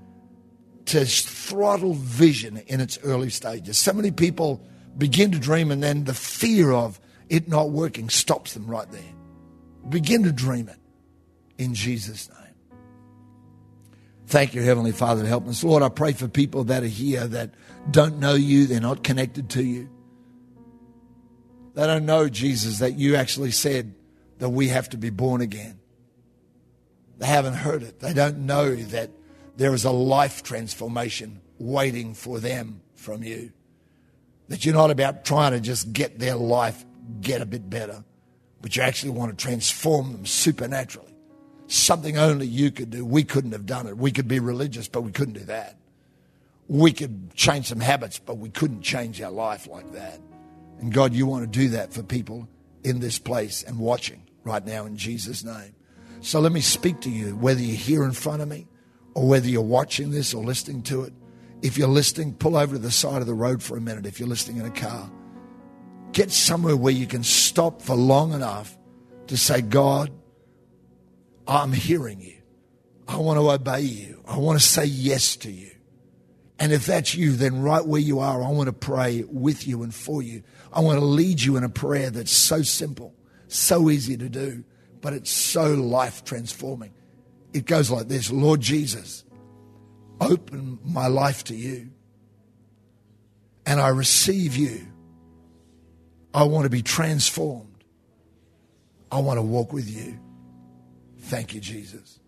to 0.86 1.06
throttle 1.06 1.94
vision 1.94 2.58
in 2.68 2.80
its 2.80 2.98
early 3.04 3.30
stages. 3.30 3.78
So 3.78 3.94
many 3.94 4.12
people 4.12 4.62
begin 4.98 5.32
to 5.32 5.40
dream 5.40 5.72
and 5.72 5.84
then 5.84 6.06
the 6.06 6.14
fear 6.14 6.72
of 6.72 7.00
it 7.30 7.48
not 7.48 7.72
working 7.72 8.10
stops 8.10 8.54
them 8.54 8.68
right 8.68 8.90
there. 8.92 9.02
Begin 9.90 10.24
to 10.24 10.32
dream 10.32 10.70
it 10.70 10.80
in 11.58 11.74
Jesus' 11.74 12.30
name. 12.30 12.37
Thank 14.28 14.54
you, 14.54 14.62
Heavenly 14.62 14.92
Father, 14.92 15.22
to 15.22 15.28
help 15.28 15.48
us. 15.48 15.64
Lord, 15.64 15.84
I 15.84 15.90
pray 15.90 16.12
for 16.12 16.28
people 16.28 16.66
that 16.66 16.84
are 16.84 16.88
here 16.88 17.26
that 17.28 17.52
don't 17.90 18.20
know 18.20 18.34
you, 18.34 18.68
they're 18.68 18.82
not 18.82 19.02
connected 19.02 19.50
to 19.52 19.64
you. 19.64 19.90
They 21.76 21.88
don't 21.88 22.06
know, 22.06 22.28
Jesus, 22.28 22.80
that 22.80 22.98
you 22.98 23.16
actually 23.16 23.52
said 23.52 23.96
that 24.40 24.50
we 24.50 24.68
have 24.68 24.90
to 24.90 24.98
be 24.98 25.12
born 25.12 25.40
again. 25.40 25.80
They 27.20 27.26
haven't 27.26 27.54
heard 27.54 27.84
it. 27.84 28.02
They 28.02 28.14
don't 28.14 28.40
know 28.40 28.76
that 28.76 29.12
there 29.56 29.74
is 29.74 29.86
a 29.86 29.92
life 29.92 30.44
transformation 30.44 31.40
waiting 31.58 32.14
for 32.14 32.40
them 32.40 32.82
from 32.96 33.24
you. 33.24 33.54
That 34.50 34.66
you're 34.66 34.76
not 34.76 34.92
about 34.92 35.24
trying 35.24 35.54
to 35.54 35.62
just 35.62 35.94
get 35.94 36.20
their 36.20 36.36
life 36.36 36.84
get 37.22 37.42
a 37.42 37.46
bit 37.46 37.70
better, 37.70 38.04
but 38.62 38.76
you 38.76 38.84
actually 38.84 39.12
want 39.12 39.38
to 39.38 39.42
transform 39.42 40.12
them 40.12 40.26
supernaturally 40.26 41.07
something 41.68 42.18
only 42.18 42.48
you 42.48 42.72
could 42.72 42.90
do. 42.90 43.06
We 43.06 43.24
couldn't 43.24 43.52
have 43.52 43.66
done 43.66 43.88
it. 43.88 43.98
We 43.98 44.12
could 44.12 44.28
be 44.28 44.40
religious, 44.40 44.88
but 44.88 45.02
we 45.02 45.12
couldn't 45.12 45.36
do 45.36 45.46
that. 45.46 45.78
We 46.68 46.92
could 46.92 47.34
change 47.34 47.68
some 47.68 47.80
habits, 47.80 48.20
but 48.20 48.38
we 48.38 48.50
couldn't 48.50 48.82
change 48.82 49.22
our 49.22 49.32
life 49.32 49.68
like 49.68 49.94
that. 49.94 50.20
And 50.80 50.94
God, 50.94 51.14
you 51.14 51.26
want 51.26 51.52
to 51.52 51.60
do 51.60 51.70
that 51.70 51.94
for 51.94 52.04
people 52.04 52.48
in 52.84 53.00
this 53.00 53.20
place 53.20 53.64
and 53.64 53.80
watching 53.80 54.24
right 54.44 54.66
now 54.66 54.86
in 54.86 54.98
Jesus' 54.98 55.44
name. 55.44 55.74
So 56.22 56.40
let 56.40 56.52
me 56.52 56.62
speak 56.62 57.02
to 57.02 57.10
you, 57.10 57.36
whether 57.36 57.62
you're 57.62 57.76
here 57.76 58.04
in 58.04 58.12
front 58.12 58.42
of 58.42 58.48
me 58.48 58.68
or 59.14 59.28
whether 59.28 59.48
you're 59.48 59.62
watching 59.62 60.12
this 60.12 60.34
or 60.34 60.44
listening 60.44 60.84
to 60.84 61.04
it. 61.04 61.14
If 61.62 61.78
you're 61.78 61.88
listening, 61.88 62.36
pull 62.36 62.56
over 62.56 62.74
to 62.76 62.80
the 62.80 62.92
side 62.92 63.22
of 63.22 63.28
the 63.28 63.34
road 63.34 63.64
for 63.64 63.78
a 63.78 63.82
minute. 63.82 64.06
If 64.06 64.20
you're 64.20 64.30
listening 64.30 64.58
in 64.58 64.66
a 64.66 64.72
car, 64.72 65.10
get 66.12 66.32
somewhere 66.32 66.78
where 66.78 66.94
you 66.94 67.08
can 67.08 67.24
stop 67.24 67.82
for 67.82 67.96
long 67.96 68.34
enough 68.34 68.78
to 69.28 69.38
say, 69.38 69.62
God, 69.62 70.12
I'm 71.48 71.72
hearing 71.72 72.20
you. 72.22 72.36
I 73.08 73.18
want 73.18 73.40
to 73.40 73.50
obey 73.50 73.82
you. 73.82 74.22
I 74.28 74.38
want 74.38 74.60
to 74.60 74.66
say 74.66 74.86
yes 74.86 75.38
to 75.38 75.52
you. 75.52 75.72
And 76.60 76.72
if 76.72 76.86
that's 76.86 77.16
you, 77.16 77.34
then 77.34 77.62
right 77.62 77.86
where 77.86 78.02
you 78.02 78.20
are, 78.20 78.44
I 78.44 78.50
want 78.50 78.68
to 78.68 78.74
pray 78.74 79.24
with 79.28 79.68
you 79.68 79.84
and 79.84 79.94
for 79.94 80.22
you. 80.22 80.44
I 80.74 80.82
want 80.82 81.00
to 81.00 81.06
lead 81.06 81.42
you 81.42 81.56
in 81.56 81.64
a 81.64 81.70
prayer 81.70 82.10
that's 82.10 82.32
so 82.32 82.64
simple, 82.64 83.14
so 83.48 83.90
easy 83.90 84.18
to 84.18 84.28
do, 84.28 84.64
but 85.02 85.14
it's 85.14 85.32
so 85.32 85.74
life 85.74 86.26
transforming. 86.26 86.94
It 87.54 87.66
goes 87.66 87.92
like 87.92 88.08
this 88.08 88.32
Lord 88.32 88.60
Jesus, 88.60 89.24
open 90.20 90.80
my 90.84 91.08
life 91.08 91.44
to 91.46 91.56
you, 91.56 91.92
and 93.66 93.80
I 93.80 93.90
receive 93.90 94.56
you. 94.56 94.88
I 96.34 96.44
want 96.44 96.66
to 96.66 96.70
be 96.70 96.82
transformed. 96.82 97.84
I 99.12 99.20
want 99.20 99.38
to 99.38 99.44
walk 99.44 99.72
with 99.72 99.90
you. 99.90 100.20
Thank 101.28 101.54
you, 101.54 101.60
Jesus. 101.60 102.20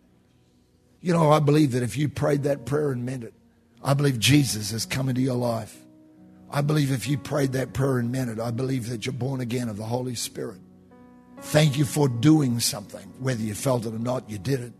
You 0.99 1.13
know, 1.13 1.31
I 1.31 1.39
believe 1.39 1.71
that 1.71 1.83
if 1.83 1.95
you 1.95 2.09
prayed 2.09 2.43
that 2.43 2.65
prayer 2.65 2.91
and 2.91 3.05
meant 3.05 3.23
it, 3.23 3.33
I 3.81 3.93
believe 3.93 4.19
Jesus 4.19 4.71
has 4.71 4.85
come 4.85 5.07
into 5.07 5.21
your 5.21 5.35
life. 5.37 5.77
I 6.51 6.61
believe 6.61 6.91
if 6.91 7.07
you 7.07 7.17
prayed 7.17 7.53
that 7.53 7.71
prayer 7.73 7.99
and 7.99 8.11
meant 8.11 8.29
it, 8.29 8.41
I 8.41 8.51
believe 8.51 8.89
that 8.89 9.05
you're 9.05 9.13
born 9.13 9.39
again 9.39 9.69
of 9.69 9.77
the 9.77 9.85
Holy 9.85 10.15
Spirit. 10.15 10.59
Thank 11.39 11.77
you 11.77 11.85
for 11.85 12.09
doing 12.09 12.59
something. 12.59 13.07
Whether 13.19 13.41
you 13.41 13.55
felt 13.55 13.85
it 13.85 13.93
or 13.93 13.99
not, 13.99 14.29
you 14.29 14.37
did 14.37 14.59
it. 14.59 14.73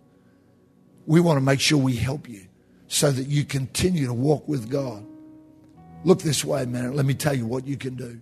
We 1.05 1.21
want 1.21 1.37
to 1.37 1.41
make 1.41 1.61
sure 1.61 1.77
we 1.77 1.95
help 1.95 2.27
you 2.27 2.45
so 2.89 3.11
that 3.11 3.27
you 3.27 3.45
continue 3.45 4.05
to 4.07 4.13
walk 4.13 4.49
with 4.49 4.69
God. 4.69 5.05
Look 6.03 6.21
this 6.23 6.43
way 6.43 6.63
a 6.63 6.67
minute. 6.67 6.93
Let 6.93 7.05
me 7.05 7.13
tell 7.13 7.33
you 7.33 7.45
what 7.45 7.65
you 7.65 7.77
can 7.77 7.95
do. 7.95 8.19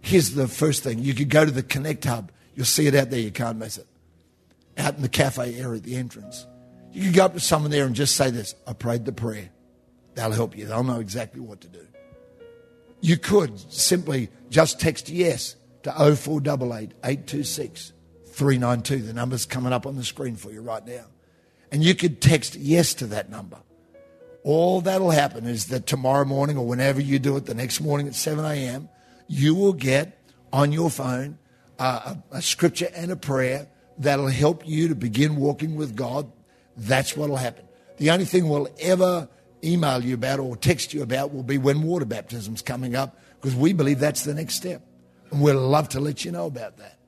Here's 0.00 0.34
the 0.34 0.48
first 0.48 0.82
thing. 0.82 0.98
You 0.98 1.14
could 1.14 1.30
go 1.30 1.44
to 1.44 1.52
the 1.52 1.62
Connect 1.62 2.04
Hub. 2.04 2.32
You'll 2.56 2.66
see 2.66 2.88
it 2.88 2.96
out 2.96 3.10
there. 3.10 3.20
You 3.20 3.30
can't 3.30 3.58
miss 3.58 3.78
it. 3.78 3.86
Out 4.76 4.96
in 4.96 5.02
the 5.02 5.08
cafe 5.08 5.58
area 5.58 5.76
at 5.76 5.84
the 5.84 5.96
entrance. 5.96 6.46
You 6.92 7.02
can 7.02 7.12
go 7.12 7.24
up 7.24 7.34
to 7.34 7.40
someone 7.40 7.70
there 7.70 7.86
and 7.86 7.94
just 7.94 8.16
say 8.16 8.30
this 8.30 8.54
I 8.66 8.72
prayed 8.72 9.04
the 9.04 9.12
prayer. 9.12 9.50
They'll 10.14 10.30
help 10.30 10.56
you. 10.56 10.66
They'll 10.66 10.84
know 10.84 11.00
exactly 11.00 11.40
what 11.40 11.60
to 11.62 11.68
do. 11.68 11.86
You 13.00 13.16
could 13.16 13.58
simply 13.72 14.30
just 14.48 14.80
text 14.80 15.08
yes 15.08 15.56
to 15.82 15.90
0488 15.92 16.92
826 17.04 17.92
392. 18.26 19.02
The 19.02 19.12
number's 19.12 19.44
coming 19.44 19.72
up 19.72 19.86
on 19.86 19.96
the 19.96 20.04
screen 20.04 20.36
for 20.36 20.50
you 20.50 20.62
right 20.62 20.84
now. 20.86 21.04
And 21.70 21.82
you 21.82 21.94
could 21.94 22.20
text 22.20 22.54
yes 22.54 22.94
to 22.94 23.06
that 23.08 23.30
number. 23.30 23.58
All 24.44 24.80
that'll 24.80 25.10
happen 25.10 25.46
is 25.46 25.66
that 25.66 25.86
tomorrow 25.86 26.24
morning 26.24 26.56
or 26.56 26.66
whenever 26.66 27.00
you 27.00 27.18
do 27.18 27.36
it, 27.36 27.46
the 27.46 27.54
next 27.54 27.80
morning 27.80 28.06
at 28.06 28.14
7 28.14 28.44
a.m., 28.44 28.88
you 29.26 29.54
will 29.54 29.72
get 29.72 30.20
on 30.52 30.70
your 30.70 30.90
phone 30.90 31.38
uh, 31.78 32.14
a, 32.30 32.36
a 32.36 32.42
scripture 32.42 32.88
and 32.94 33.10
a 33.10 33.16
prayer 33.16 33.68
that'll 33.98 34.28
help 34.28 34.66
you 34.66 34.88
to 34.88 34.94
begin 34.94 35.36
walking 35.36 35.76
with 35.76 35.96
God. 35.96 36.30
That's 36.76 37.16
what'll 37.16 37.36
happen. 37.36 37.64
The 37.96 38.10
only 38.10 38.24
thing 38.24 38.48
we'll 38.48 38.68
ever 38.80 39.28
email 39.62 40.02
you 40.04 40.14
about 40.14 40.40
or 40.40 40.56
text 40.56 40.92
you 40.92 41.02
about 41.02 41.32
will 41.32 41.42
be 41.42 41.58
when 41.58 41.82
water 41.82 42.04
baptism's 42.04 42.62
coming 42.62 42.94
up 42.94 43.18
because 43.40 43.54
we 43.54 43.72
believe 43.72 43.98
that's 43.98 44.24
the 44.24 44.34
next 44.34 44.56
step. 44.56 44.82
And 45.30 45.40
we'd 45.40 45.52
love 45.52 45.88
to 45.90 46.00
let 46.00 46.24
you 46.24 46.32
know 46.32 46.46
about 46.46 46.76
that. 46.78 46.98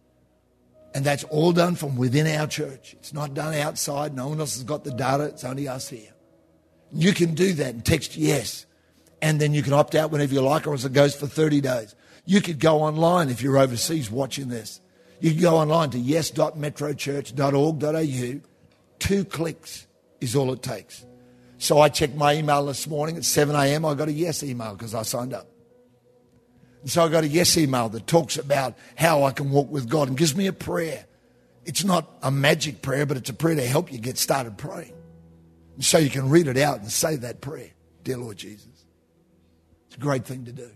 And 0.95 1.05
that's 1.05 1.24
all 1.24 1.53
done 1.53 1.74
from 1.74 1.97
within 1.97 2.26
our 2.26 2.47
church. 2.47 2.95
It's 2.95 3.12
not 3.12 3.34
done 3.34 3.55
outside. 3.55 4.14
No 4.14 4.28
one 4.28 4.41
else 4.41 4.55
has 4.55 4.64
got 4.64 4.84
the 4.84 4.93
data. 4.93 5.24
It's 5.24 5.45
only 5.45 5.68
us 5.68 5.91
here. 5.91 6.14
You 6.93 7.12
can 7.12 7.34
do 7.34 7.53
that 7.55 7.74
and 7.74 7.84
text 7.84 8.16
yes. 8.16 8.64
And 9.20 9.41
then 9.41 9.53
you 9.53 9.62
can 9.62 9.72
opt 9.72 9.95
out 9.95 10.11
whenever 10.11 10.32
you 10.32 10.41
like, 10.41 10.66
or 10.66 10.72
else 10.72 10.84
it 10.84 10.93
goes 10.93 11.14
for 11.14 11.26
30 11.26 11.61
days. 11.61 11.95
You 12.24 12.41
could 12.41 12.59
go 12.59 12.80
online 12.82 13.28
if 13.28 13.43
you're 13.43 13.59
overseas 13.59 14.11
watching 14.11 14.49
this. 14.49 14.80
You 15.20 15.32
can 15.32 15.40
go 15.40 15.56
online 15.56 15.90
to 15.90 15.98
yes.metrochurch.org.au. 15.98 18.40
Two 18.98 19.24
clicks 19.24 19.86
is 20.20 20.36
all 20.36 20.52
it 20.52 20.62
takes. 20.62 21.04
So 21.58 21.80
I 21.80 21.88
checked 21.88 22.14
my 22.14 22.34
email 22.34 22.66
this 22.66 22.86
morning 22.86 23.16
at 23.16 23.24
7 23.24 23.54
a.m. 23.54 23.86
I 23.86 23.94
got 23.94 24.08
a 24.08 24.12
yes 24.12 24.42
email 24.42 24.74
because 24.74 24.94
I 24.94 25.02
signed 25.02 25.32
up. 25.32 25.48
And 26.82 26.90
so 26.90 27.04
I 27.04 27.08
got 27.08 27.24
a 27.24 27.28
yes 27.28 27.56
email 27.56 27.88
that 27.88 28.06
talks 28.06 28.36
about 28.36 28.74
how 28.94 29.24
I 29.24 29.32
can 29.32 29.50
walk 29.50 29.70
with 29.70 29.88
God 29.88 30.08
and 30.08 30.16
gives 30.16 30.36
me 30.36 30.46
a 30.46 30.52
prayer. 30.52 31.06
It's 31.64 31.82
not 31.82 32.08
a 32.22 32.30
magic 32.30 32.82
prayer, 32.82 33.06
but 33.06 33.16
it's 33.16 33.30
a 33.30 33.34
prayer 33.34 33.56
to 33.56 33.66
help 33.66 33.92
you 33.92 33.98
get 33.98 34.18
started 34.18 34.58
praying. 34.58 34.92
And 35.74 35.84
so 35.84 35.98
you 35.98 36.10
can 36.10 36.28
read 36.28 36.46
it 36.46 36.56
out 36.56 36.80
and 36.80 36.90
say 36.90 37.16
that 37.16 37.40
prayer. 37.40 37.70
Dear 38.04 38.18
Lord 38.18 38.36
Jesus. 38.36 38.68
It's 39.86 39.96
a 39.96 39.98
great 39.98 40.24
thing 40.24 40.44
to 40.44 40.52
do. 40.52 40.70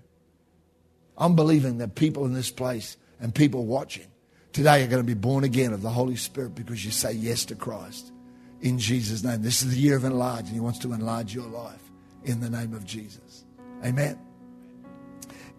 I'm 1.16 1.36
believing 1.36 1.78
that 1.78 1.95
people 1.95 2.24
in 2.24 2.32
this 2.32 2.51
place 2.51 2.97
and 3.20 3.34
people 3.34 3.66
watching 3.66 4.07
today 4.53 4.81
you're 4.81 4.89
going 4.89 5.03
to 5.03 5.07
be 5.07 5.15
born 5.15 5.45
again 5.45 5.73
of 5.73 5.83
the 5.83 5.91
Holy 5.91 6.17
Spirit 6.17 6.55
because 6.55 6.85
you 6.85 6.91
say 6.91 7.13
yes 7.13 7.45
to 7.47 7.55
Christ 7.55 8.13
in 8.61 8.79
Jesus' 8.79 9.25
name. 9.25 9.43
This 9.43 9.63
is 9.63 9.75
the 9.75 9.81
year 9.81 9.97
of 9.97 10.05
enlarge, 10.05 10.47
and 10.47 10.55
He 10.55 10.61
wants 10.61 10.79
to 10.81 10.93
enlarge 10.93 11.35
your 11.35 11.47
life 11.47 11.83
in 12.25 12.41
the 12.41 12.51
name 12.51 12.75
of 12.75 12.85
Jesus. 12.85 13.45
Amen. 13.85 14.19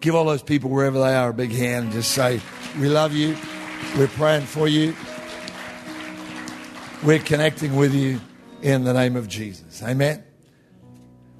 Give 0.00 0.14
all 0.14 0.24
those 0.24 0.42
people, 0.42 0.70
wherever 0.70 0.98
they 0.98 1.14
are, 1.14 1.30
a 1.30 1.34
big 1.34 1.52
hand 1.52 1.86
and 1.86 1.92
just 1.92 2.12
say, 2.12 2.40
We 2.78 2.88
love 2.88 3.12
you. 3.12 3.36
We're 3.96 4.08
praying 4.08 4.46
for 4.46 4.68
you. 4.68 4.94
We're 7.04 7.18
connecting 7.18 7.76
with 7.76 7.94
you 7.94 8.20
in 8.62 8.84
the 8.84 8.92
name 8.92 9.16
of 9.16 9.28
Jesus. 9.28 9.82
Amen. 9.82 10.22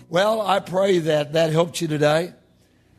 Well, 0.08 0.40
I 0.40 0.60
pray 0.60 0.98
that 0.98 1.32
that 1.32 1.50
helped 1.50 1.80
you 1.80 1.88
today 1.88 2.34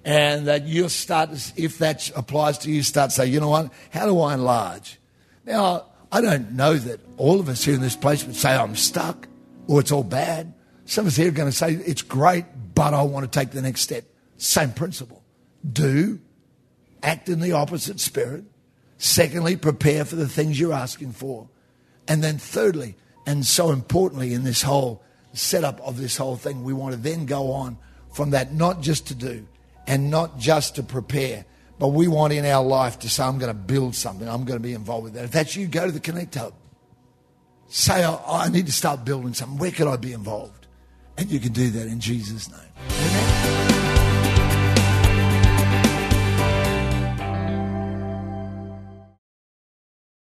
and 0.06 0.48
that 0.48 0.66
you'll 0.66 0.90
start, 0.90 1.30
if 1.56 1.78
that 1.78 2.10
applies 2.16 2.58
to 2.60 2.72
you, 2.72 2.84
start 2.84 3.12
say, 3.12 3.26
you 3.26 3.40
know 3.40 3.50
what, 3.50 3.72
how 3.90 4.06
do 4.06 4.20
I 4.20 4.34
enlarge? 4.34 5.00
Now, 5.46 5.86
I 6.12 6.22
don't 6.22 6.52
know 6.52 6.74
that 6.76 7.00
all 7.18 7.40
of 7.40 7.50
us 7.50 7.64
here 7.64 7.74
in 7.74 7.82
this 7.82 7.96
place 7.96 8.26
would 8.26 8.36
say, 8.36 8.54
I'm 8.56 8.76
stuck 8.76 9.28
or 9.68 9.80
it's 9.80 9.92
all 9.92 10.04
bad. 10.04 10.54
Some 10.86 11.06
of 11.06 11.14
us 11.14 11.18
here 11.18 11.30
are 11.30 11.32
going 11.32 11.50
to 11.50 11.56
say, 11.56 11.74
it's 11.74 12.02
great, 12.02 12.46
but 12.76 12.94
I 12.94 13.04
want 13.04 13.32
to 13.32 13.40
take 13.40 13.52
the 13.52 13.62
next 13.62 13.82
step. 13.82 14.04
Same 14.38 14.72
principle. 14.72 15.24
Do, 15.70 16.20
act 17.02 17.30
in 17.30 17.40
the 17.40 17.54
opposite 17.54 18.00
spirit. 18.00 18.44
Secondly, 18.98 19.56
prepare 19.56 20.06
for 20.06 20.18
the 20.18 20.28
things 20.28 20.60
you're 20.60 20.74
asking 20.74 21.14
for. 21.14 21.48
And 22.08 22.22
then 22.22 22.38
thirdly, 22.38 22.96
and 23.26 23.46
so 23.46 23.72
importantly 23.72 24.34
in 24.34 24.44
this 24.44 24.62
whole 24.62 25.02
setup 25.32 25.80
of 25.80 25.98
this 25.98 26.18
whole 26.18 26.36
thing, 26.36 26.64
we 26.64 26.74
want 26.74 26.94
to 26.94 27.02
then 27.02 27.26
go 27.26 27.54
on 27.54 27.78
from 28.12 28.32
that 28.32 28.54
not 28.54 28.82
just 28.82 29.08
to 29.08 29.16
do 29.16 29.48
and 29.88 30.10
not 30.10 30.38
just 30.38 30.76
to 30.76 30.84
prepare, 30.84 31.46
but 31.80 31.90
we 31.90 32.08
want 32.08 32.34
in 32.34 32.46
our 32.46 32.64
life 32.64 33.00
to 33.00 33.10
say, 33.10 33.24
I'm 33.24 33.40
going 33.40 33.52
to 33.52 33.58
build 33.58 33.96
something. 33.96 34.28
I'm 34.28 34.46
going 34.46 34.60
to 34.60 34.64
be 34.64 34.74
involved 34.74 35.06
with 35.06 35.14
that. 35.14 35.26
If 35.26 35.32
that's 35.32 35.56
you, 35.56 35.68
go 35.68 35.86
to 35.86 35.92
the 35.92 36.00
Connect 36.00 36.36
Hub. 36.36 36.54
Say, 37.68 38.06
oh, 38.06 38.22
I 38.28 38.50
need 38.50 38.68
to 38.68 38.72
start 38.72 39.04
building 39.04 39.34
something. 39.34 39.58
Where 39.58 39.72
could 39.72 39.88
I 39.88 39.98
be 39.98 40.14
involved? 40.14 40.68
And 41.18 41.30
you 41.30 41.40
can 41.40 41.54
do 41.54 41.70
that 41.72 41.88
in 41.88 42.00
Jesus' 42.00 42.50
name. 42.50 42.60
Amen. 42.90 43.53